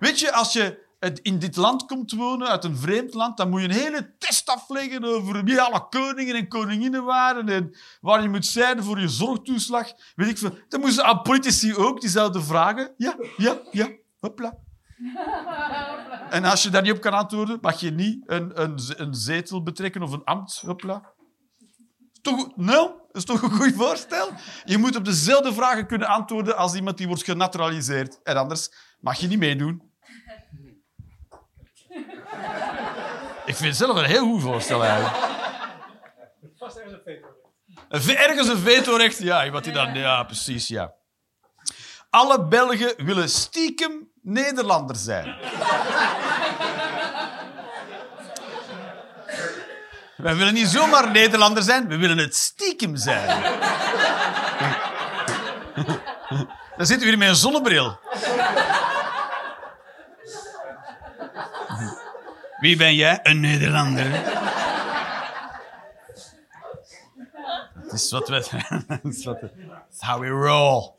Weet 0.05 0.21
je, 0.21 0.33
als 0.33 0.53
je 0.53 0.83
in 1.23 1.39
dit 1.39 1.57
land 1.57 1.85
komt 1.85 2.13
wonen, 2.13 2.49
uit 2.49 2.65
een 2.65 2.77
vreemd 2.77 3.15
land, 3.15 3.37
dan 3.37 3.51
moet 3.51 3.61
je 3.61 3.69
een 3.69 3.75
hele 3.75 4.17
test 4.19 4.49
afleggen 4.49 5.05
over 5.05 5.45
wie 5.45 5.61
alle 5.61 5.89
koningen 5.89 6.35
en 6.35 6.49
koninginnen 6.49 7.05
waren 7.05 7.49
en 7.49 7.77
waar 8.01 8.23
je 8.23 8.29
moet 8.29 8.47
zijn 8.47 8.83
voor 8.83 9.01
je 9.01 9.09
zorgtoeslag. 9.09 9.93
Weet 10.15 10.29
ik 10.29 10.39
veel. 10.39 10.59
Dan 10.69 10.81
moeten 10.81 10.99
ze 10.99 11.03
aan 11.03 11.23
politici 11.23 11.75
ook 11.75 12.01
diezelfde 12.01 12.43
vragen. 12.43 12.95
Ja, 12.97 13.17
ja, 13.37 13.61
ja. 13.71 13.89
Hopla. 14.21 14.59
En 16.31 16.45
als 16.45 16.63
je 16.63 16.71
daar 16.71 16.83
niet 16.83 16.93
op 16.93 17.01
kan 17.01 17.13
antwoorden, 17.13 17.59
mag 17.61 17.81
je 17.81 17.91
niet 17.91 18.23
een, 18.27 18.63
een, 18.63 18.79
een 18.97 19.15
zetel 19.15 19.63
betrekken 19.63 20.03
of 20.03 20.13
een 20.13 20.25
ambt. 20.25 20.63
Hopla. 20.67 21.13
Toch, 22.23 22.57
nou, 22.57 22.89
dat 22.89 23.17
is 23.17 23.25
toch 23.25 23.43
een 23.43 23.53
goed 23.53 23.75
voorstel? 23.75 24.31
Je 24.65 24.79
moet 24.79 24.97
op 24.97 25.05
dezelfde 25.05 25.53
vragen 25.53 25.87
kunnen 25.87 26.09
antwoorden 26.09 26.57
als 26.57 26.75
iemand 26.75 26.99
die 26.99 27.07
wordt 27.07 27.25
genaturaliseerd. 27.25 28.23
En 28.23 28.37
anders 28.37 28.69
mag 29.01 29.19
je 29.19 29.27
niet 29.27 29.39
meedoen. 29.39 29.93
Ik 33.47 33.57
vind 33.57 33.69
het 33.69 33.77
zelf 33.77 33.97
een 33.97 34.05
heel 34.05 34.25
goed 34.25 34.43
voorstel 34.43 34.85
eigenlijk. 34.85 35.17
Vast 36.59 36.77
ergens 36.77 36.93
een 36.95 37.01
veto. 37.05 37.27
Een 37.89 38.03
ve- 38.03 38.13
Ergens 38.17 38.49
een 38.49 38.59
vetorecht, 38.59 39.19
ja. 39.19 39.51
Wat 39.51 39.65
die 39.65 39.73
dan, 39.73 39.95
ja, 39.95 40.23
precies, 40.23 40.69
ja. 40.69 40.93
Alle 42.11 42.45
Belgen 42.47 42.95
willen 42.97 43.29
stiekem 43.29 44.09
Nederlander 44.23 44.97
zijn. 44.97 45.35
Wij 50.17 50.37
willen 50.37 50.55
niet 50.55 50.69
zomaar 50.69 51.11
Nederlander 51.11 51.63
zijn, 51.63 51.89
we 51.89 51.97
willen 51.97 52.19
het 52.19 52.37
stiekem 52.37 52.97
zijn. 52.97 53.43
Dan 56.77 56.87
zitten 56.87 56.99
we 57.07 57.09
hier 57.09 57.19
met 57.19 57.29
een 57.29 57.35
zonnebril. 57.35 57.99
Wie 62.65 62.77
ben 62.77 62.95
jij? 62.95 63.21
Een 63.23 63.41
Nederlander. 63.41 64.11
Dat 67.75 67.93
is 67.93 68.11
wat 68.11 68.29
we... 68.29 68.37
Is 69.91 70.01
how 70.01 70.21
we 70.21 70.29
roll. 70.29 70.93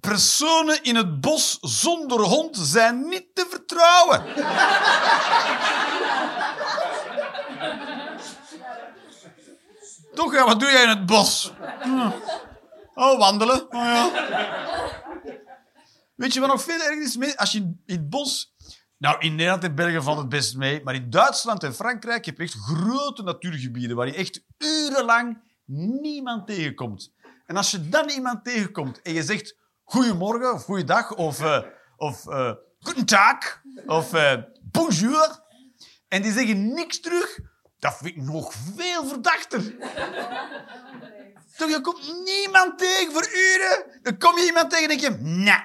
Personen 0.00 0.82
in 0.82 0.96
het 0.96 1.20
bos 1.20 1.58
zonder 1.60 2.20
hond 2.20 2.56
zijn 2.56 3.08
niet 3.08 3.34
te 3.34 3.46
vertrouwen. 3.50 4.24
Toch, 10.14 10.34
ja, 10.34 10.44
wat 10.44 10.60
doe 10.60 10.70
jij 10.70 10.82
in 10.82 10.88
het 10.88 11.06
bos? 11.06 11.52
Hm. 11.80 12.10
Oh, 12.94 13.18
wandelen. 13.18 13.66
Oh, 13.70 13.84
ja. 13.84 14.10
Weet 16.14 16.34
je 16.34 16.40
wat 16.40 16.48
nog 16.48 16.62
veel 16.62 16.80
erger 16.80 17.02
is? 17.02 17.36
Als 17.36 17.52
je 17.52 17.58
in 17.58 17.96
het 17.96 18.10
bos... 18.10 18.56
Nou, 18.98 19.16
in 19.18 19.34
Nederland 19.34 19.64
en 19.64 19.74
België 19.74 20.00
valt 20.00 20.18
het 20.18 20.28
best 20.28 20.56
mee. 20.56 20.82
Maar 20.84 20.94
in 20.94 21.10
Duitsland 21.10 21.62
en 21.62 21.74
Frankrijk 21.74 22.24
heb 22.24 22.36
je 22.36 22.42
echt 22.42 22.54
grote 22.54 23.22
natuurgebieden 23.22 23.96
waar 23.96 24.06
je 24.06 24.14
echt 24.14 24.44
urenlang 24.58 25.42
niemand 25.64 26.46
tegenkomt. 26.46 27.12
En 27.46 27.56
als 27.56 27.70
je 27.70 27.88
dan 27.88 28.08
iemand 28.08 28.44
tegenkomt 28.44 29.02
en 29.02 29.12
je 29.12 29.22
zegt 29.22 29.56
goedemorgen 29.84 30.52
of 30.52 30.64
goeiedag 30.64 31.14
of, 31.14 31.40
eh 31.40 31.62
of 31.96 32.26
eh 32.26 32.52
guten 32.80 33.06
tag 33.06 33.62
of 33.86 34.12
eh, 34.12 34.34
bonjour 34.62 35.42
en 36.08 36.22
die 36.22 36.32
zeggen 36.32 36.72
niks 36.74 37.00
terug, 37.00 37.38
dat 37.78 37.96
vind 37.96 38.16
ik 38.16 38.22
nog 38.22 38.54
veel 38.76 39.06
verdachter. 39.06 39.76
Toch, 41.56 41.68
je 41.70 41.80
komt 41.80 42.14
niemand 42.24 42.78
tegen 42.78 43.12
voor 43.12 43.28
uren. 43.34 44.00
Dan 44.02 44.18
kom 44.18 44.38
je 44.38 44.44
iemand 44.44 44.70
tegen 44.70 44.90
en 44.90 44.98
denk 44.98 45.00
je, 45.00 45.24
nee. 45.24 45.62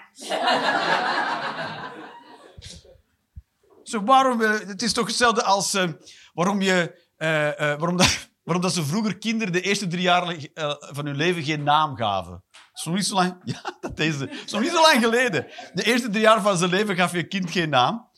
Zo, 3.94 4.04
waarom, 4.04 4.38
wil- 4.38 4.50
het 4.68 4.82
is 4.82 4.94
toch 4.94 5.08
hetzelfde 5.08 5.44
als 5.44 5.74
eh, 5.74 5.90
waarom, 6.34 6.62
je, 6.62 7.04
eh, 7.18 7.48
eh, 7.50 7.80
waarom, 7.80 7.98
dat, 7.98 8.28
waarom 8.44 8.64
dat 8.64 8.74
ze 8.74 8.84
vroeger 8.86 9.18
kinderen 9.18 9.54
de 9.54 9.62
eerste 9.62 9.88
drie 9.88 10.02
jaar 10.02 10.28
eh, 10.54 10.76
van 10.80 11.06
hun 11.06 11.16
leven 11.16 11.44
geen 11.44 11.64
naam 11.64 11.96
gaven. 11.96 12.44
Nog 12.84 12.96
niet 12.96 13.06
zo 13.06 13.14
lang... 13.16 13.42
Ja, 13.54 13.78
dat 13.80 14.00
is, 14.00 14.20
het. 14.20 14.32
Niet 14.32 14.72
zo 14.72 14.82
lang 14.82 15.04
geleden. 15.04 15.48
De 15.74 15.84
eerste 15.84 16.10
drie 16.10 16.22
jaar 16.22 16.42
van 16.42 16.58
zijn 16.58 16.70
leven 16.70 16.96
gaf 16.96 17.12
je 17.12 17.28
kind 17.28 17.52
geen 17.52 17.70
naam. 17.70 18.10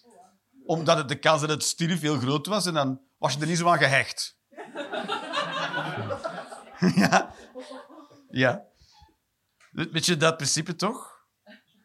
Omdat 0.66 0.98
het 0.98 1.10
de 1.10 1.20
kans 1.20 1.42
dat 1.42 1.50
het 1.50 1.64
stierf 1.64 2.02
heel 2.02 2.18
groot 2.18 2.46
was. 2.48 2.66
En 2.66 2.74
dan 2.74 3.02
was 3.18 3.34
je 3.34 3.40
er 3.40 3.48
niet 3.48 3.58
zo 3.58 3.68
aan 3.70 3.78
gehecht. 3.78 4.38
ja. 6.96 7.34
Ja. 8.30 8.64
Weet 9.72 10.06
je 10.06 10.18
dat 10.18 10.38
principe 10.38 10.76
toch? 10.76 11.15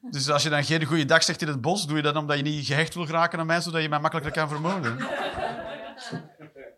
Dus 0.00 0.30
als 0.30 0.42
je 0.42 0.48
dan 0.48 0.64
geen 0.64 0.84
goede 0.84 1.04
dag 1.04 1.22
zegt 1.22 1.42
in 1.42 1.48
het 1.48 1.60
bos, 1.60 1.86
doe 1.86 1.96
je 1.96 2.02
dat 2.02 2.16
omdat 2.16 2.36
je 2.36 2.42
niet 2.42 2.66
gehecht 2.66 2.94
wil 2.94 3.06
geraken 3.06 3.38
aan 3.38 3.46
mij, 3.46 3.60
zodat 3.60 3.82
je 3.82 3.88
mij 3.88 4.00
makkelijker 4.00 4.32
kan 4.32 4.48
vermoorden. 4.48 4.98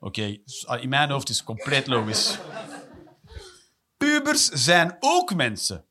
Oké, 0.00 0.38
dus, 0.44 0.66
ah, 0.66 0.82
in 0.82 0.88
mijn 0.88 1.10
hoofd 1.10 1.28
is 1.28 1.36
het 1.36 1.46
compleet 1.46 1.86
logisch. 1.86 2.38
Pubers 3.96 4.48
zijn 4.48 4.96
ook 5.00 5.34
mensen. 5.34 5.84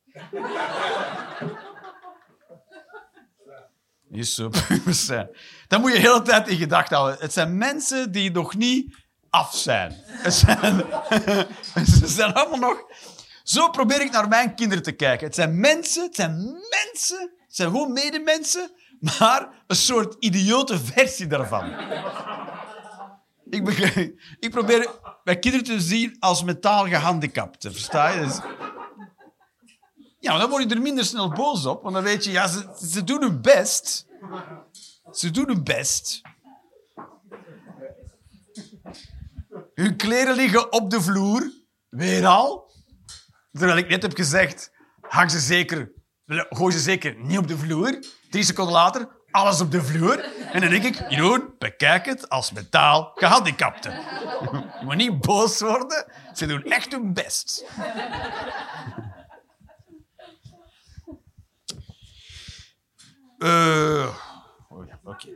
Is 4.12 4.42
pubers 4.68 5.06
zijn. 5.06 5.30
Dat 5.68 5.80
moet 5.80 5.92
je 5.92 6.00
de 6.00 6.08
hele 6.08 6.22
tijd 6.22 6.48
in 6.48 6.58
gedachten 6.58 6.98
houden. 6.98 7.20
Het 7.20 7.34
zijn 7.34 7.58
mensen 7.58 8.12
die 8.12 8.32
nog 8.32 8.56
niet 8.56 8.96
af 9.30 9.56
zijn. 9.56 9.96
Zijn, 10.26 10.84
ze 12.00 12.08
zijn 12.08 12.34
allemaal 12.34 12.60
nog... 12.60 12.84
Zo 13.52 13.70
probeer 13.70 14.02
ik 14.02 14.12
naar 14.12 14.28
mijn 14.28 14.56
kinderen 14.56 14.84
te 14.84 14.92
kijken. 14.92 15.26
Het 15.26 15.36
zijn 15.36 15.60
mensen, 15.60 16.04
het 16.04 16.16
zijn 16.16 16.42
mensen, 16.70 17.20
het 17.20 17.56
zijn 17.56 17.70
gewoon 17.70 17.94
medemensen, 17.94 18.72
maar 19.18 19.64
een 19.68 19.76
soort 19.76 20.16
idiote 20.20 20.80
versie 20.80 21.28
daarvan. 21.28 21.74
Ik, 23.50 23.68
ik 24.40 24.52
probeer 24.52 24.90
mijn 25.24 25.40
kinderen 25.40 25.66
te 25.66 25.82
zien 25.82 26.16
als 26.20 26.44
mentaal 26.44 26.88
gehandicapten, 26.88 27.72
versta 27.72 28.10
je? 28.10 28.26
Dus- 28.26 28.40
ja, 30.20 30.38
dan 30.38 30.50
word 30.50 30.64
je 30.64 30.76
er 30.76 30.82
minder 30.82 31.06
snel 31.06 31.30
boos 31.30 31.66
op, 31.66 31.82
want 31.84 31.96
dan 31.96 32.04
weet 32.04 32.24
je, 32.24 32.32
ja, 32.32 32.48
ze, 32.48 32.88
ze 32.92 33.04
doen 33.04 33.22
hun 33.22 33.42
best. 33.42 34.08
Ze 35.12 35.32
doen 35.32 35.48
hun 35.48 35.64
best. 35.64 36.22
Hun 39.74 39.96
kleren 39.98 40.36
liggen 40.36 40.74
op 40.74 40.90
de 40.90 41.02
vloer, 41.02 41.52
weer 41.90 42.26
al. 42.26 42.71
Terwijl 43.52 43.78
ik 43.78 43.90
net 43.90 44.02
heb 44.02 44.16
gezegd, 44.16 44.72
hang 45.02 45.32
ze 45.32 45.40
zeker, 45.40 45.92
gooi 46.50 46.74
ze 46.74 46.80
zeker 46.80 47.16
niet 47.18 47.38
op 47.38 47.48
de 47.48 47.58
vloer. 47.58 48.04
Drie 48.30 48.44
seconden 48.44 48.74
later, 48.74 49.08
alles 49.32 49.62
op 49.62 49.72
de 49.72 49.84
vloer. 49.84 50.24
En 50.52 50.62
dan 50.62 50.70
denk 50.70 50.84
ik, 50.84 51.10
Jeroen, 51.10 51.56
bekijk 51.58 52.06
het 52.06 52.30
als 52.30 52.52
mentaal 52.52 53.12
gehandicapte. 53.16 53.90
Je 54.80 54.86
moet 54.86 54.96
niet 54.96 55.22
boos 55.22 55.60
worden. 55.60 56.12
Ze 56.34 56.46
doen 56.46 56.64
echt 56.64 56.92
hun 56.92 57.14
best. 57.14 57.66
Ja, 63.38 64.10
Oké. 65.04 65.28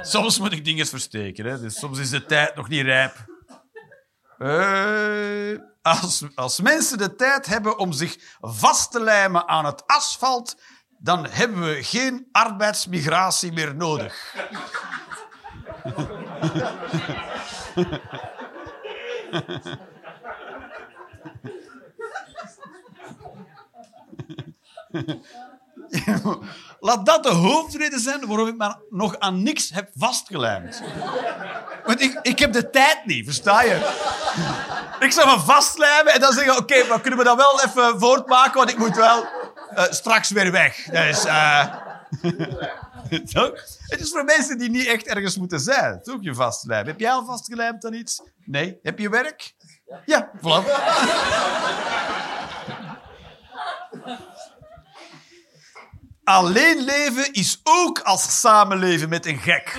Soms 0.00 0.38
moet 0.38 0.52
ik 0.52 0.64
dingen 0.64 0.86
versteken, 0.86 1.44
hè? 1.44 1.60
dus 1.60 1.78
soms 1.78 1.98
is 1.98 2.10
de 2.10 2.26
tijd 2.26 2.54
nog 2.54 2.68
niet 2.68 2.82
rijp. 2.82 3.14
Eh, 4.38 5.50
als, 5.86 6.24
als 6.34 6.60
mensen 6.60 6.98
de 6.98 7.14
tijd 7.14 7.46
hebben 7.46 7.78
om 7.78 7.92
zich 7.92 8.16
vast 8.40 8.90
te 8.90 9.00
lijmen 9.00 9.48
aan 9.48 9.64
het 9.64 9.86
asfalt, 9.86 10.56
dan 10.98 11.26
hebben 11.26 11.64
we 11.64 11.82
geen 11.82 12.28
arbeidsmigratie 12.32 13.52
meer 13.52 13.74
nodig. 13.74 14.34
Laat 26.80 27.06
dat 27.06 27.22
de 27.22 27.30
hoofdreden 27.30 28.00
zijn 28.00 28.26
waarom 28.26 28.48
ik 28.48 28.56
me 28.56 28.74
nog 28.90 29.18
aan 29.18 29.42
niks 29.42 29.70
heb 29.70 29.90
vastgelijmd. 29.94 30.82
Want 31.84 32.00
ik, 32.00 32.18
ik 32.22 32.38
heb 32.38 32.52
de 32.52 32.70
tijd 32.70 33.00
niet, 33.04 33.24
versta 33.24 33.62
je? 33.62 33.74
Ik 35.00 35.12
zou 35.12 35.28
me 35.28 35.40
vastlijmen 35.40 36.12
en 36.12 36.20
dan 36.20 36.32
zeggen: 36.32 36.56
Oké, 36.56 36.84
maar 36.88 37.00
kunnen 37.00 37.18
we 37.18 37.24
dat 37.24 37.36
wel 37.36 37.62
even 37.62 38.00
voortmaken? 38.00 38.54
Want 38.54 38.70
ik 38.70 38.78
moet 38.78 38.96
wel 38.96 39.26
eh, 39.74 39.84
straks 39.90 40.30
weer 40.30 40.52
weg. 40.52 40.84
Dus, 40.84 41.20
toch? 43.32 43.52
Het 43.86 44.00
is 44.00 44.10
voor 44.10 44.24
mensen 44.24 44.58
die 44.58 44.70
niet 44.70 44.86
echt 44.86 45.06
ergens 45.06 45.36
moeten 45.36 45.60
zijn. 45.60 46.02
Toch 46.02 46.18
je 46.20 46.34
vastlijmen. 46.34 46.86
Heb 46.86 47.00
jij 47.00 47.10
al 47.10 47.24
vastgelijmd 47.24 47.84
aan 47.84 47.94
iets? 47.94 48.22
Nee. 48.44 48.78
Heb 48.82 48.98
je 48.98 49.08
werk? 49.08 49.54
Ja, 50.04 50.30
voilà. 50.36 50.64
Alleen 56.26 56.84
leven 56.84 57.32
is 57.32 57.60
ook 57.62 58.00
als 58.00 58.40
samenleven 58.40 59.08
met 59.08 59.26
een 59.26 59.38
gek. 59.38 59.74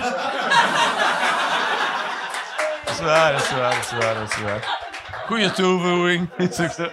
Dat 2.84 2.94
is 2.94 3.00
waar, 3.00 3.32
dat 3.32 3.42
is 3.42 3.50
waar, 3.50 3.74
dat 3.74 3.84
is 3.84 3.90
waar, 3.90 4.14
dat 4.14 4.30
is 4.30 4.36
waar. 4.40 4.86
Goeie 5.26 5.50
toevoeging. 5.50 6.30
Is 6.36 6.60
ook 6.60 6.70
zo. 6.70 6.88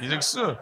Is 0.00 0.12
ook 0.14 0.22
zo. 0.22 0.58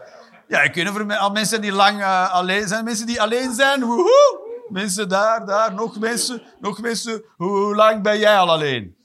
Ja, 0.48 0.60
ik 0.62 0.74
weet 0.74 0.84
niet 0.92 1.04
me- 1.04 1.16
al 1.18 1.30
mensen 1.30 1.60
die 1.60 1.72
lang 1.72 2.00
eh, 2.00 2.32
alleen 2.32 2.68
zijn. 2.68 2.84
Mensen 2.84 3.06
die 3.06 3.20
alleen 3.22 3.54
zijn, 3.54 3.84
woehoe. 3.84 4.38
Mensen 4.68 5.08
daar, 5.08 5.46
daar, 5.46 5.74
nog 5.74 5.98
mensen, 5.98 6.42
nog 6.60 6.80
mensen. 6.80 7.24
Hoe 7.36 7.74
lang 7.74 8.02
ben 8.02 8.18
jij 8.18 8.38
al 8.38 8.50
alleen? 8.50 8.96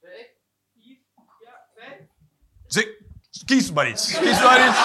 Vijf, 0.00 0.26
vier, 0.74 0.98
ja, 1.40 1.52
vijf. 1.76 1.98
Zeg, 2.66 2.86
kies 3.44 3.72
maar 3.72 3.88
iets. 3.88 4.18
Kies 4.18 4.42
maar 4.42 4.68
iets. 4.68 4.78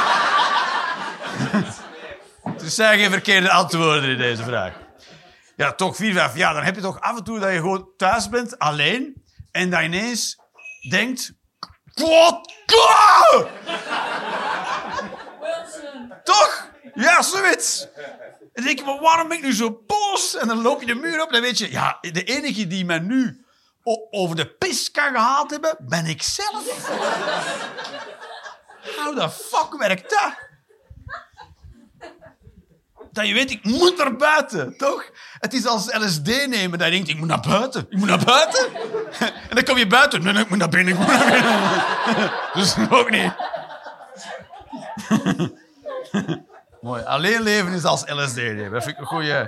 Er 2.69 2.75
zijn 2.75 2.99
geen 2.99 3.11
verkeerde 3.11 3.51
antwoorden 3.51 4.09
in 4.09 4.17
deze 4.17 4.43
vraag. 4.43 4.73
Ja, 5.55 5.73
toch 5.73 5.95
vier, 5.95 6.13
vijf 6.13 6.35
jaar. 6.35 6.53
Dan 6.53 6.63
heb 6.63 6.75
je 6.75 6.81
toch 6.81 7.01
af 7.01 7.17
en 7.17 7.23
toe 7.23 7.39
dat 7.39 7.51
je 7.51 7.55
gewoon 7.55 7.91
thuis 7.97 8.29
bent, 8.29 8.59
alleen. 8.59 9.23
En 9.51 9.69
dat 9.69 9.81
ineens 9.81 10.37
denkt... 10.89 11.31
Toch? 16.23 16.67
Ja, 16.93 17.21
zoiets. 17.21 17.87
En 18.53 18.63
denk 18.63 18.79
je, 18.79 18.85
maar 18.85 18.99
waarom 18.99 19.27
ben 19.27 19.37
ik 19.37 19.43
nu 19.43 19.53
zo 19.53 19.83
boos? 19.87 20.35
En 20.35 20.47
dan 20.47 20.61
loop 20.61 20.79
je 20.79 20.85
de 20.85 20.95
muur 20.95 21.21
op 21.21 21.27
en 21.27 21.33
dan 21.33 21.41
weet 21.41 21.57
je... 21.57 21.71
Ja, 21.71 21.97
de 22.01 22.23
enige 22.23 22.67
die 22.67 22.85
mij 22.85 22.99
nu 22.99 23.45
over 24.11 24.35
de 24.35 24.47
pis 24.47 24.91
kan 24.91 25.13
gehaald 25.13 25.51
hebben, 25.51 25.77
ben 25.79 26.05
ik 26.05 26.23
zelf. 26.23 26.87
How 28.97 29.19
the 29.19 29.29
fuck 29.29 29.77
werkt 29.77 30.09
dat? 30.09 30.47
Dat 33.11 33.27
je 33.27 33.33
weet, 33.33 33.51
ik 33.51 33.63
moet 33.63 33.97
naar 33.97 34.15
buiten, 34.15 34.77
toch? 34.77 35.11
Het 35.39 35.53
is 35.53 35.65
als 35.65 35.93
LSD 35.95 36.47
nemen, 36.47 36.79
dat 36.79 36.87
je 36.87 36.93
denkt, 36.93 37.09
ik 37.09 37.17
moet 37.17 37.27
naar 37.27 37.45
buiten. 37.47 37.85
Ik 37.89 37.97
moet 37.97 38.07
naar 38.07 38.25
buiten. 38.25 38.67
En 39.49 39.55
dan 39.55 39.63
kom 39.63 39.77
je 39.77 39.87
buiten. 39.87 40.23
Nee, 40.23 40.33
ik 40.33 40.49
moet 40.49 40.57
naar 40.57 40.69
binnen, 40.69 40.93
ik 40.93 40.99
moet 40.99 41.07
naar 41.07 41.31
binnen. 41.31 42.31
Dus 42.53 42.75
ook 42.89 43.09
niet. 43.09 43.33
Mooi. 46.81 47.03
Alleen 47.03 47.41
leven 47.41 47.73
is 47.73 47.83
als 47.83 48.01
LSD 48.05 48.35
nemen. 48.35 48.71
Dat 48.71 48.83
vind 48.83 48.95
ik 48.95 49.01
een 49.01 49.07
goeie. 49.07 49.47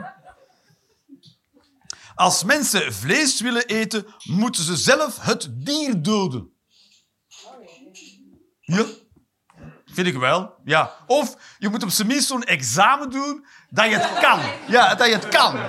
Als 2.15 2.43
mensen 2.43 2.93
vlees 2.93 3.41
willen 3.41 3.65
eten, 3.65 4.05
moeten 4.23 4.63
ze 4.63 4.75
zelf 4.75 5.17
het 5.21 5.49
dier 5.51 6.01
doden. 6.01 6.49
Ja. 8.61 8.85
Vind 9.93 10.07
ik 10.07 10.17
wel, 10.17 10.53
ja. 10.63 10.91
Of 11.05 11.35
je 11.57 11.69
moet 11.69 11.83
op 11.83 11.89
zijn 11.89 12.07
minst 12.07 12.27
zo'n 12.27 12.43
examen 12.43 13.09
doen 13.09 13.45
dat 13.69 13.85
je 13.85 13.97
het 13.97 14.19
kan. 14.19 14.39
Ja, 14.67 14.95
dat 14.95 15.07
je 15.07 15.13
het 15.13 15.27
kan. 15.29 15.59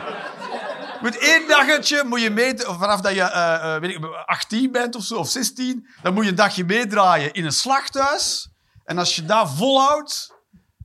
Met 1.03 1.19
één 1.19 1.49
dagetje 1.49 2.05
moet 2.05 2.21
je 2.21 2.31
mee, 2.31 2.55
vanaf 2.57 3.01
dat 3.01 3.15
je 3.15 3.23
eh, 3.23 3.77
weet 3.77 3.91
ik, 3.91 4.05
18 4.27 4.73
bent 4.73 4.97
of 4.97 5.05
zo, 5.05 5.17
of 5.17 5.29
16, 5.29 5.87
dan 6.03 6.15
moet 6.15 6.25
je 6.25 6.31
een 6.31 6.37
dagje 6.37 6.65
meedraaien 6.65 7.33
in 7.33 7.45
een 7.45 7.53
slachthuis. 7.53 8.49
En 8.85 8.99
als 8.99 9.17
je 9.17 9.25
dat 9.25 9.51
volhoudt, 9.57 10.35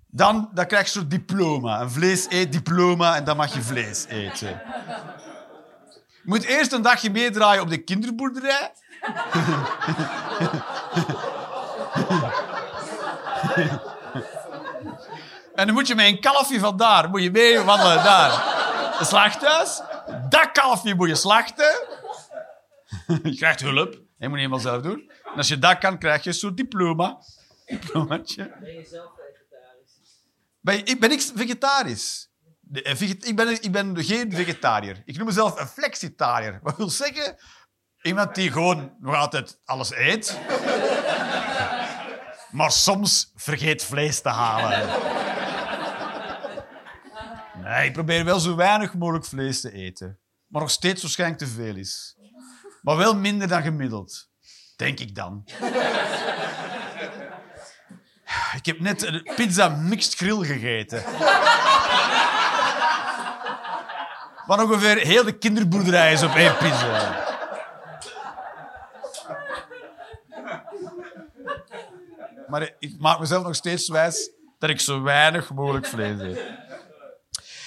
dan, 0.08 0.50
dan 0.54 0.68
krijg 0.68 0.86
je 0.86 0.92
zo'n 0.92 1.08
diploma. 1.08 1.82
Een 1.82 1.92
vlees 1.92 2.26
eet 2.30 2.52
diploma 2.52 3.16
en 3.16 3.24
dan 3.24 3.38
mag 3.38 3.54
je 3.54 3.62
vlees 3.62 4.06
eten. 4.06 4.62
Je 6.10 6.34
moet 6.34 6.44
eerst 6.44 6.72
een 6.72 6.82
dagje 6.82 7.10
meedraaien 7.10 7.62
op 7.62 7.70
de 7.70 7.78
kinderboerderij. 7.78 8.72
En 15.56 15.66
dan 15.66 15.74
moet 15.74 15.88
je 15.88 15.96
met 15.96 16.06
een 16.06 16.20
kalfje 16.20 16.60
van 16.60 16.78
daar, 16.78 17.10
moet 17.10 17.24
je 17.24 17.32
mee 17.32 17.60
wandelen 17.60 18.04
daar. 18.04 18.56
Een 19.00 19.06
slachthuis. 19.06 19.82
Dat 20.30 20.52
kalfje 20.52 20.96
moet 20.96 21.08
je 21.08 21.16
slachten. 21.16 21.88
Je 23.24 23.36
krijgt 23.36 23.60
hulp. 23.60 23.94
Je 23.94 24.28
moet 24.28 24.38
niet 24.38 24.38
helemaal 24.38 24.60
zelf 24.60 24.82
doen. 24.82 25.12
En 25.24 25.38
als 25.38 25.48
je 25.48 25.60
dat 25.60 25.78
kan, 25.78 25.98
krijg 25.98 26.24
je 26.24 26.30
een 26.30 26.36
soort 26.36 26.58
diploma. 26.58 27.18
Diplomaatje. 27.66 28.56
Ben 28.60 28.74
je 28.74 28.86
zelf 28.86 29.12
vegetarisch? 29.16 30.24
Ben, 30.62 30.86
ik 30.86 31.00
ben 31.00 31.12
ik 31.12 31.22
vegetarisch. 31.36 32.30
Eh, 32.72 33.02
ik, 33.02 33.36
ben, 33.36 33.64
ik 33.64 33.72
ben 33.72 34.04
geen 34.04 34.32
vegetariër. 34.32 35.02
Ik 35.06 35.18
noem 35.18 35.26
mezelf 35.26 35.60
een 35.60 35.68
flexitariër. 35.68 36.60
Wat 36.64 36.78
wil 36.78 36.90
zeggen? 36.90 37.36
Iemand 38.02 38.36
die 38.36 38.52
gewoon 38.52 38.96
nog 39.00 39.16
altijd 39.16 39.60
alles 39.66 39.92
eet. 39.92 40.38
Maar 42.58 42.72
soms 42.72 43.32
vergeet 43.36 43.84
vlees 43.84 44.22
te 44.22 44.30
halen. 44.30 44.90
Nee, 47.64 47.86
ik 47.86 47.94
probeer 47.94 48.26
wel 48.26 48.40
zo 48.40 48.56
weinig 48.56 48.94
mogelijk 48.94 49.26
vlees 49.26 49.62
te 49.62 49.72
eten. 49.72 50.20
Maar 50.48 50.62
nog 50.62 50.72
steeds 50.72 51.02
waarschijnlijk 51.02 51.40
te 51.40 51.48
veel 51.48 51.76
is. 51.76 52.18
Maar 52.82 52.98
wel 52.98 53.16
minder 53.16 53.48
dan 53.48 53.62
gemiddeld. 53.62 54.30
Denk 54.76 55.00
ik 55.00 55.16
dan. 55.16 55.44
Ik 58.56 58.66
heb 58.66 58.80
net 58.80 59.04
een 59.04 59.32
pizza 59.36 59.68
mixed 59.70 60.14
grill 60.14 60.46
gegeten. 60.46 61.04
Wat 64.46 64.64
ongeveer 64.64 64.98
heel 64.98 65.24
de 65.24 65.38
kinderboerderij 65.38 66.14
is 66.14 66.24
op 66.24 66.36
één 66.36 66.58
pizza. 66.58 67.27
Maar 72.48 72.70
ik 72.80 72.96
maak 73.00 73.20
mezelf 73.20 73.44
nog 73.44 73.56
steeds 73.56 73.90
wijs 73.90 74.30
dat 74.60 74.70
ik 74.70 74.80
zo 74.80 75.02
weinig 75.02 75.54
mogelijk 75.54 75.86
vlees 75.86 76.20
eet. 76.20 76.40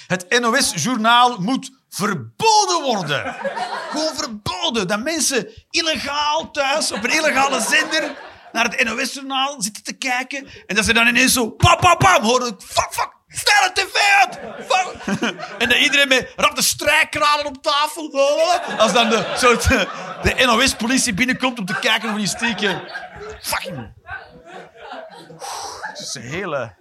Het 0.06 0.40
NOS-journaal 0.40 1.40
moet 1.40 1.70
verboden 1.88 2.82
worden. 2.82 3.36
Gewoon 3.90 4.14
verboden. 4.14 4.88
Dat 4.88 5.02
mensen 5.02 5.48
illegaal 5.70 6.50
thuis 6.50 6.92
op 6.92 7.04
een 7.04 7.10
illegale 7.10 7.60
zender 7.60 8.16
naar 8.52 8.64
het 8.64 8.84
NOS-journaal 8.84 9.62
zitten 9.62 9.82
te 9.82 9.92
kijken. 9.92 10.48
En 10.66 10.74
dat 10.74 10.84
ze 10.84 10.92
dan 10.92 11.06
ineens 11.06 11.32
zo 11.32 11.50
pam, 11.50 11.76
pam, 11.76 11.96
pam 11.96 12.22
horen. 12.22 12.56
Fuck, 12.58 12.88
fuck, 12.90 13.12
stel 13.28 13.62
de 13.62 13.70
tv 13.72 13.94
uit. 14.20 14.38
Fuck. 14.68 15.18
En 15.58 15.68
dat 15.68 15.78
iedereen 15.78 16.08
met 16.08 16.32
rapte 16.36 16.62
strijkkranen 16.62 17.46
op 17.46 17.62
tafel. 17.62 18.20
Als 18.78 18.92
dan 18.92 19.08
de, 19.08 19.32
soort, 19.36 19.68
de 20.22 20.44
NOS-politie 20.46 21.14
binnenkomt 21.14 21.58
om 21.58 21.66
te 21.66 21.78
kijken 21.80 22.10
of 22.10 22.16
die 22.16 22.26
stiekem... 22.26 22.80
Fucking... 23.40 23.98
Het 24.90 25.98
is 25.98 26.14
een 26.14 26.22
hele... 26.22 26.78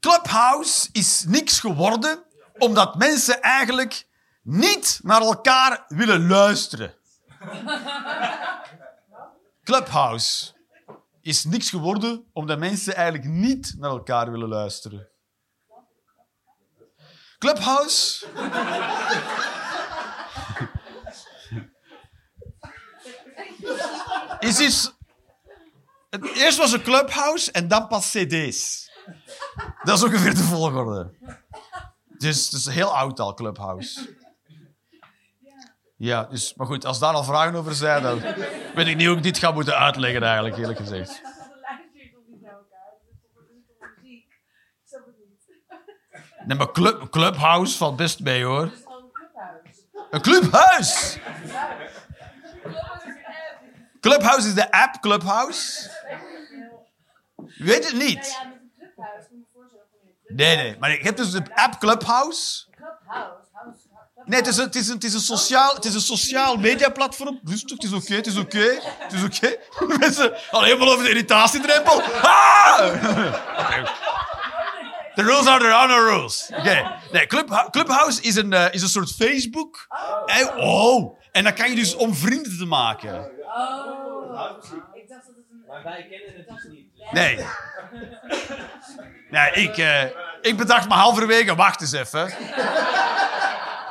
Clubhouse 0.00 0.88
is 0.92 1.24
niks 1.24 1.60
geworden 1.60 2.24
omdat 2.58 2.94
mensen 2.94 3.42
eigenlijk 3.42 4.06
niet 4.42 5.00
naar 5.02 5.20
elkaar 5.20 5.84
willen 5.88 6.26
luisteren. 6.26 6.94
Clubhouse 9.64 10.52
is 11.20 11.44
niks 11.44 11.70
geworden 11.70 12.30
omdat 12.32 12.58
mensen 12.58 12.94
eigenlijk 12.94 13.24
niet 13.24 13.74
naar 13.78 13.90
elkaar 13.90 14.30
willen 14.30 14.48
luisteren. 14.48 15.08
Clubhouse. 17.38 18.26
is 24.48 24.60
iets 24.60 24.94
Het 26.10 26.34
eerst 26.34 26.58
was 26.58 26.72
een 26.72 26.82
clubhouse 26.82 27.52
en 27.52 27.68
dan 27.68 27.88
pas 27.88 28.10
cd's. 28.10 28.90
Dat 29.82 29.96
is 29.96 30.02
ongeveer 30.02 30.34
de 30.34 30.42
volgorde. 30.42 31.14
Dus 32.18 32.44
het 32.44 32.52
is 32.52 32.66
heel 32.66 32.96
oud 32.96 33.20
al, 33.20 33.34
clubhouse. 33.34 34.16
Ja, 35.96 36.24
dus, 36.24 36.54
maar 36.54 36.66
goed, 36.66 36.84
als 36.84 36.98
daar 36.98 37.14
al 37.14 37.24
vragen 37.24 37.54
over 37.54 37.74
zijn, 37.74 38.02
dan 38.02 38.20
weet 38.74 38.86
ik 38.86 38.96
niet 38.96 39.06
hoe 39.06 39.16
ik 39.16 39.22
dit 39.22 39.38
ga 39.38 39.50
moeten 39.50 39.78
uitleggen 39.78 40.22
eigenlijk, 40.22 40.56
eerlijk 40.56 40.78
gezegd. 40.78 41.20
Nee, 46.46 46.56
maar 46.56 46.72
club, 46.72 47.10
clubhouse 47.10 47.76
valt 47.76 47.96
best 47.96 48.20
mee, 48.20 48.44
hoor. 48.44 48.62
Het 48.62 48.72
is 48.72 48.82
gewoon 48.82 49.02
een 49.02 49.10
clubhuis. 49.12 49.88
Een 50.10 50.20
clubhuis! 50.20 51.18
Clubhuis 52.62 53.04
is 53.04 53.14
een 53.14 53.24
app. 53.24 53.60
Clubhouse 54.02 54.48
is 54.48 54.54
de 54.54 54.70
app 54.70 55.00
Clubhouse. 55.00 55.90
Je 57.46 57.64
weet 57.64 57.84
het 57.84 57.94
niet. 57.98 58.38
club. 58.38 59.68
Nee, 60.26 60.56
nee, 60.56 60.76
maar 60.78 60.90
je 60.90 60.98
hebt 61.02 61.16
dus 61.16 61.30
de 61.30 61.42
app 61.54 61.78
Clubhouse. 61.78 62.66
Clubhouse. 62.76 63.48
House. 63.52 63.80
Nee, 64.24 64.38
het 64.38 64.46
is 64.48 64.56
een, 64.56 64.64
het 64.64 64.74
is 64.74 64.88
een, 64.88 64.94
het 64.94 65.04
is 65.04 65.14
een, 65.14 65.20
sociaal, 65.20 65.74
het 65.74 65.84
is 65.84 65.94
een 65.94 66.00
sociaal 66.00 66.56
mediaplatform. 66.56 67.40
Rustig, 67.44 67.70
het 67.70 67.82
is 67.82 67.92
oké, 67.92 68.14
het 68.14 68.26
is 68.26 68.36
oké. 68.36 68.78
Het 68.98 69.12
is 69.12 69.22
oké. 69.24 69.56
Mensen, 69.98 70.36
al 70.50 70.62
helemaal 70.62 70.92
over 70.92 71.04
de 71.04 71.10
irritatiedrempel. 71.10 72.02
Ah! 72.02 72.78
The 75.14 75.22
rules 75.22 75.46
are 75.46 75.58
the 75.60 75.70
honor 75.72 76.04
rules. 76.04 76.50
Oké. 76.56 76.98
Nee, 77.12 77.26
Clubha- 77.26 77.70
Clubhouse 77.70 78.22
is 78.22 78.34
een, 78.36 78.52
eh, 78.52 78.74
is 78.74 78.82
een 78.82 78.88
soort 78.88 79.10
Facebook. 79.10 79.86
En, 80.26 80.56
oh, 80.56 81.18
en 81.32 81.44
dan 81.44 81.54
kan 81.54 81.70
je 81.70 81.76
dus 81.76 81.94
om 81.94 82.14
vrienden 82.14 82.58
te 82.58 82.64
maken. 82.64 83.30
Oh. 83.44 84.56
Ik 84.94 85.08
dacht 85.08 85.26
dat 85.26 85.34
het 85.36 85.44
een... 85.50 85.64
Maar 85.66 85.82
wij 85.82 86.06
kennen 86.10 86.36
het 86.36 86.48
dus 86.48 86.72
niet. 86.72 87.12
Nee. 87.12 87.46
Nee, 89.30 89.50
ik, 89.52 89.76
eh, 89.76 90.04
ik 90.40 90.56
bedacht 90.56 90.88
me 90.88 90.94
halverwege, 90.94 91.54
wacht 91.54 91.80
eens 91.80 91.92
even. 91.92 92.26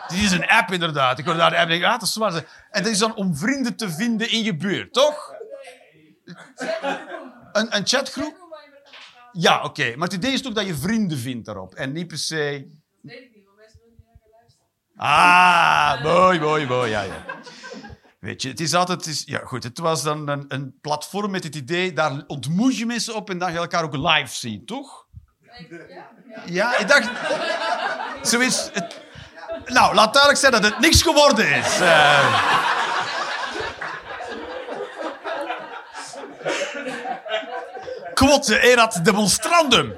Dit 0.08 0.20
is 0.20 0.32
een 0.32 0.48
app 0.48 0.72
inderdaad. 0.72 1.20
Ik 1.20 1.26
hoorde 1.26 1.39
daar 1.39 1.50
de 1.50 1.56
app 1.56 1.70
en 1.70 1.72
denk, 1.72 1.84
ah, 1.84 1.92
dat 1.92 2.02
is 2.02 2.14
zwaar. 2.14 2.34
En 2.72 2.84
dat 2.84 2.92
is 2.92 2.98
dan 2.98 3.16
om 3.16 3.36
vrienden 3.36 3.76
te 3.76 3.89
vinden 3.92 4.30
in 4.30 4.44
je 4.44 4.56
buurt, 4.56 4.94
toch? 4.94 5.34
Een, 7.52 7.76
een 7.76 7.88
chatgroep? 7.88 8.42
Ja, 9.32 9.64
oké. 9.64 9.96
Maar 9.96 10.08
het 10.08 10.18
idee 10.18 10.34
is 10.34 10.42
toch 10.42 10.54
dat 10.54 10.66
je 10.66 10.76
vrienden 10.76 11.18
vindt 11.18 11.46
daarop. 11.46 11.74
En 11.76 11.92
niet 11.92 12.08
per 12.08 12.18
se... 12.18 12.68
dat 13.02 13.12
weet 13.12 13.22
ik 13.22 13.36
niet, 13.36 13.46
want 13.46 13.58
mensen 13.58 13.80
willen 13.80 13.96
niet 13.96 14.06
naar 14.06 14.14
elkaar 14.14 14.39
luisteren. 14.39 14.68
Ah, 15.04 16.04
mooi, 16.04 16.39
mooi, 16.39 16.66
mooi. 16.66 16.89
Ja, 16.91 17.02
ja. 17.02 17.26
Weet 18.20 18.41
je, 18.41 18.49
het 18.49 18.60
is 18.60 18.74
altijd... 18.74 19.06
Is, 19.06 19.24
ja, 19.26 19.41
goed, 19.43 19.64
het 19.64 19.80
was 19.80 20.04
dan 20.04 20.28
een, 20.28 20.45
een 20.47 20.74
platform 20.82 21.32
met 21.32 21.43
het 21.43 21.56
idee, 21.56 21.93
daar 21.93 22.24
ontmoet 22.28 22.78
je 22.78 22.86
mensen 22.86 23.16
op 23.16 23.30
en 23.30 23.38
dan 23.38 23.47
ga 23.47 23.54
je 23.54 23.60
elkaar 23.60 23.84
ook 23.84 23.95
live 23.95 24.36
zien, 24.36 24.66
toch? 24.66 25.06
Ja, 25.41 26.43
ja. 26.45 26.78
Ik 26.78 26.88
dacht... 26.88 27.10
Zoiets... 28.22 28.70
Het, 28.74 29.02
nou, 29.66 29.95
laat 29.95 30.14
duidelijk 30.14 30.41
zijn 30.41 30.52
dat 30.52 30.64
het 30.64 30.80
niks 30.80 31.02
geworden 31.02 31.56
is. 31.56 31.80
Eh. 31.80 32.60
Quod 38.14 38.49
erat 38.49 38.99
demonstrandum. 39.04 39.95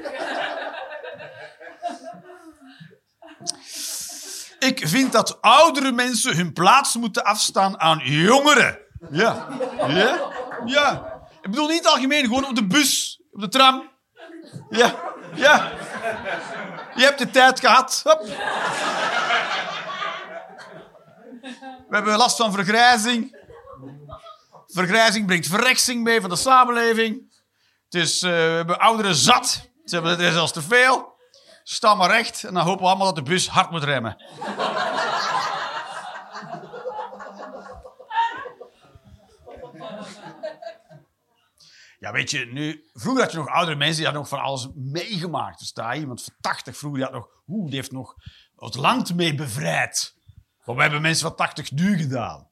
Ik 4.63 4.87
vind 4.87 5.11
dat 5.11 5.41
oudere 5.41 5.91
mensen 5.91 6.35
hun 6.35 6.53
plaats 6.53 6.95
moeten 6.95 7.23
afstaan 7.23 7.79
aan 7.79 7.99
jongeren. 8.03 8.79
Ja. 9.11 9.47
Ja? 9.87 10.31
Ja. 10.65 11.11
Ik 11.41 11.49
bedoel 11.49 11.67
niet 11.67 11.87
algemeen, 11.87 12.23
gewoon 12.23 12.45
op 12.47 12.55
de 12.55 12.67
bus, 12.67 13.21
op 13.31 13.41
de 13.41 13.47
tram. 13.47 13.89
Ja. 14.69 14.95
Ja. 15.35 15.71
Je 16.95 17.03
hebt 17.03 17.19
de 17.19 17.29
tijd 17.29 17.59
gehad. 17.59 18.01
We 21.89 21.95
hebben 21.95 22.17
last 22.17 22.37
van 22.37 22.51
vergrijzing. 22.51 23.37
Vergrijzing 24.67 25.25
brengt 25.25 25.47
verreksing 25.47 26.03
mee 26.03 26.21
van 26.21 26.29
de 26.29 26.35
samenleving. 26.35 27.41
Dus 27.89 28.21
we 28.21 28.27
hebben 28.27 28.79
ouderen 28.79 29.15
zat. 29.15 29.69
Ze 29.85 29.95
hebben 29.95 30.19
het 30.19 30.33
zelfs 30.33 30.51
te 30.51 30.61
veel. 30.61 31.12
Staan 31.63 31.97
maar 31.97 32.09
recht 32.09 32.43
en 32.43 32.53
dan 32.53 32.63
hopen 32.63 32.81
we 32.81 32.87
allemaal 32.87 33.13
dat 33.13 33.25
de 33.25 33.31
bus 33.31 33.47
hard 33.47 33.69
moet 33.69 33.83
remmen. 33.83 34.17
Ja, 41.99 42.11
weet 42.11 42.31
je, 42.31 42.45
nu, 42.45 42.89
vroeger 42.93 43.21
had 43.21 43.31
je 43.31 43.37
nog 43.37 43.47
oudere 43.47 43.77
mensen 43.77 43.95
die 43.95 44.05
hadden 44.05 44.21
nog 44.21 44.31
van 44.31 44.41
alles 44.41 44.67
meegemaakt. 44.75 45.59
Dus 45.59 45.73
daar 45.73 45.97
iemand 45.97 46.23
van 46.23 46.33
80 46.41 46.77
vroeger, 46.77 46.99
die 46.99 47.09
had 47.09 47.19
nog, 47.19 47.29
oeh, 47.47 47.65
die 47.65 47.75
heeft 47.75 47.91
nog 47.91 48.15
het 48.55 48.75
land 48.75 49.15
mee 49.15 49.35
bevrijd. 49.35 50.15
Wat 50.63 50.77
hebben 50.77 51.01
mensen 51.01 51.27
van 51.27 51.35
80 51.35 51.71
nu 51.71 51.97
gedaan? 51.97 52.47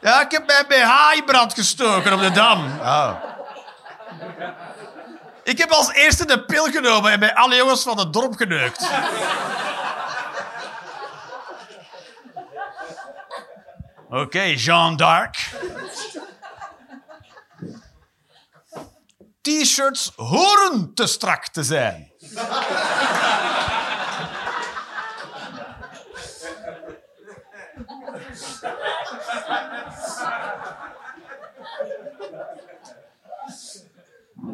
Ja, 0.00 0.20
ik 0.20 0.30
heb 0.30 0.46
mijn 0.46 0.66
BH 0.66 1.16
in 1.16 1.24
brand 1.24 1.54
gestoken 1.54 2.12
op 2.12 2.20
de 2.20 2.30
dam. 2.30 2.64
Oh. 2.64 3.35
Ik 5.46 5.58
heb 5.58 5.70
als 5.70 5.92
eerste 5.92 6.24
de 6.24 6.44
pil 6.44 6.64
genomen 6.64 7.12
en 7.12 7.18
bij 7.20 7.34
alle 7.34 7.54
jongens 7.54 7.82
van 7.82 7.98
het 7.98 8.12
dorp 8.12 8.36
geneukt. 8.36 8.88
Oké, 14.10 14.40
Jean 14.40 14.96
d'Arc. 14.96 15.36
T-shirts 19.40 20.12
horen 20.16 20.94
te 20.94 21.06
strak 21.06 21.48
te 21.48 21.62
zijn. 21.62 22.12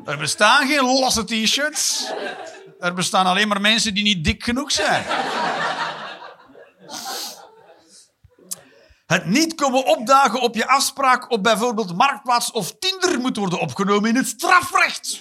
Er 0.04 0.18
bestaan 0.18 0.66
geen 0.66 0.84
losse 0.84 1.24
t-shirts. 1.24 2.12
Er 2.78 2.94
bestaan 2.94 3.26
alleen 3.26 3.48
maar 3.48 3.60
mensen 3.60 3.94
die 3.94 4.02
niet 4.02 4.24
dik 4.24 4.44
genoeg 4.44 4.72
zijn. 4.72 5.04
Het 9.06 9.26
niet 9.26 9.54
komen 9.54 9.84
opdagen 9.84 10.40
op 10.40 10.54
je 10.54 10.68
afspraak 10.68 11.30
op 11.30 11.42
bijvoorbeeld 11.42 11.96
Marktplaats 11.96 12.50
of 12.50 12.74
Tinder 12.78 13.20
moet 13.20 13.36
worden 13.36 13.60
opgenomen 13.60 14.10
in 14.10 14.16
het 14.16 14.26
strafrecht. 14.26 15.18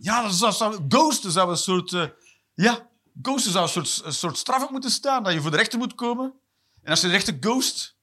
Ja, 0.00 0.22
dat 0.22 0.54
zou, 0.54 0.78
ghosten 0.88 1.30
zou 1.30 1.50
een 1.50 1.56
soort... 1.56 1.92
eh, 1.92 2.04
ja, 2.54 2.88
ghosten 3.22 3.52
zou 3.52 3.70
een 4.04 4.12
soort, 4.12 4.38
straf 4.38 4.70
moeten 4.70 4.90
staan. 4.90 5.22
Dat 5.22 5.32
je 5.32 5.40
voor 5.40 5.50
de 5.50 5.56
rechter 5.56 5.78
moet 5.78 5.94
komen. 5.94 6.34
En 6.82 6.90
als 6.90 7.00
je 7.00 7.06
de 7.06 7.12
rechter 7.12 7.36
ghost... 7.40 7.98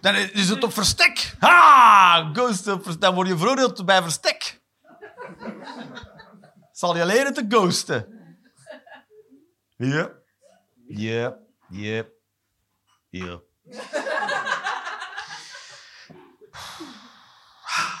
Dan 0.00 0.14
is 0.14 0.48
het 0.48 0.64
op 0.64 0.72
verstek. 0.72 1.34
Ha! 1.38 2.30
Ghost 2.32 2.64
Dan 3.00 3.14
word 3.14 3.28
je 3.28 3.38
veroordeeld 3.38 3.84
bij 3.84 4.02
verstek. 4.02 4.60
Zal 6.72 6.96
je 6.96 7.06
leren 7.06 7.34
te 7.34 7.44
ghosten. 7.48 8.06
Ja. 9.76 10.10
Ja. 10.86 11.36
Ja. 11.68 12.04
Ja. 13.08 13.40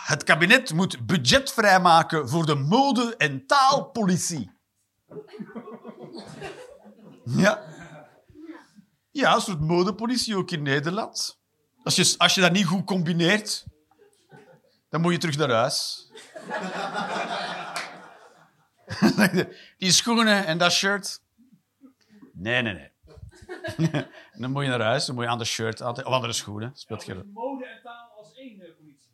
Het 0.06 0.24
kabinet 0.24 0.72
moet 0.72 1.06
budget 1.06 1.52
vrijmaken 1.52 2.28
voor 2.28 2.46
de 2.46 2.54
mode- 2.54 3.16
en 3.16 3.46
taalpolitie. 3.46 4.50
Ja. 7.24 7.64
Ja, 9.10 9.34
een 9.34 9.40
soort 9.40 9.60
modepolitie 9.60 10.36
ook 10.36 10.50
in 10.50 10.62
Nederland. 10.62 11.39
Als 11.84 11.96
je, 11.96 12.14
als 12.18 12.34
je 12.34 12.40
dat 12.40 12.52
niet 12.52 12.66
goed 12.66 12.84
combineert, 12.84 13.64
dan 14.88 15.00
moet 15.00 15.12
je 15.12 15.18
terug 15.18 15.36
naar 15.36 15.50
huis. 15.50 16.08
Die 19.78 19.92
schoenen 19.92 20.46
en 20.46 20.58
dat 20.58 20.72
shirt. 20.72 21.20
Nee, 22.32 22.62
nee, 22.62 22.74
nee. 22.74 22.88
dan 24.32 24.50
moet 24.50 24.64
je 24.64 24.68
naar 24.68 24.80
huis, 24.80 25.06
dan 25.06 25.14
moet 25.14 25.24
je 25.24 25.30
ander 25.30 25.46
shirt 25.46 25.82
aan, 25.82 25.96
of 25.96 26.02
andere 26.02 26.32
schoenen. 26.32 26.70
Speelt 26.74 27.04
rol. 27.04 27.22
Mode 27.32 27.66
en 27.66 27.80
taal 27.82 28.10
als 28.16 28.34
één 28.34 28.60
eh, 28.60 28.76
politie. 28.76 29.10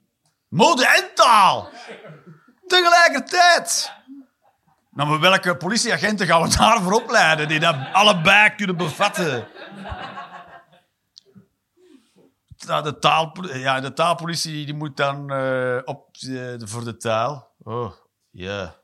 Mode 0.49 0.87
en 0.87 1.11
taal. 1.15 1.69
Tegelijkertijd. 2.67 3.93
Nou, 4.91 5.09
maar 5.09 5.21
welke 5.21 5.57
politieagenten 5.57 6.27
gaan 6.27 6.43
we 6.43 6.57
daarvoor 6.57 6.93
opleiden 6.93 7.49
die 7.49 7.61
dat 7.61 7.77
allebei 7.93 8.55
kunnen 8.55 8.77
bevatten? 8.77 9.47
De, 12.67 12.97
taal, 12.99 13.33
ja, 13.55 13.81
de 13.81 13.93
taalpolitie 13.93 14.65
die 14.65 14.75
moet 14.75 14.97
dan 14.97 15.31
eh, 15.31 15.79
op 15.85 16.17
eh, 16.17 16.55
voor 16.59 16.85
de 16.85 16.97
taal. 16.97 17.55
Oh, 17.59 17.93
ja. 18.31 18.75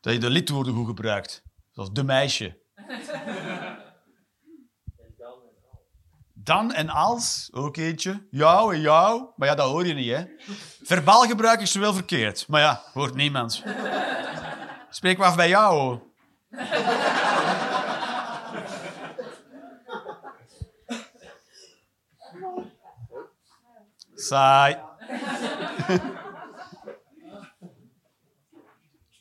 Dat 0.00 0.12
je 0.12 0.18
de 0.18 0.30
lidwoorden 0.30 0.74
goed 0.74 0.86
gebruikt. 0.86 1.42
Zoals 1.70 1.92
de 1.92 2.04
meisje. 2.04 2.62
Dan 6.34 6.72
en 6.72 6.88
als, 6.88 7.50
ook 7.52 7.76
eentje. 7.76 8.26
Jou 8.30 8.74
en 8.74 8.80
jou. 8.80 9.28
Maar 9.36 9.48
ja, 9.48 9.54
dat 9.54 9.70
hoor 9.70 9.86
je 9.86 9.94
niet, 9.94 10.10
hè. 10.10 10.24
Verbaal 10.82 11.22
gebruik 11.22 11.60
is 11.60 11.74
wel 11.74 11.94
verkeerd. 11.94 12.48
Maar 12.48 12.60
ja, 12.60 12.82
hoort 12.92 13.14
niemand. 13.14 13.62
Spreek 14.90 15.18
maar 15.18 15.28
af 15.28 15.36
bij 15.36 15.48
jou. 15.48 15.80
hoor. 15.80 16.02
Saai. 24.24 24.76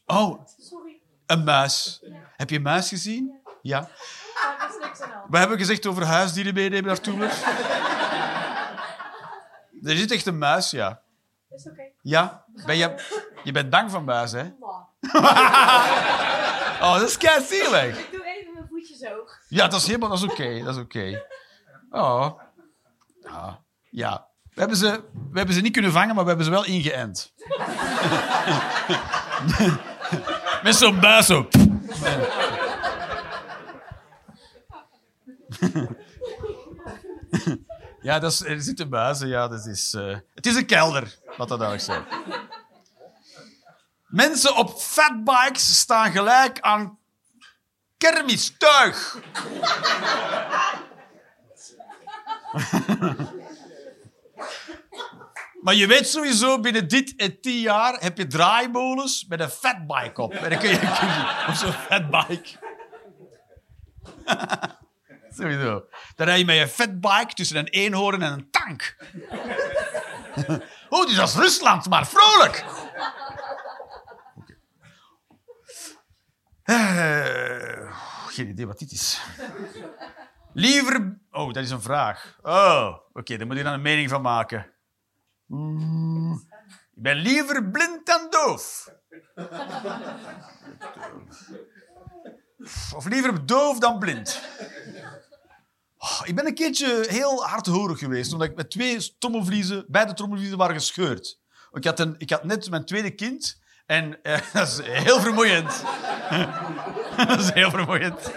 Oh, 0.05 0.39
een 1.25 1.43
muis. 1.43 2.03
Heb 2.37 2.49
je 2.49 2.55
een 2.55 2.61
muis 2.61 2.89
gezien? 2.89 3.41
Ja. 3.61 3.89
We 5.29 5.37
hebben 5.37 5.57
gezegd 5.57 5.85
over 5.85 6.05
huisdieren 6.05 6.53
meenemen 6.53 6.85
naar 6.85 6.99
Toemler. 6.99 7.31
Er 9.83 9.97
zit 9.97 10.11
echt 10.11 10.25
een 10.25 10.37
muis, 10.37 10.71
ja. 10.71 11.01
Is 11.49 11.67
oké. 11.67 11.81
Ja? 12.01 12.45
Ben 12.65 12.77
je, 12.77 12.95
je 13.43 13.51
bent 13.51 13.69
bang 13.69 13.91
van 13.91 14.03
muizen, 14.03 14.39
hè? 14.39 14.51
Oh, 16.85 16.93
dat 16.93 17.09
is 17.09 17.17
kei 17.17 17.43
zielig. 17.43 17.99
Ik 17.99 18.11
doe 18.11 18.25
even 18.25 18.53
mijn 18.53 18.67
voetjes 18.69 19.03
hoog. 19.07 19.39
Ja, 19.47 19.67
dat 19.67 19.79
is 19.79 19.87
helemaal 19.87 20.09
dat 20.09 20.17
is 20.17 20.23
oké. 20.23 20.63
Dat 20.63 20.75
is 20.75 20.81
oké. 20.81 21.25
Oh. 21.89 22.39
Ja. 23.21 23.59
ja. 23.89 24.27
We 24.53 24.59
hebben, 24.59 24.77
ze, 24.77 25.03
we 25.31 25.37
hebben 25.37 25.55
ze 25.55 25.61
niet 25.61 25.73
kunnen 25.73 25.91
vangen, 25.91 26.15
maar 26.15 26.23
we 26.23 26.29
hebben 26.29 26.45
ze 26.45 26.51
wel 26.51 26.65
ingeënt. 26.65 27.33
Met 30.63 30.75
zo'n 30.75 30.99
buis 30.99 31.29
op. 31.29 31.53
Ja, 38.01 38.19
dat 38.19 38.31
is, 38.31 38.43
er 38.43 38.61
zitten 38.61 38.89
buizen. 38.89 39.27
Ja, 39.27 39.47
dat 39.47 39.65
is, 39.65 39.93
eh, 39.93 40.17
het 40.33 40.45
is 40.45 40.55
een 40.55 40.65
kelder, 40.65 41.17
wat 41.37 41.47
dat 41.47 41.59
duidelijk 41.59 41.81
zijn. 41.81 42.05
Mensen 44.07 44.55
op 44.55 44.79
fatbikes 44.79 45.79
staan 45.79 46.11
gelijk 46.11 46.59
aan 46.59 46.97
kermistuig. 47.97 49.17
Maar 55.63 55.75
je 55.75 55.87
weet 55.87 56.07
sowieso, 56.07 56.59
binnen 56.59 56.87
dit 56.87 57.15
en 57.15 57.41
tien 57.41 57.59
jaar 57.59 57.99
heb 57.99 58.17
je 58.17 58.27
draaimolens 58.27 59.25
met 59.27 59.39
een 59.39 59.49
fatbike 59.49 60.21
op. 60.21 60.33
En 60.33 60.49
dan 60.49 60.59
kun 60.59 60.69
je, 60.69 60.79
kun 60.99 61.07
je 61.07 61.45
op 61.47 61.53
zo'n 61.53 61.71
fatbike. 61.71 62.49
sowieso. 65.37 65.85
Dan 66.15 66.27
rij 66.27 66.37
je 66.37 66.45
met 66.45 66.55
je 66.55 66.67
fatbike 66.67 67.33
tussen 67.33 67.57
een 67.57 67.67
eenhoorn 67.67 68.21
en 68.21 68.31
een 68.31 68.49
tank. 68.51 68.95
oh, 70.89 70.99
het 70.99 71.09
is 71.09 71.19
als 71.19 71.35
Rusland, 71.35 71.89
maar 71.89 72.07
vrolijk. 72.07 72.65
Oké. 74.35 74.57
Eh, 76.63 77.95
geen 78.27 78.47
idee 78.47 78.67
wat 78.67 78.79
dit 78.79 78.91
is. 78.91 79.21
Liever... 80.53 81.17
Oh, 81.31 81.53
dat 81.53 81.63
is 81.63 81.71
een 81.71 81.81
vraag. 81.81 82.37
Oh, 82.41 82.97
oké, 83.13 83.37
daar 83.37 83.47
moet 83.47 83.57
je 83.57 83.63
dan 83.63 83.73
een 83.73 83.81
mening 83.81 84.09
van 84.09 84.21
maken. 84.21 84.72
Oeh, 85.49 86.39
ik 86.95 87.01
ben 87.01 87.15
liever 87.15 87.69
blind 87.69 88.05
dan 88.05 88.27
doof. 88.29 88.89
Of 92.95 93.05
liever 93.05 93.45
doof 93.45 93.79
dan 93.79 93.99
blind. 93.99 94.41
Oh, 95.97 96.21
ik 96.23 96.35
ben 96.35 96.45
een 96.45 96.53
keertje 96.53 97.05
heel 97.07 97.45
hardhorig 97.45 97.99
geweest, 97.99 98.33
omdat 98.33 98.47
ik 98.47 98.55
met 98.55 98.71
twee 98.71 99.15
trommelvliezen, 99.17 99.85
beide 99.87 100.13
trommelvliezen 100.13 100.57
waren 100.57 100.75
gescheurd. 100.75 101.39
Ik 101.71 101.83
had, 101.83 101.99
een, 101.99 102.15
ik 102.17 102.29
had 102.29 102.43
net 102.43 102.69
mijn 102.69 102.85
tweede 102.85 103.11
kind 103.11 103.59
en 103.85 104.21
eh, 104.23 104.39
dat 104.53 104.67
is 104.67 104.81
heel 104.81 105.19
vermoeiend. 105.19 105.83
dat 107.27 107.39
is 107.39 107.51
heel 107.51 107.69
vermoeiend. 107.69 108.31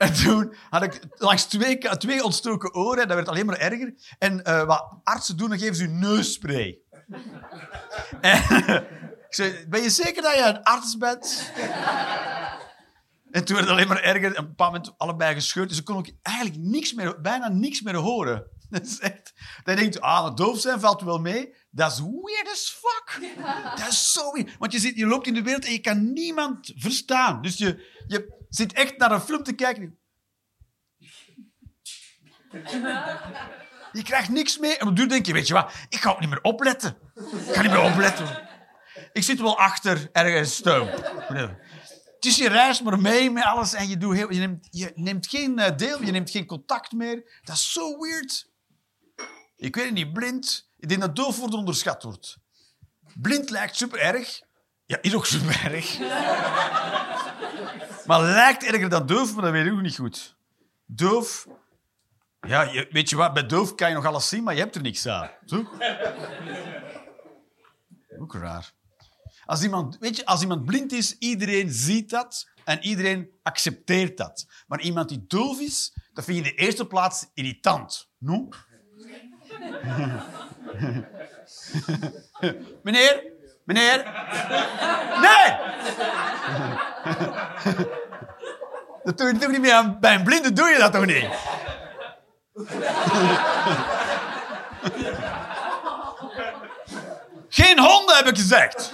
En 0.00 0.14
toen 0.14 0.54
had 0.70 0.82
ik 0.82 1.00
langs 1.16 1.44
twee, 1.44 1.78
twee 1.78 2.24
ontstoken 2.24 2.74
oren 2.74 3.02
en 3.02 3.08
dat 3.08 3.16
werd 3.16 3.28
alleen 3.28 3.46
maar 3.46 3.58
erger. 3.58 3.94
En 4.18 4.44
eh, 4.44 4.64
wat 4.64 5.00
artsen 5.04 5.36
doen, 5.36 5.48
dan 5.48 5.58
geven 5.58 5.74
ze 5.74 5.84
u 5.84 5.88
neusspray. 5.88 6.78
en 8.20 8.42
ik 9.26 9.34
zei, 9.34 9.66
ben 9.68 9.82
je 9.82 9.90
zeker 9.90 10.22
dat 10.22 10.34
je 10.34 10.42
een 10.42 10.62
arts 10.62 10.96
bent? 10.96 11.52
en 13.30 13.44
toen 13.44 13.56
werd 13.56 13.68
het 13.68 13.68
alleen 13.68 13.88
maar 13.88 14.02
erger. 14.02 14.24
En 14.24 14.30
op 14.30 14.38
een 14.38 14.46
bepaald 14.46 14.72
moment 14.72 14.98
allebei 14.98 15.34
gescheurd. 15.34 15.68
Dus 15.68 15.78
ik 15.78 15.84
kon 15.84 15.96
ook 15.96 16.10
eigenlijk 16.22 16.56
niks 16.58 16.92
meer, 16.92 17.20
bijna 17.20 17.48
niks 17.48 17.80
meer 17.80 17.96
horen. 17.96 18.46
Dat 18.70 18.86
is 18.86 18.98
echt... 18.98 19.32
Dan 19.64 19.76
denk 19.76 19.92
je, 19.92 20.00
ah, 20.00 20.34
doof 20.36 20.60
zijn 20.60 20.80
valt 20.80 21.02
wel 21.02 21.18
mee. 21.18 21.54
Dat 21.70 21.92
is 21.92 21.98
weird 21.98 22.48
as 22.52 22.80
fuck. 22.80 23.34
Dat 23.76 23.88
is 23.88 24.12
zo 24.12 24.32
weird. 24.32 24.58
Want 24.58 24.72
je, 24.72 24.78
zit, 24.78 24.96
je 24.96 25.06
loopt 25.06 25.26
in 25.26 25.34
de 25.34 25.42
wereld 25.42 25.64
en 25.64 25.72
je 25.72 25.80
kan 25.80 26.12
niemand 26.12 26.72
verstaan. 26.76 27.42
Dus 27.42 27.56
je, 27.56 28.02
je 28.06 28.39
zit 28.50 28.72
echt 28.72 28.96
naar 28.96 29.12
een 29.12 29.20
film 29.20 29.42
te 29.42 29.52
kijken. 29.52 29.98
Je 33.92 34.02
krijgt 34.02 34.28
niks 34.28 34.58
mee. 34.58 34.76
En 34.76 34.86
op 34.86 34.96
duur 34.96 35.08
denk 35.08 35.26
je, 35.26 35.32
weet 35.32 35.46
je 35.46 35.54
wat, 35.54 35.72
ik 35.88 36.00
ga 36.00 36.10
ook 36.10 36.20
niet 36.20 36.28
meer 36.28 36.42
opletten. 36.42 36.96
Ik 37.46 37.54
ga 37.54 37.62
niet 37.62 37.70
meer 37.70 37.92
opletten. 37.92 38.48
Ik 39.12 39.22
zit 39.22 39.40
wel 39.40 39.58
achter 39.58 40.08
ergens 40.12 40.54
stoom. 40.54 40.88
Het 42.14 42.28
is 42.28 42.36
je 42.36 42.48
reis 42.48 42.82
maar 42.82 43.00
mee 43.00 43.30
met 43.30 43.44
alles 43.44 43.72
en 43.72 43.88
je, 43.88 43.96
doet 43.96 44.14
heel, 44.14 44.32
je, 44.32 44.38
neemt, 44.38 44.68
je 44.70 44.92
neemt 44.94 45.26
geen 45.26 45.58
eh, 45.58 45.76
deel, 45.76 46.02
je 46.02 46.10
neemt 46.10 46.30
geen 46.30 46.46
contact 46.46 46.92
meer. 46.92 47.40
Dat 47.42 47.56
is 47.56 47.72
zo 47.72 47.98
weird. 47.98 48.50
Ik 49.56 49.74
weet 49.74 49.92
niet, 49.92 50.12
blind. 50.12 50.70
Ik 50.78 50.88
denk 50.88 51.00
dat 51.00 51.16
doof 51.16 51.38
worden 51.38 51.58
onderschat 51.58 52.02
wordt. 52.02 52.38
Blind 53.14 53.50
lijkt 53.50 53.76
super 53.76 53.98
erg. 53.98 54.40
Ja, 54.86 54.98
is 55.00 55.14
ook 55.14 55.26
super 55.26 55.64
erg. 55.64 55.98
Maar 58.10 58.22
lijkt 58.22 58.64
erger 58.64 58.88
dan 58.88 59.06
doof, 59.06 59.34
maar 59.34 59.42
dat 59.42 59.52
weet 59.52 59.66
ik 59.66 59.72
ook 59.72 59.80
niet 59.80 59.96
goed. 59.96 60.36
Doof. 60.86 61.46
Ja, 62.40 62.62
je, 62.62 62.88
weet 62.90 63.10
je 63.10 63.16
wat? 63.16 63.32
Bij 63.34 63.46
doof 63.46 63.74
kan 63.74 63.88
je 63.88 63.94
nog 63.94 64.04
alles 64.04 64.28
zien, 64.28 64.42
maar 64.42 64.54
je 64.54 64.60
hebt 64.60 64.74
er 64.74 64.82
niks 64.82 65.06
aan. 65.06 65.30
Toch? 65.46 65.72
Ook 68.18 68.34
raar. 68.34 68.72
Als 69.44 69.62
iemand, 69.62 69.98
weet 69.98 70.16
je, 70.16 70.26
als 70.26 70.42
iemand 70.42 70.64
blind 70.64 70.92
is, 70.92 71.18
iedereen 71.18 71.70
ziet 71.72 72.10
dat 72.10 72.50
en 72.64 72.82
iedereen 72.82 73.30
accepteert 73.42 74.16
dat. 74.16 74.46
Maar 74.66 74.80
iemand 74.80 75.08
die 75.08 75.24
doof 75.26 75.60
is, 75.60 75.94
dat 76.12 76.24
vind 76.24 76.38
je 76.38 76.44
in 76.44 76.56
de 76.56 76.62
eerste 76.62 76.86
plaats 76.86 77.26
irritant. 77.34 78.10
No? 78.18 78.48
meneer? 82.82 83.38
Meneer? 83.72 84.04
Nee! 85.20 85.56
Dat 89.04 89.18
doe 89.18 89.26
je 89.26 89.38
toch 89.38 89.50
niet 89.50 89.60
meer 89.60 89.72
aan, 89.72 90.00
bij 90.00 90.14
een 90.14 90.22
blinde 90.22 90.52
doe 90.52 90.68
je 90.68 90.78
dat 90.78 90.92
toch 90.92 91.06
niet? 91.06 91.28
Geen 97.48 97.78
honden, 97.78 98.16
heb 98.16 98.26
ik 98.26 98.36
gezegd. 98.36 98.92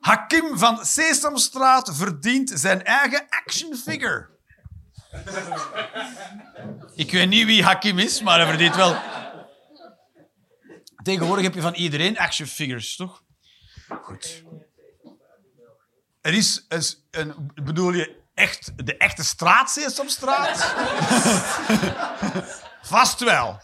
Hakim 0.00 0.58
van 0.58 0.84
Sesamstraat 0.84 1.90
verdient 1.92 2.50
zijn 2.54 2.84
eigen 2.84 3.26
action 3.28 3.74
figure. 3.74 4.26
Ik 6.94 7.12
weet 7.12 7.28
niet 7.28 7.46
wie 7.46 7.64
Hakim 7.64 7.98
is, 7.98 8.22
maar 8.22 8.38
hij 8.38 8.46
verdient 8.46 8.76
wel. 8.76 8.96
Tegenwoordig 11.06 11.44
heb 11.44 11.54
je 11.54 11.60
van 11.60 11.74
iedereen 11.74 12.18
action 12.18 12.48
figures, 12.48 12.96
toch? 12.96 13.22
Goed. 14.02 14.42
Er 16.20 16.34
is 16.34 16.66
een, 17.10 17.52
bedoel 17.54 17.92
je 17.92 18.16
echt 18.34 18.72
de 18.86 18.96
echte 18.96 19.24
straat 19.24 19.70
Sesamstraat? 19.70 20.74
Vast 22.82 23.20
wel. 23.20 23.60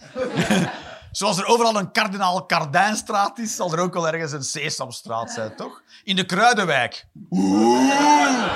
Zoals 1.10 1.38
er 1.38 1.46
overal 1.46 1.76
een 1.76 1.92
kardinaal 1.92 2.46
Kardijnstraat 2.46 3.38
is, 3.38 3.56
zal 3.56 3.72
er 3.72 3.78
ook 3.78 3.94
wel 3.94 4.08
ergens 4.08 4.32
een 4.32 4.44
Sesamstraat 4.44 5.30
zijn, 5.30 5.56
toch? 5.56 5.82
In 6.04 6.16
de 6.16 6.24
Kruidenwijk. 6.24 7.06
Oeh. 7.30 8.52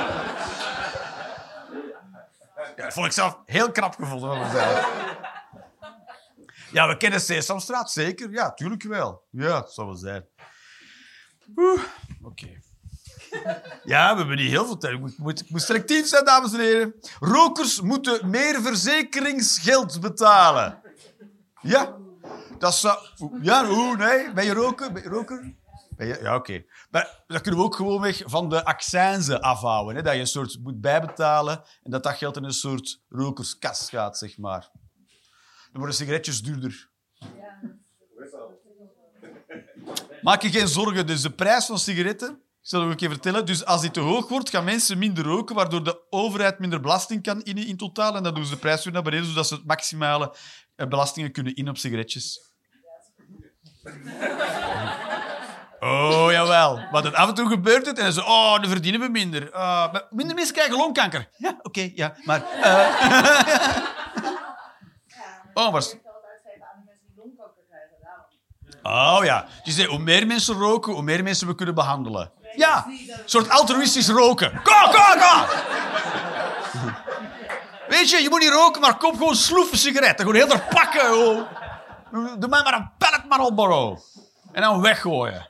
Dat 2.76 2.93
vond 2.93 3.07
ik 3.07 3.12
zelf 3.12 3.39
heel 3.47 3.70
knap 3.70 3.95
gevonden 3.95 4.28
van 4.28 4.39
mezelf. 4.39 4.89
Ja, 6.77 6.89
we 6.89 6.97
kennen 6.97 7.20
Sesamstraat, 7.20 7.91
zeker. 7.91 8.31
Ja, 8.31 8.53
tuurlijk 8.53 8.83
wel. 8.83 9.27
Ja, 9.31 9.61
het 9.61 9.72
zal 9.72 9.87
wel 9.87 9.97
zijn. 9.97 10.27
Oké. 12.22 12.49
Ja, 13.85 14.12
we 14.12 14.18
hebben 14.18 14.37
niet 14.37 14.51
heel 14.51 14.66
veel 14.66 14.77
tijd. 14.77 14.93
Ik 14.93 15.18
moet, 15.18 15.41
ik 15.41 15.51
moet, 15.51 15.62
selectief 15.62 16.07
zijn, 16.07 16.24
dames 16.24 16.53
en 16.53 16.61
heren. 16.61 16.95
Rokers 17.20 17.81
moeten 17.81 18.31
meer 18.31 18.62
verzekeringsgeld 18.62 20.01
betalen. 20.01 20.81
Ja, 21.61 21.97
dat 22.59 22.74
zou... 22.74 22.99
Ja, 23.43 23.66
hoe? 23.66 23.97
Nee? 23.97 24.33
Ben 24.33 24.45
je 24.45 24.53
roker? 24.53 24.93
Ben 24.93 25.03
je 25.03 25.09
roker? 25.09 25.55
Ja, 25.97 26.35
oké. 26.35 26.64
Maar 26.91 27.24
dat 27.27 27.41
kunnen 27.41 27.61
we 27.61 27.66
ook 27.66 27.74
gewoon 27.74 28.01
weg 28.01 28.22
van 28.24 28.49
de 28.49 28.64
accijnzen 28.64 29.41
afhouden. 29.41 29.97
Hè? 29.97 30.03
Dat 30.03 30.14
je 30.14 30.20
een 30.20 30.27
soort 30.27 30.59
moet 30.62 30.81
bijbetalen 30.81 31.64
en 31.83 31.91
dat 31.91 32.03
dat 32.03 32.16
geld 32.16 32.37
in 32.37 32.45
een 32.45 32.53
soort 32.53 33.01
rokerskas 33.09 33.89
gaat, 33.91 34.18
zeg 34.18 34.39
maar. 34.39 34.70
Dan 35.77 35.85
worden 35.85 36.01
sigaretjes 36.01 36.43
duurder. 36.43 36.89
Maak 40.22 40.43
je 40.43 40.51
geen 40.51 40.68
zorgen. 40.68 41.07
Dus 41.07 41.22
de 41.22 41.31
prijs 41.31 41.66
van 41.66 41.79
sigaretten, 41.79 42.31
ik 42.31 42.37
zal 42.61 42.81
het 42.81 42.91
ook 42.91 42.97
keer 42.97 43.09
vertellen. 43.09 43.47
Dus 43.47 43.64
als 43.64 43.81
die 43.81 43.91
te 43.91 44.01
hoog 44.01 44.29
wordt, 44.29 44.51
gaan 44.51 44.64
mensen 44.64 44.99
minder 44.99 45.24
roken, 45.24 45.55
waardoor 45.55 45.85
de 45.85 46.03
overheid 46.11 46.59
minder 46.59 46.81
belasting 46.81 47.22
kan 47.22 47.43
innen 47.43 47.66
in 47.66 47.77
totaal. 47.77 48.16
En 48.16 48.22
dan 48.22 48.35
doen 48.35 48.45
ze 48.45 48.51
de 48.51 48.57
prijs 48.57 48.85
weer 48.85 48.93
naar 48.93 49.03
beneden, 49.03 49.27
zodat 49.27 49.47
ze 49.47 49.55
het 49.55 49.66
maximale 49.66 50.35
eh, 50.77 50.87
belastingen 50.87 51.33
kunnen 51.33 51.55
in 51.55 51.68
op 51.68 51.77
sigaretjes. 51.79 52.41
Oh, 55.81 56.27
jawel. 56.31 56.81
Wat 56.91 57.05
het 57.05 57.14
af 57.14 57.29
en 57.29 57.35
toe 57.35 57.49
gebeurt 57.49 57.87
het 57.87 57.99
en 57.99 58.05
dan 58.05 58.12
zo, 58.12 58.20
oh, 58.20 58.55
dan 58.61 58.70
verdienen 58.70 59.01
we 59.01 59.09
minder. 59.09 59.49
Maar 59.53 60.07
minder 60.11 60.35
mensen 60.35 60.55
krijgen 60.55 60.77
longkanker. 60.77 61.29
Ja, 61.37 61.59
oké, 61.62 61.91
ja. 61.95 62.16
Maar, 62.24 62.43
eh, 62.62 63.77
Oh, 64.27 64.33
was- 64.33 64.35
geld 64.35 64.35
uitgeven 64.35 64.35
aan 64.35 64.35
de 64.37 64.64
mensen 64.66 65.05
die 65.07 65.14
longkanker 65.14 65.46
krijgen. 67.69 67.97
Daarom. 68.83 69.19
oh 69.19 69.25
ja. 69.25 69.47
Je 69.63 69.71
zegt, 69.73 69.89
hoe 69.89 69.99
meer 69.99 70.27
mensen 70.27 70.55
roken, 70.55 70.93
hoe 70.93 71.03
meer 71.03 71.23
mensen 71.23 71.47
we 71.47 71.55
kunnen 71.55 71.75
behandelen. 71.75 72.33
Ja, 72.57 72.85
een 72.87 73.11
soort 73.25 73.51
altruïstisch 73.51 74.09
roken. 74.09 74.61
Ga, 74.65 74.93
ga, 74.93 75.19
ga! 75.19 75.47
Weet 77.89 78.11
je, 78.11 78.17
je 78.17 78.29
moet 78.29 78.41
niet 78.41 78.51
roken, 78.51 78.81
maar 78.81 78.97
koop 78.97 79.17
gewoon 79.17 79.35
sloeven 79.35 79.79
sigaretten. 79.79 80.27
Gewoon 80.27 80.41
heel 80.41 80.51
erg 80.53 80.69
pakken. 80.69 81.19
oh. 81.19 81.43
Doe 82.39 82.49
mij 82.49 82.63
maar 82.63 82.75
een 82.75 82.91
pellet 82.99 83.29
Marlboro. 83.29 83.99
En 84.53 84.63
dan 84.63 84.81
weggooien. 84.81 85.49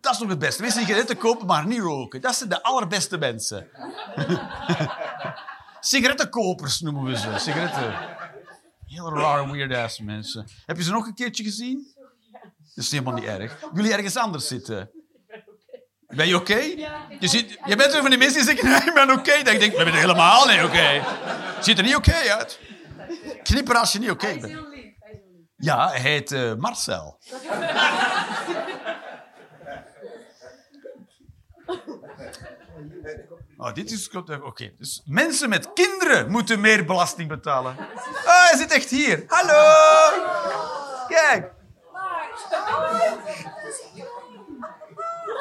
Dat 0.00 0.12
is 0.12 0.18
nog 0.18 0.28
het 0.28 0.38
beste. 0.38 0.62
Mensen 0.62 0.80
sigaretten 0.80 1.16
kopen, 1.16 1.46
maar 1.46 1.66
niet 1.66 1.80
roken. 1.80 2.20
Dat 2.20 2.34
zijn 2.34 2.48
de 2.48 2.62
allerbeste 2.62 3.18
mensen. 3.18 3.68
Sigarettenkopers 5.80 6.80
noemen 6.80 7.04
we 7.04 7.16
ze. 7.16 7.34
Sigaretten. 7.38 7.94
Heel 8.86 9.14
rare, 9.14 9.50
weird-ass 9.50 10.00
mensen. 10.00 10.46
Heb 10.66 10.76
je 10.76 10.82
ze 10.82 10.90
nog 10.90 11.06
een 11.06 11.14
keertje 11.14 11.44
gezien? 11.44 11.94
Dat 12.74 12.84
is 12.84 12.90
helemaal 12.90 13.14
niet 13.14 13.24
erg. 13.24 13.58
Je 13.74 13.92
ergens 13.92 14.16
anders 14.16 14.46
zitten? 14.46 14.90
Ben 16.06 16.26
je 16.28 16.36
oké? 16.36 16.58
Je, 17.20 17.56
je 17.64 17.76
bent 17.76 17.92
zo 17.92 18.00
van 18.00 18.10
die 18.10 18.18
mensen 18.18 18.44
die 18.46 18.54
zeggen, 18.54 18.68
nee, 18.70 18.80
ik 18.80 18.94
ben 18.94 19.10
oké. 19.10 19.34
Dan 19.34 19.44
denk 19.44 19.62
ik, 19.62 19.70
we 19.70 19.82
zijn 19.82 19.94
helemaal 19.94 20.46
niet 20.46 20.62
oké. 20.62 21.04
Ziet 21.60 21.78
er 21.78 21.84
niet 21.84 21.96
oké 21.96 22.14
uit. 22.14 22.60
Knipper 23.42 23.76
als 23.76 23.92
je 23.92 23.98
niet 23.98 24.10
oké 24.10 24.38
bent. 24.40 24.58
Ja, 25.56 25.88
hij 25.88 26.00
heet 26.00 26.32
eh, 26.32 26.54
Marcel. 26.54 27.18
Oh, 33.60 33.72
dit 33.74 33.90
is... 33.90 34.10
Oké, 34.42 34.72
dus 34.78 35.02
mensen 35.04 35.48
met 35.48 35.72
kinderen 35.72 36.30
moeten 36.30 36.60
meer 36.60 36.84
belasting 36.84 37.28
betalen. 37.28 37.76
Ah, 38.24 38.48
hij 38.48 38.58
zit 38.58 38.72
echt 38.72 38.90
hier. 38.90 39.24
Hallo! 39.26 40.26
Kijk. 41.08 41.52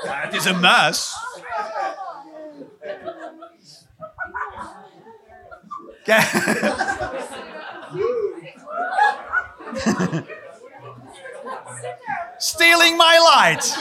Ja, 0.04 0.20
het 0.20 0.34
is 0.34 0.46
een 0.46 0.60
muis. 0.60 1.16
Kijk. 6.04 6.24
Stealing 12.38 12.98
my 12.98 13.18
light. 13.34 13.78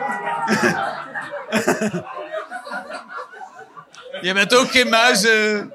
Je 4.21 4.33
bent 4.35 4.55
ook 4.55 4.71
geen 4.71 4.89
muizen. 4.89 5.73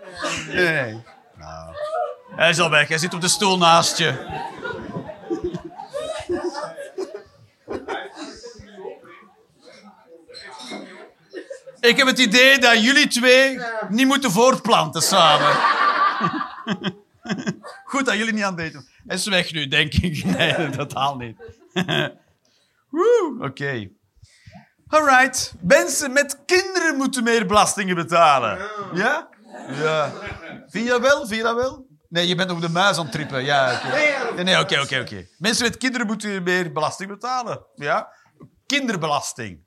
Nee. 0.47 1.03
Nou. 1.37 1.75
Hij 2.35 2.49
is 2.49 2.59
al 2.59 2.69
weg. 2.69 2.87
Hij 2.87 2.97
zit 2.97 3.13
op 3.13 3.21
de 3.21 3.27
stoel 3.27 3.57
naast 3.57 3.97
je. 3.97 4.13
Ik 11.79 11.97
heb 11.97 12.07
het 12.07 12.19
idee 12.19 12.59
dat 12.59 12.83
jullie 12.83 13.07
twee 13.07 13.59
niet 13.89 14.07
moeten 14.07 14.31
voortplanten 14.31 15.01
samen. 15.01 15.51
Goed 17.85 18.05
dat 18.05 18.15
jullie 18.15 18.33
niet 18.33 18.43
aan 18.43 18.59
het. 18.59 18.73
Hij 19.07 19.15
is 19.15 19.25
weg 19.25 19.51
nu, 19.51 19.67
denk 19.67 19.93
ik. 19.93 20.23
Nee, 20.37 20.69
totaal 20.69 21.15
niet. 21.15 21.37
Oké. 23.39 23.89
Alright. 24.89 25.53
Mensen 25.61 26.13
met 26.13 26.37
kinderen 26.45 26.95
moeten 26.95 27.23
meer 27.23 27.45
belastingen 27.45 27.95
betalen. 27.95 28.59
Ja? 28.93 29.27
Ja. 29.69 30.11
Vind 30.67 30.83
je 30.85 30.89
dat 30.89 31.01
wel? 31.01 31.17
Vind 31.17 31.35
je 31.35 31.43
dat 31.43 31.55
wel? 31.55 31.85
Nee, 32.09 32.27
je 32.27 32.35
bent 32.35 32.51
op 32.51 32.61
de 32.61 32.69
muis 32.69 32.97
aan 32.97 33.03
het 33.03 33.11
trippen. 33.11 33.43
Ja, 33.43 33.73
oké. 33.73 34.43
Nee, 34.43 34.59
oké, 34.59 34.79
oké, 34.81 34.99
oké. 34.99 35.27
Mensen 35.37 35.63
met 35.63 35.77
kinderen 35.77 36.07
moeten 36.07 36.43
meer 36.43 36.71
belasting 36.71 37.09
betalen. 37.09 37.65
Ja? 37.75 38.07
Kinderbelasting. 38.65 39.65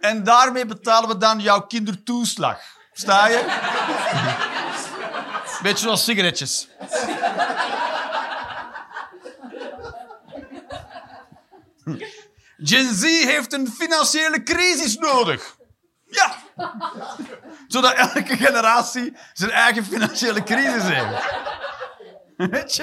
En 0.00 0.24
daarmee 0.24 0.66
betalen 0.66 1.08
we 1.08 1.16
dan 1.16 1.40
jouw 1.40 1.60
kindertoeslag. 1.60 2.60
Sta 2.92 3.26
je? 3.28 3.44
Beetje 5.62 5.84
zoals 5.84 6.04
sigaretjes. 6.04 6.68
Gen 12.64 12.94
Z 12.94 13.02
heeft 13.02 13.52
een 13.52 13.68
financiële 13.68 14.42
crisis 14.42 14.96
nodig. 14.98 15.56
Ja. 16.06 16.36
Zodat 17.68 17.94
elke 17.94 18.36
generatie 18.36 19.16
zijn 19.32 19.50
eigen 19.50 19.84
financiële 19.84 20.42
crisis 20.42 20.82
heeft. 20.82 21.24
Weet 22.50 22.74
je? 22.76 22.82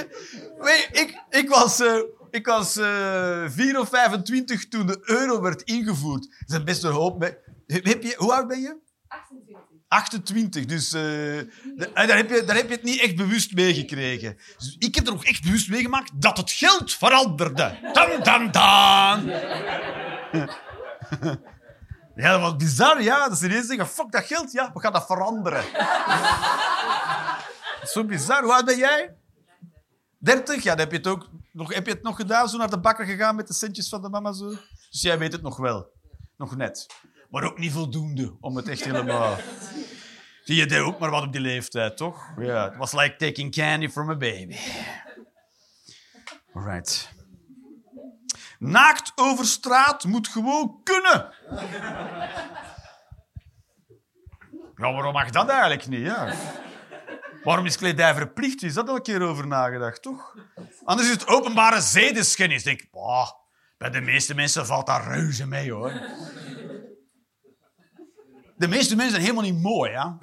Ik, 0.91 1.23
ik 1.29 1.49
was, 1.49 1.79
eh, 1.79 2.01
ik 2.29 2.45
was 2.45 2.77
eh 2.77 3.43
4 3.47 3.79
of 3.79 3.89
25 3.89 4.67
toen 4.67 4.87
de 4.87 4.99
euro 5.01 5.41
werd 5.41 5.61
ingevoerd. 5.61 6.25
Er 6.25 6.43
zijn 6.45 6.65
best 6.65 6.83
een 6.83 6.91
hoop... 6.91 7.21
Heb 7.65 8.03
je, 8.03 8.15
hoe 8.17 8.33
oud 8.33 8.47
ben 8.47 8.61
je? 8.61 8.77
28. 9.91 9.91
28, 9.91 10.65
dus 10.65 10.93
eh, 10.93 11.37
en 11.37 12.07
daar, 12.07 12.17
heb 12.17 12.29
je, 12.29 12.43
heb 12.45 12.67
je 12.67 12.75
het 12.75 12.83
niet 12.83 13.01
echt 13.01 13.15
bewust 13.15 13.53
meegekregen. 13.53 14.37
Dus 14.57 14.75
ik 14.79 14.95
heb 14.95 15.07
er 15.07 15.13
ook 15.13 15.23
echt 15.23 15.43
bewust 15.43 15.69
meegemaakt 15.69 16.21
dat 16.21 16.37
het 16.37 16.51
geld 16.51 16.93
veranderde. 16.93 17.77
Dan, 17.93 18.09
dan, 18.23 18.51
dan. 18.51 19.31
Ja, 22.15 22.31
dat 22.31 22.41
was 22.41 22.55
bizar, 22.55 23.01
ja. 23.01 23.29
Dat 23.29 23.37
ze 23.37 23.45
ineens 23.45 23.67
zeggen, 23.67 23.87
fuck 23.87 24.11
dat 24.11 24.25
geld, 24.25 24.51
ja, 24.51 24.71
we 24.73 24.79
gaan 24.79 24.93
dat 24.93 25.05
veranderen. 25.05 25.63
Zo 27.91 28.05
bizar. 28.05 28.43
Hoe 28.43 28.53
oud 28.53 28.65
ben 28.65 28.77
jij? 28.77 29.15
30? 30.17 30.63
Ja, 30.63 30.69
dan 30.69 30.79
heb 30.79 30.91
je 30.91 30.97
het 30.97 31.07
ook 31.07 31.29
nog, 31.51 31.73
heb 31.73 31.85
je 31.85 31.91
het 31.91 32.03
nog 32.03 32.15
gedaan, 32.15 32.49
zo 32.49 32.57
naar 32.57 32.69
de 32.69 32.79
bakker 32.79 33.05
gegaan 33.05 33.35
met 33.35 33.47
de 33.47 33.53
centjes 33.53 33.89
van 33.89 34.01
de 34.01 34.09
mama 34.09 34.33
zo. 34.33 34.49
Dus 34.89 35.01
jij 35.01 35.17
weet 35.17 35.31
het 35.31 35.41
nog 35.41 35.57
wel. 35.57 35.91
Nog 36.37 36.55
net. 36.55 36.87
Maar 37.31 37.43
ook 37.43 37.57
niet 37.57 37.71
voldoende 37.71 38.35
om 38.39 38.55
het 38.55 38.67
echt 38.67 38.83
helemaal... 38.83 39.37
Zie 40.43 40.55
je 40.55 40.65
deed 40.65 40.79
ook 40.79 40.99
maar 40.99 41.09
wat 41.09 41.23
op 41.23 41.31
die 41.31 41.41
leeftijd, 41.41 41.97
toch? 41.97 42.33
Ja, 42.37 42.63
het 42.63 42.77
was 42.77 42.91
like 42.91 43.15
taking 43.15 43.51
candy 43.51 43.89
from 43.89 44.09
a 44.09 44.15
baby. 44.15 44.55
Alright. 46.53 47.13
Naakt 48.59 49.11
over 49.15 49.45
straat 49.45 50.03
moet 50.03 50.27
gewoon 50.27 50.81
kunnen. 50.83 51.33
Ja, 54.75 54.93
waarom 54.93 55.13
mag 55.13 55.29
dat 55.29 55.49
eigenlijk 55.49 55.87
niet? 55.87 56.05
Ja? 56.05 56.33
Waarom 57.43 57.65
is 57.65 57.77
kledij 57.77 58.13
verplicht? 58.13 58.63
Is 58.63 58.73
dat 58.73 58.89
al 58.89 58.95
een 58.95 59.01
keer 59.01 59.21
over 59.21 59.47
nagedacht, 59.47 60.01
toch? 60.01 60.35
Anders 60.83 61.07
is 61.07 61.13
het 61.13 61.27
openbare 61.27 61.81
zedeschennis. 61.81 62.63
Denk, 62.63 62.91
bah, 62.91 63.29
bij 63.77 63.89
de 63.89 64.01
meeste 64.01 64.35
mensen 64.35 64.65
valt 64.65 64.87
dat 64.87 65.05
reuze 65.05 65.47
mee, 65.47 65.71
hoor. 65.71 65.91
De 68.61 68.67
meeste 68.67 68.95
mensen 68.95 69.11
zijn 69.11 69.21
helemaal 69.21 69.51
niet 69.51 69.61
mooi, 69.61 69.91
ja. 69.91 70.17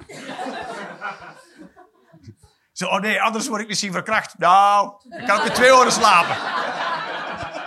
Zo, 2.71 2.85
oh 2.85 2.99
nee, 2.99 3.21
anders 3.21 3.47
word 3.47 3.61
ik 3.61 3.67
misschien 3.67 3.91
verkracht. 3.91 4.37
Nou, 4.37 4.93
ik 5.09 5.25
kan 5.25 5.39
ook 5.39 5.45
in 5.45 5.53
twee 5.53 5.75
oren 5.75 5.91
slapen. 5.91 6.35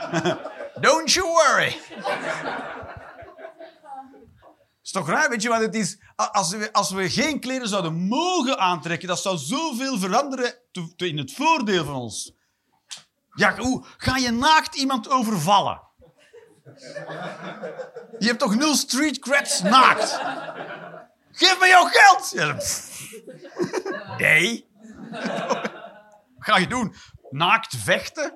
Don't 0.85 1.13
you 1.13 1.27
worry. 1.27 1.77
is 4.83 4.91
toch 4.91 5.09
raar, 5.09 5.29
weet 5.29 5.43
je 5.43 5.49
wat 5.49 5.61
het 5.61 5.75
is? 5.75 5.99
Als 6.17 6.51
we, 6.51 6.73
als 6.73 6.91
we 6.91 7.11
geen 7.11 7.41
kleren 7.41 7.69
zouden 7.69 7.95
mogen 7.95 8.59
aantrekken, 8.59 9.09
dat 9.09 9.23
zou 9.23 9.37
zoveel 9.37 9.99
veranderen 9.99 10.55
in 10.97 11.19
het 11.19 11.33
voordeel 11.33 11.85
van 11.85 11.95
ons. 11.95 12.33
Ja, 13.35 13.57
hoe 13.57 13.85
ga 13.97 14.17
je 14.17 14.31
naakt 14.31 14.77
iemand 14.77 15.11
overvallen? 15.11 15.81
Je 18.19 18.27
hebt 18.27 18.39
toch 18.39 18.55
nul 18.55 18.75
street 18.75 19.19
creds 19.19 19.63
naakt? 19.63 20.21
Geef 21.33 21.59
me 21.61 21.67
jouw 21.67 21.85
geld! 21.85 22.33
Nee. 24.19 24.71
ga 26.39 26.57
je 26.57 26.67
doen? 26.67 26.95
Naakt 27.31 27.77
vechten? 27.77 28.33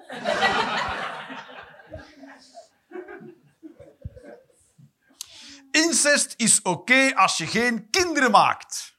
Incest 5.70 6.35
is 6.37 6.62
oké 6.62 7.12
als 7.14 7.37
je 7.37 7.47
geen 7.47 7.91
kinderen 7.91 8.31
maakt. 8.31 8.95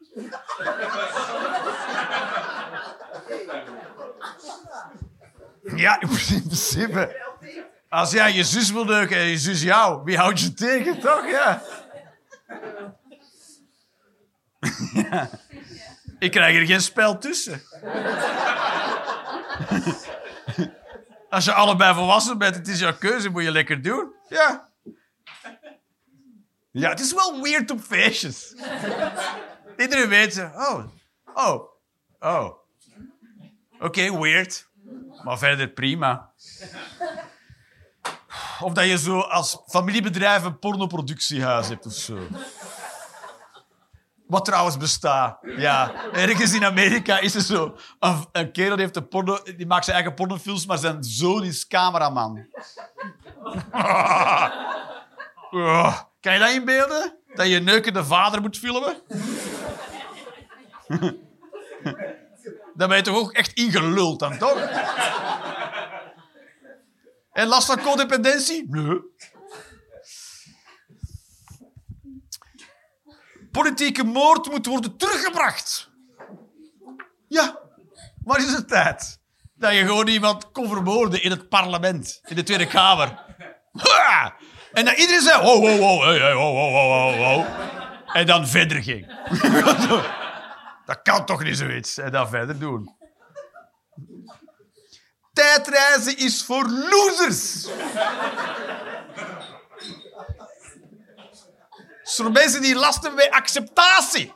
Ja, 5.76 6.00
in 6.02 6.08
principe. 6.08 7.27
Als 7.90 8.12
jij 8.12 8.34
je 8.34 8.44
zus 8.44 8.72
wil 8.72 8.86
neuken 8.86 9.18
en 9.18 9.28
je 9.28 9.38
zus 9.38 9.62
jou, 9.62 10.04
wie 10.04 10.18
houdt 10.18 10.40
je 10.40 10.54
tegen, 10.54 11.00
toch? 11.00 11.26
Ja. 11.26 11.62
Ik 16.20 16.32
krijg 16.32 16.58
er 16.58 16.66
geen 16.66 16.82
spel 16.82 17.18
tussen. 17.18 17.62
Als 21.30 21.46
je 21.46 21.54
allebei 21.54 21.94
volwassen 21.94 22.38
bent, 22.38 22.56
het 22.56 22.68
is 22.68 22.80
jouw 22.80 22.98
keuze, 22.98 23.30
moet 23.30 23.44
je 23.44 23.52
lekker 23.52 23.82
doen. 23.82 24.14
Ja. 24.30 24.70
Ja, 26.72 26.90
het 26.90 27.00
is 27.00 27.14
wel 27.14 27.42
weird 27.42 27.72
op 27.72 27.80
feestjes. 27.80 28.56
Iedereen 29.78 30.10
weet 30.10 30.34
ze. 30.34 30.44
Oh, 30.44 30.84
oh, 31.34 31.62
oh. 32.20 32.54
Oké, 33.80 34.20
weird. 34.20 34.68
Maar 35.24 35.38
verder 35.38 35.68
prima. 35.68 36.32
Of 38.62 38.74
dat 38.74 38.86
je 38.86 38.98
zo 38.98 39.20
als 39.20 39.58
familiebedrijf 39.68 40.44
een 40.44 40.60
pornoproductiehuis 40.60 41.68
hebt 41.68 41.86
of 41.86 41.94
zo. 41.94 42.18
Wat 44.28 44.46
trouwens 44.46 44.78
bestaat. 44.78 45.38
Ja, 45.58 45.92
ergens 46.12 46.54
in 46.54 46.66
Amerika 46.66 47.20
is 47.20 47.36
er 47.36 47.42
zo... 47.42 47.76
Een, 48.00 48.26
een 48.32 48.52
kerel 48.52 48.78
heeft 48.78 48.96
een 48.96 49.08
porno, 49.08 49.40
die 49.44 49.68
maakt 49.68 49.86
zijn 49.86 49.96
eigen 49.96 50.14
pornofilms, 50.14 50.66
maar 50.66 50.78
zijn 50.78 51.04
zoon 51.04 51.44
is 51.44 51.68
cameraman. 51.68 52.48
Oh, 55.52 55.98
kan 56.20 56.34
je 56.34 56.40
dat 56.40 56.50
inbeelden? 56.50 57.18
Dat 57.34 57.48
je 57.48 57.60
neukende 57.60 58.06
vader 58.06 58.42
moet 58.42 58.58
filmen? 58.58 59.02
Dan 62.78 62.88
ben 62.88 62.98
je 62.98 63.04
toch 63.04 63.18
ook 63.18 63.32
echt 63.32 63.54
ingeluld 63.54 64.20
dan, 64.20 64.38
toch? 64.38 64.60
En 67.38 67.48
last 67.48 67.68
van 67.68 67.82
codependentie? 67.82 68.66
Nee. 68.70 69.02
Politieke 73.52 74.04
moord 74.04 74.52
moet 74.52 74.66
worden 74.66 74.98
teruggebracht. 74.98 75.90
Ja, 77.28 77.60
waar 78.24 78.40
is 78.40 78.54
het 78.54 78.68
tijd? 78.68 79.20
Dat 79.56 79.74
je 79.74 79.80
gewoon 79.80 80.08
iemand 80.08 80.52
kon 80.52 80.68
vermoorden 80.68 81.24
in 81.24 81.32
het 81.32 81.50
parlement, 81.50 82.22
in 82.26 82.36
de 82.36 82.44
Tweede 82.44 82.68
Kamer. 82.68 83.26
En 84.74 84.86
dat 84.86 84.98
iedereen 84.98 85.22
zei, 85.22 85.42
wow, 85.42 85.60
wow, 85.60 85.80
wow, 85.80 86.04
hey, 86.04 86.34
wow, 86.34 86.54
wow, 86.56 86.74
wow, 86.74 87.16
wow. 87.18 87.46
En 88.14 88.26
dan 88.26 88.48
verder 88.48 88.84
ging. 88.84 89.08
dat 90.86 91.02
kan 91.02 91.26
toch 91.26 91.44
niet 91.44 91.58
zoiets. 91.58 91.98
En 91.98 92.12
dan 92.12 92.30
verder 92.30 92.60
doen. 92.60 92.97
Tijdreizen 95.38 96.18
is 96.18 96.44
voor 96.44 96.68
losers. 96.70 97.66
Het 102.02 102.16
voor 102.16 102.32
mensen 102.32 102.62
die 102.62 102.76
last 102.76 103.02
hebben 103.02 103.16
bij 103.20 103.32
acceptatie. 103.32 104.34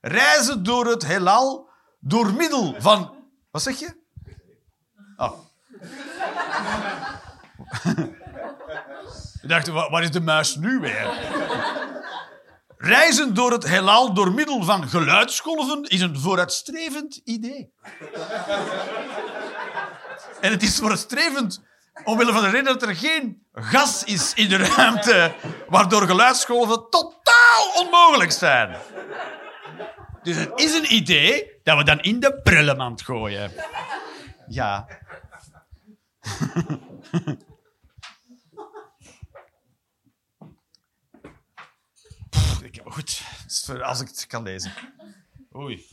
Reizen 0.00 0.62
door 0.62 0.86
het 0.86 1.06
heelal 1.06 1.68
door 2.00 2.32
middel 2.32 2.74
van... 2.78 3.14
Wat 3.50 3.62
zeg 3.62 3.78
je? 3.78 4.00
Oh. 5.16 5.38
Ik 9.42 9.48
dacht, 9.48 9.66
wa- 9.68 9.90
waar 9.90 10.02
is 10.02 10.10
de 10.10 10.20
muis 10.20 10.56
nu 10.56 10.78
weer? 10.80 11.06
Reizen 12.84 13.34
door 13.34 13.52
het 13.52 13.64
heelal 13.68 14.14
door 14.14 14.32
middel 14.32 14.62
van 14.62 14.88
geluidsgolven 14.88 15.82
is 15.82 16.00
een 16.00 16.18
vooruitstrevend 16.18 17.20
idee. 17.24 17.72
En 20.40 20.50
het 20.50 20.62
is 20.62 20.78
vooruitstrevend 20.78 21.62
omwille 22.04 22.32
van 22.32 22.42
de 22.42 22.48
reden 22.50 22.64
dat 22.64 22.82
er 22.82 22.96
geen 22.96 23.46
gas 23.52 24.04
is 24.04 24.34
in 24.34 24.48
de 24.48 24.56
ruimte, 24.56 25.34
waardoor 25.68 26.02
geluidsgolven 26.06 26.86
totaal 26.90 27.72
onmogelijk 27.84 28.32
zijn. 28.32 28.76
Dus 30.22 30.36
het 30.36 30.52
is 30.54 30.74
een 30.74 30.94
idee 30.94 31.60
dat 31.62 31.76
we 31.76 31.84
dan 31.84 32.00
in 32.00 32.20
de 32.20 32.40
prullenmand 32.42 33.02
gooien. 33.02 33.52
Ja. 34.48 34.86
Pff, 42.30 42.62
ik- 42.62 42.81
Goed, 42.92 43.22
voor 43.64 43.82
als 43.82 44.00
ik 44.00 44.08
het 44.08 44.26
kan 44.26 44.42
lezen. 44.42 44.72
Oei. 45.56 45.86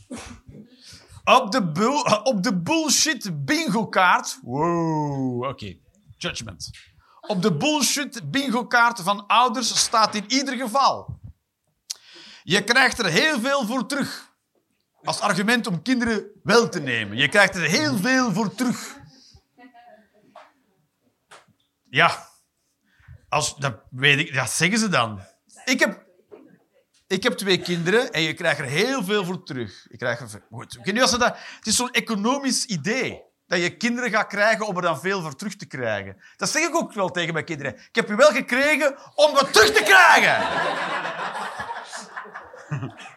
Op 1.24 1.52
de, 1.52 1.70
bul- 1.72 2.02
op 2.02 2.42
de 2.42 2.60
bullshit 2.60 3.44
bingo 3.44 3.86
kaart. 3.86 4.38
Wow, 4.42 5.42
oké. 5.42 5.76
Judgment. 6.16 6.70
Op 7.20 7.42
de 7.42 7.56
bullshit 7.56 8.30
bingo 8.30 8.66
kaart 8.66 9.00
van 9.00 9.26
ouders 9.26 9.78
staat 9.78 10.14
in 10.14 10.24
ieder 10.30 10.56
geval. 10.56 11.18
Je 12.42 12.64
krijgt 12.64 12.98
er 12.98 13.06
heel 13.06 13.40
veel 13.40 13.66
voor 13.66 13.86
terug. 13.86 14.32
Als 15.02 15.20
argument 15.20 15.66
om 15.66 15.82
kinderen 15.82 16.26
wel 16.42 16.68
te 16.68 16.80
nemen. 16.80 17.16
Je 17.16 17.28
krijgt 17.28 17.54
er 17.54 17.62
heel 17.62 17.96
veel 17.96 18.32
voor 18.32 18.54
terug. 18.54 18.98
Ja. 21.90 22.28
Als, 23.28 23.56
dat, 23.56 23.82
weet 23.90 24.18
ik, 24.18 24.34
dat 24.34 24.50
zeggen 24.50 24.78
ze 24.78 24.88
dan. 24.88 25.20
Ik 25.64 25.80
heb, 25.80 26.08
ik 27.10 27.22
heb 27.22 27.32
twee 27.32 27.58
kinderen 27.58 28.12
en 28.12 28.22
je 28.22 28.34
krijgt 28.34 28.58
er 28.58 28.64
heel 28.64 29.04
veel 29.04 29.24
voor 29.24 29.42
terug. 29.42 29.86
Je 29.90 29.96
krijgt 29.96 30.32
er, 30.32 30.42
goed, 30.50 30.78
ik 30.82 31.06
ze 31.06 31.18
dat, 31.18 31.36
het 31.56 31.66
is 31.66 31.76
zo'n 31.76 31.90
economisch 31.90 32.64
idee. 32.64 33.22
Dat 33.46 33.60
je 33.60 33.76
kinderen 33.76 34.10
gaat 34.10 34.26
krijgen 34.26 34.66
om 34.66 34.76
er 34.76 34.82
dan 34.82 35.00
veel 35.00 35.22
voor 35.22 35.36
terug 35.36 35.56
te 35.56 35.66
krijgen. 35.66 36.16
Dat 36.36 36.48
zeg 36.48 36.68
ik 36.68 36.74
ook 36.74 36.92
wel 36.92 37.10
tegen 37.10 37.32
mijn 37.32 37.44
kinderen. 37.44 37.74
Ik 37.74 37.94
heb 37.94 38.08
je 38.08 38.14
wel 38.14 38.30
gekregen 38.30 38.96
om 39.14 39.32
wat 39.32 39.52
terug 39.52 39.70
te 39.70 39.82
krijgen. 39.82 40.48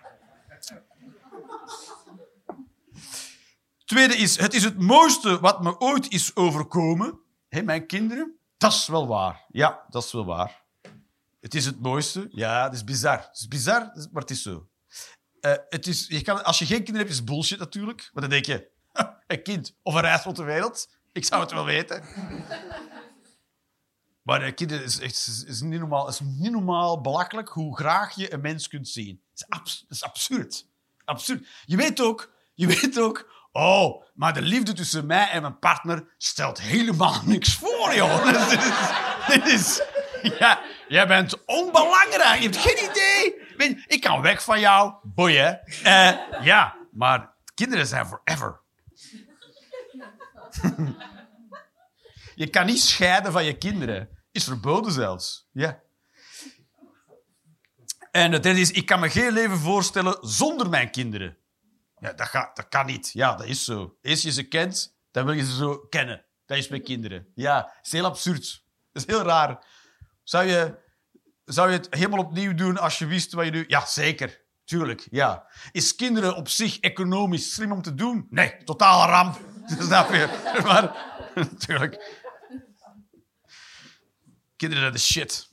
Tweede 3.86 4.16
is, 4.16 4.38
het 4.38 4.54
is 4.54 4.64
het 4.64 4.80
mooiste 4.80 5.40
wat 5.40 5.64
me 5.64 5.80
ooit 5.80 6.10
is 6.10 6.36
overkomen. 6.36 7.20
Hé, 7.48 7.62
mijn 7.62 7.88
kinderen, 7.88 8.38
dat 8.58 8.72
is 8.72 8.88
wel 8.88 9.08
waar. 9.08 9.46
Ja, 9.48 9.86
dat 9.90 10.04
is 10.04 10.12
wel 10.12 10.26
waar. 10.26 10.63
Het 11.44 11.56
is 11.56 11.66
het 11.66 11.80
mooiste. 11.80 12.28
Ja, 12.32 12.64
het 12.64 12.74
is 12.74 12.84
bizar. 12.84 13.18
Het 13.18 13.38
is 13.38 13.48
bizar, 13.48 13.92
maar 14.12 14.22
het 14.22 14.32
is 14.32 14.42
zo. 14.42 14.68
Eh, 15.40 15.54
het 15.70 15.88
is, 15.88 16.08
je 16.08 16.22
kan, 16.22 16.44
als 16.44 16.60
je 16.60 16.66
geen 16.66 16.78
kinderen 16.84 17.00
hebt, 17.00 17.10
is 17.12 17.18
het 17.18 17.26
bullshit 17.26 17.60
natuurlijk. 17.60 18.10
Maar 18.14 18.22
dan 18.22 18.32
denk 18.32 18.46
je, 18.46 18.70
een 19.28 19.44
kind 19.44 19.76
of 19.82 19.94
een 19.94 20.02
reis 20.02 20.24
rond 20.24 20.36
de 20.36 20.44
wereld. 20.44 20.90
Ik 21.12 21.26
zou 21.26 21.42
het 21.42 21.52
wel 21.52 21.66
weten. 21.66 22.04
Maar 24.22 24.44
een 24.44 24.54
kinderen 24.54 24.84
is, 24.84 25.00
is, 25.00 25.44
is 25.48 25.62
niet 25.62 25.80
normaal, 25.80 26.08
is 26.08 26.20
niet 26.20 26.52
normaal 26.52 27.02
belachelijk 27.02 27.50
hoe 27.50 27.78
graag 27.78 28.16
je 28.16 28.34
een 28.34 28.42
mens 28.42 28.68
kunt 28.68 28.88
zien. 28.88 29.22
Het 29.32 29.40
is, 29.40 29.50
abs- 29.50 29.80
het 29.88 29.92
is 29.92 30.04
absurd. 30.04 30.68
Absurd. 31.06 31.48
Je 31.66 31.76
weet 31.76 32.02
ook, 32.02 32.34
je 32.54 32.68
weet 32.68 33.00
ook, 33.00 33.48
oh, 33.52 34.04
maar 34.14 34.34
de 34.34 34.42
liefde 34.42 34.74
tussen 34.74 35.06
mij 35.06 35.30
en 35.30 35.42
mijn 35.42 35.60
partner 35.60 36.14
stelt 36.18 36.62
helemaal 36.62 37.22
niks 37.26 37.56
voor, 37.56 37.96
joh. 37.96 38.26
Dit 38.26 38.52
is, 38.52 38.68
dit 39.28 39.46
is, 39.48 39.82
ja, 40.40 40.53
jij 40.94 41.08
bent 41.08 41.46
onbelangrijk. 41.46 42.42
Je 42.42 42.50
hebt 42.50 42.58
geen 42.58 42.90
idee. 42.90 43.84
Ik 43.88 44.02
kan 44.02 44.22
weg 44.22 44.44
van 44.44 44.60
jou, 44.60 44.94
boeien. 45.04 45.62
Eh, 45.84 46.18
ja, 46.42 46.76
maar 46.92 47.34
kinderen 47.54 47.88
zijn 47.88 48.06
forever. 48.06 48.62
Je 52.36 52.50
kan 52.50 52.66
niet 52.66 52.82
scheiden 52.82 53.32
van 53.32 53.46
je 53.46 53.58
kinderen. 53.58 54.10
Is 54.32 54.44
verboden 54.44 54.92
zelfs. 54.92 55.48
Ja. 55.52 55.82
En 58.12 58.32
het 58.32 58.46
is, 58.46 58.72
ik 58.72 58.86
kan 58.86 59.00
me 59.00 59.10
geen 59.10 59.34
leven 59.34 59.58
voorstellen 59.58 60.18
zonder 60.22 60.70
mijn 60.70 60.92
kinderen. 60.92 61.38
Ja, 62.00 62.14
dat, 62.14 62.28
gaat, 62.28 62.56
dat 62.56 62.68
kan 62.68 62.86
niet. 62.86 63.10
Ja, 63.14 63.36
dat 63.36 63.48
is 63.48 63.64
zo. 63.64 63.98
Eerst 64.02 64.24
je 64.24 64.32
ze 64.32 64.48
kent, 64.48 64.98
dan 65.12 65.26
wil 65.26 65.34
je 65.34 65.46
ze 65.46 65.56
zo 65.56 65.78
kennen. 65.78 66.26
Dat 66.46 66.58
is 66.58 66.68
met 66.68 66.84
kinderen. 66.84 67.28
Ja, 67.36 67.62
dat 67.62 67.80
is 67.86 67.92
heel 67.92 68.06
absurd. 68.06 68.66
Dat 68.92 69.08
is 69.08 69.16
heel 69.16 69.24
raar. 69.24 69.66
Zou 70.24 70.46
je, 70.46 70.83
zou 71.54 71.70
je 71.72 71.78
het 71.78 71.88
helemaal 71.90 72.20
opnieuw 72.26 72.54
doen 72.54 72.78
als 72.78 72.98
je 73.00 73.06
wist 73.06 73.34
wat 73.34 73.46
je 73.46 73.52
nu... 73.52 73.64
Ja, 73.68 73.86
zeker. 73.86 74.42
Tuurlijk, 74.64 75.08
ja. 75.12 75.48
Is 75.72 75.96
kinderen 75.96 76.36
op 76.36 76.50
zich 76.50 76.80
economisch 76.80 77.54
slim 77.54 77.72
om 77.72 77.82
te 77.82 77.94
doen? 77.94 78.28
Nee, 78.30 78.64
totale 78.64 79.12
ramp. 79.12 79.40
Snap 79.80 80.12
je? 80.12 80.60
Maar, 80.64 81.14
natuurlijk. 81.52 82.22
Kinderen 84.56 84.84
zijn 84.84 84.94
de 84.94 85.00
shit. 85.00 85.50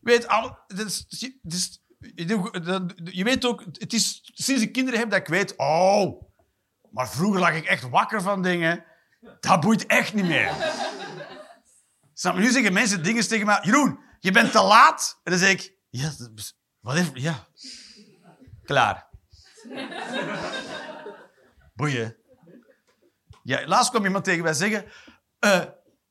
Weet, 0.00 0.26
alle, 0.26 0.58
dit 0.66 0.86
is, 0.86 1.04
is, 1.08 1.80
je 2.14 2.60
dat- 2.62 2.92
weet 3.24 3.44
ook, 3.44 3.64
het 3.72 3.92
is 3.92 4.20
sinds 4.34 4.62
ik 4.62 4.72
kinderen 4.72 5.00
heb 5.00 5.10
dat 5.10 5.18
ik 5.20 5.26
weet... 5.26 5.56
Oh, 5.56 6.22
maar 6.90 7.08
vroeger 7.08 7.40
lag 7.40 7.54
ik 7.54 7.64
echt 7.64 7.88
wakker 7.88 8.22
van 8.22 8.42
dingen. 8.42 8.84
Dat 9.40 9.60
boeit 9.60 9.86
echt 9.86 10.14
niet 10.14 10.26
meer. 10.26 10.52
Snap? 12.14 12.36
Nu 12.36 12.50
zeggen 12.50 12.72
mensen 12.72 13.02
dingen 13.02 13.28
tegen 13.28 13.46
mij... 13.46 13.58
Jeroen, 13.62 13.98
je 14.22 14.30
bent 14.30 14.52
te 14.52 14.62
laat. 14.62 15.20
En 15.22 15.30
dan 15.30 15.40
zeg 15.40 15.50
ik... 15.50 15.76
Ja, 15.90 16.06
is- 16.34 16.54
wat 16.80 16.94
heeft... 16.94 17.10
Ja. 17.14 17.46
Klaar. 18.64 19.08
Boeien. 21.74 22.16
Ja, 23.42 23.66
laatst 23.66 23.90
kwam 23.90 24.04
iemand 24.04 24.24
tegen 24.24 24.42
mij 24.42 24.52
zeggen... 24.52 24.90
eh, 25.38 25.64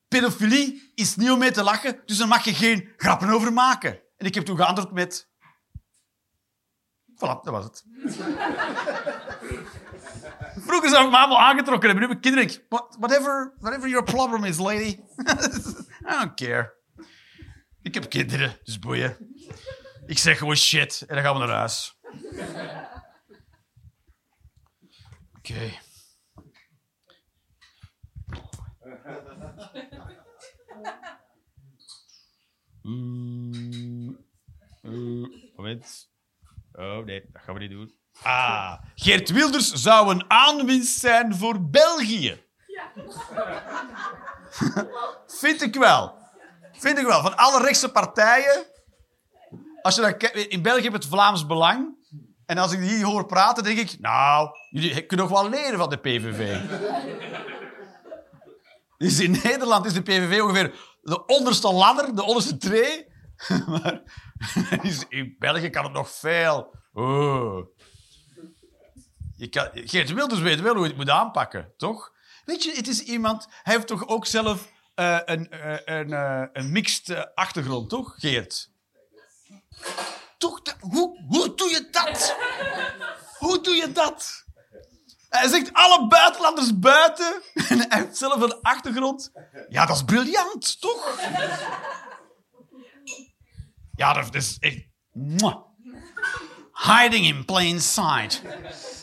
pedofilie 0.07 0.91
is 0.95 1.15
niet 1.15 1.29
om 1.31 1.39
mee 1.39 1.51
te 1.51 1.63
lachen, 1.63 2.01
dus 2.05 2.17
daar 2.17 2.27
mag 2.27 2.43
je 2.45 2.53
geen 2.53 2.93
grappen 2.97 3.29
over 3.29 3.53
maken. 3.53 4.01
En 4.17 4.25
ik 4.25 4.35
heb 4.35 4.45
toen 4.45 4.55
geantwoord 4.57 4.91
met... 4.91 5.29
Voilà, 7.15 7.39
dat 7.41 7.45
was 7.45 7.63
het. 7.63 7.85
Vroeger 10.65 10.89
zou 10.89 11.05
ik 11.05 11.11
me 11.11 11.17
allemaal 11.17 11.39
aangetrokken 11.39 11.89
hebben. 11.89 11.95
Nu 11.95 12.07
heb 12.07 12.11
ik 12.15 12.21
kinderen. 12.21 12.47
denk 12.47 12.59
ik, 12.59 12.65
"What- 12.69 12.95
Whatever, 12.99 13.53
whatever 13.59 13.89
your 13.89 14.03
problem 14.05 14.43
is, 14.43 14.57
lady. 14.57 14.99
I 16.09 16.19
don't 16.19 16.33
care. 16.35 16.73
Ik 17.81 17.93
heb 17.93 18.09
kinderen, 18.09 18.57
dus 18.63 18.79
boeien. 18.79 19.35
Ik 20.05 20.17
zeg 20.17 20.37
gewoon 20.37 20.55
shit 20.55 21.03
en 21.07 21.15
dan 21.15 21.23
gaan 21.23 21.33
we 21.33 21.39
naar 21.39 21.57
huis. 21.57 21.99
Oké. 25.37 25.71
Mm, 32.81 34.17
eh, 34.81 34.91
moment. 35.55 36.09
Oh 36.71 37.05
nee, 37.05 37.25
dat 37.31 37.41
gaan 37.41 37.53
we 37.53 37.59
niet 37.59 37.69
doen. 37.71 37.99
Ah, 38.21 38.81
Geert 38.95 39.29
Wilders 39.29 39.73
zou 39.73 40.11
een 40.11 40.29
aanwinst 40.29 40.99
zijn 40.99 41.35
voor 41.35 41.69
België. 41.69 42.43
Vind 45.27 45.61
ik 45.61 45.75
wel. 45.75 46.20
Vind 46.81 46.97
ik 46.97 47.05
wel. 47.05 47.21
Van 47.21 47.37
alle 47.37 47.61
rechtse 47.61 47.91
partijen. 47.91 48.65
Als 49.81 49.95
je 49.95 50.47
in 50.49 50.61
België 50.61 50.83
heb 50.83 50.93
het 50.93 51.05
Vlaams 51.05 51.45
Belang. 51.45 51.95
En 52.45 52.57
als 52.57 52.71
ik 52.71 52.79
die 52.79 52.89
hier 52.89 53.05
hoor 53.05 53.25
praten, 53.25 53.63
denk 53.63 53.77
ik... 53.77 53.99
Nou, 53.99 54.49
jullie 54.69 55.05
kunnen 55.05 55.27
nog 55.27 55.41
wel 55.41 55.49
leren 55.49 55.77
van 55.77 55.89
de 55.89 55.97
PVV. 55.97 56.57
Dus 58.97 59.19
in 59.19 59.39
Nederland 59.43 59.85
is 59.85 59.93
de 59.93 60.01
PVV 60.01 60.41
ongeveer 60.41 60.73
de 61.01 61.25
onderste 61.25 61.73
ladder, 61.73 62.15
de 62.15 62.23
onderste 62.23 62.57
tree. 62.57 63.07
maar 63.67 64.01
in 65.09 65.35
België 65.39 65.69
kan 65.69 65.83
het 65.83 65.93
nog 65.93 66.09
veel. 66.09 66.75
Oh. 66.93 67.65
Je 69.37 69.47
kan, 69.49 69.69
Geert 69.73 70.13
Wilders 70.13 70.41
weet 70.41 70.61
wel 70.61 70.73
hoe 70.73 70.83
je 70.83 70.87
het 70.87 70.97
moet 70.97 71.09
aanpakken, 71.09 71.73
toch? 71.77 72.11
Weet 72.45 72.63
je, 72.63 72.71
het 72.75 72.87
is 72.87 73.03
iemand... 73.03 73.47
Hij 73.63 73.73
heeft 73.73 73.87
toch 73.87 74.07
ook 74.07 74.25
zelf 74.25 74.69
eh, 75.01 75.19
een, 75.25 75.49
eh, 75.49 75.77
een, 75.85 76.13
eh, 76.13 76.43
een 76.53 76.71
mixed 76.71 77.35
achtergrond, 77.35 77.89
toch, 77.89 78.15
Geert? 78.17 78.69
Toch? 80.37 80.61
dat- 80.61 80.75
hoe, 80.79 81.23
hoe 81.27 81.55
doe 81.55 81.69
je 81.69 81.87
dat? 81.91 82.35
Hoe 83.37 83.61
doe 83.61 83.75
je 83.75 83.91
dat? 83.91 84.43
Hij 85.29 85.47
zegt 85.47 85.73
alle 85.73 86.07
buitenlanders 86.07 86.79
buiten. 86.79 87.41
En 87.69 87.89
hij 87.89 87.99
heeft 88.01 88.17
zelf 88.17 88.41
een 88.41 88.61
achtergrond. 88.61 89.31
Ja, 89.69 89.85
dat 89.85 89.95
is 89.95 90.03
briljant, 90.03 90.81
toch? 90.81 91.19
Ja, 93.95 94.13
dat 94.13 94.35
is 94.35 94.57
echt... 94.59 94.85
Hiding 96.73 97.25
in 97.25 97.45
plain 97.45 97.81
sight. 97.81 98.41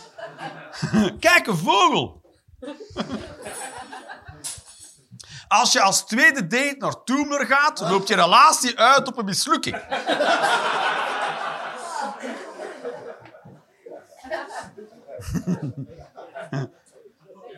Kijk, 1.20 1.47
een 1.47 1.57
vogel. 1.57 2.23
Als 5.49 5.73
je 5.73 5.81
als 5.81 6.07
tweede 6.07 6.47
date 6.47 6.77
naar 6.79 7.03
Toemler 7.05 7.47
gaat, 7.47 7.81
loopt 7.81 8.09
je 8.09 8.15
relatie 8.15 8.79
uit 8.79 9.09
op 9.09 9.19
een 9.19 9.25
mislukking. 9.25 9.77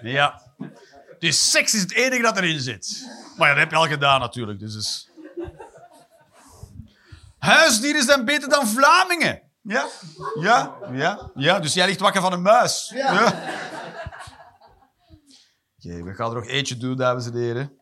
Ja. 0.03 0.43
Dus 1.19 1.51
seks 1.51 1.75
is 1.75 1.81
het 1.81 1.93
enige 1.93 2.23
dat 2.23 2.37
erin 2.37 2.61
zit. 2.61 3.09
Maar 3.37 3.49
ja, 3.49 3.55
dat 3.55 3.63
heb 3.63 3.71
je 3.71 3.77
al 3.77 3.87
gedaan 3.87 4.21
natuurlijk. 4.21 4.59
Dus 4.59 4.75
is... 4.75 5.11
Huisdieren 7.39 8.03
zijn 8.03 8.25
beter 8.25 8.49
dan 8.49 8.67
Vlamingen. 8.67 9.43
Ja? 9.63 9.87
Ja? 10.41 10.75
Ja? 10.93 11.31
Ja, 11.35 11.59
dus 11.59 11.75
jij 11.75 11.87
ligt 11.87 12.01
wakker 12.01 12.21
van 12.21 12.33
een 12.33 12.43
muis. 12.43 12.93
Ja. 12.95 13.25
Oké, 15.77 16.03
we 16.03 16.15
gaan 16.15 16.29
er 16.31 16.37
nog 16.37 16.47
eentje 16.47 16.77
doen, 16.77 16.97
dames 16.97 17.27
en 17.27 17.35
heren. 17.35 17.80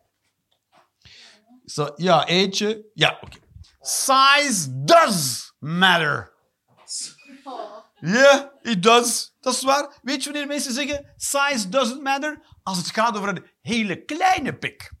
Ja, 1.95 2.25
eentje. 2.25 2.89
Ja, 2.93 3.17
oké. 3.21 3.37
Size 3.81 4.83
does 4.83 5.51
matter. 5.59 6.33
Ja, 7.99 8.51
it 8.61 8.83
does. 8.83 9.35
Dat 9.39 9.53
is 9.53 9.61
waar. 9.61 9.99
Weet 10.01 10.23
je 10.23 10.29
wanneer 10.29 10.47
mensen 10.47 10.73
zeggen 10.73 11.13
size 11.17 11.69
doesn't 11.69 12.03
matter? 12.03 12.41
Als 12.63 12.77
het 12.77 12.89
gaat 12.89 13.17
over 13.17 13.29
een 13.29 13.45
hele 13.61 14.03
kleine 14.03 14.57
pik. 14.57 14.91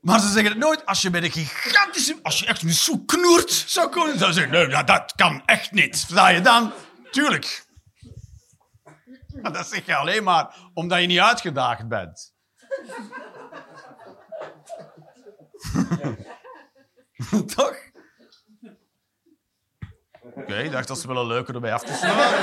Maar 0.00 0.20
ze 0.20 0.28
zeggen 0.28 0.50
het 0.50 0.60
nooit 0.60 0.86
als 0.86 1.02
je 1.02 1.10
met 1.10 1.22
een 1.22 1.30
gigantische... 1.30 2.18
Als 2.22 2.38
je 2.38 2.46
echt 2.46 2.74
zo 2.74 2.98
knoert 2.98 3.50
zou. 3.50 4.18
Dan 4.18 4.32
zeggen 4.32 4.52
nee, 4.52 4.68
ja, 4.68 4.82
dat 4.82 5.12
kan 5.16 5.42
echt 5.44 5.72
niet. 5.72 5.98
Versta 5.98 6.28
je 6.28 6.40
dan? 6.40 6.72
Tuurlijk. 7.10 7.66
Maar 9.42 9.52
dat 9.58 9.66
zeg 9.66 9.86
je 9.86 9.94
alleen 9.94 10.24
maar 10.24 10.56
omdat 10.74 11.00
je 11.00 11.06
niet 11.06 11.18
uitgedaagd 11.18 11.88
bent. 11.88 12.34
Toch? 17.56 17.74
Oké, 20.20 20.58
ik 20.58 20.72
dacht 20.72 20.88
dat 20.88 20.96
is 20.96 21.04
wel 21.04 21.16
een 21.16 21.26
leuke 21.26 21.52
erbij 21.52 21.72
af 21.72 21.82
te 21.82 21.92
sluiten. 22.00 22.38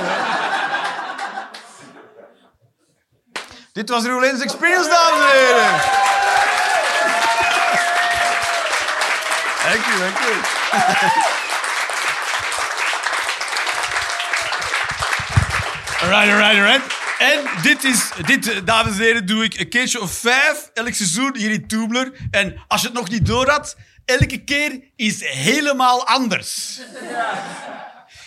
Dit 3.72 3.88
was 3.88 4.04
Roelens 4.04 4.42
Experience, 4.42 4.88
dames 4.88 5.24
en 5.24 5.38
heren. 5.38 5.80
Dank 9.64 9.86
u, 9.86 9.98
dank 9.98 10.18
u. 10.18 10.32
Alright, 16.02 16.30
alright, 16.30 16.58
alright. 16.58 16.93
En 17.24 17.62
dit 17.62 17.84
is, 17.84 18.08
dit, 18.26 18.50
eh, 18.50 18.58
dames 18.64 18.92
en 18.92 19.02
heren, 19.02 19.26
doe 19.26 19.44
ik 19.44 19.58
een 19.58 19.68
keertje 19.68 20.00
of 20.00 20.12
vijf 20.12 20.70
elk 20.74 20.94
seizoen 20.94 21.36
hier 21.36 21.50
in 21.50 21.66
Toebler. 21.66 22.12
En 22.30 22.64
als 22.68 22.80
je 22.80 22.86
het 22.86 22.96
nog 22.96 23.08
niet 23.08 23.26
door 23.26 23.48
had, 23.48 23.76
elke 24.04 24.44
keer 24.44 24.80
is 24.96 25.24
helemaal 25.24 26.06
anders. 26.06 26.80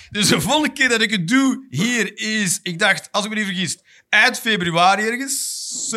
Dus 0.10 0.28
de 0.28 0.42
volgende 0.42 0.74
keer 0.74 0.90
dat 0.90 1.02
ik 1.02 1.12
het 1.12 1.28
doe 1.28 1.66
hier 1.70 2.18
is, 2.18 2.60
ik 2.64 2.80
dacht, 2.80 3.08
als 3.12 3.24
ik 3.24 3.30
me 3.30 3.36
niet 3.36 3.46
vergis, 3.46 3.78
eind 4.10 4.40
februari 4.40 5.08
ergens. 5.08 5.96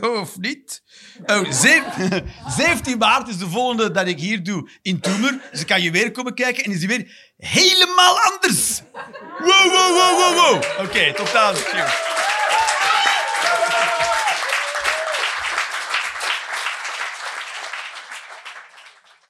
Of 0.20 0.38
niet? 0.38 0.82
Oh, 1.26 1.50
zeven- 1.62 2.30
17 2.56 2.98
maart 2.98 3.28
is 3.28 3.38
de 3.38 3.48
volgende 3.48 3.90
dat 3.90 4.06
ik 4.06 4.18
hier 4.18 4.42
doe 4.42 4.70
in 4.82 5.00
Toemer. 5.00 5.30
Dus 5.50 5.58
dan 5.58 5.64
kan 5.68 5.82
je 5.82 5.90
weer 5.90 6.10
komen 6.10 6.34
kijken 6.34 6.64
en 6.64 6.70
is 6.70 6.78
die 6.78 6.88
weer 6.88 7.32
helemaal 7.36 8.18
anders. 8.32 8.80
Wow, 9.38 9.48
wow, 9.72 9.96
wow, 9.96 10.18
wow, 10.18 10.34
wow. 10.34 10.86
Oké, 10.86 11.12
tot 11.14 11.32
dan. 11.32 11.54
Cheers. 11.54 11.92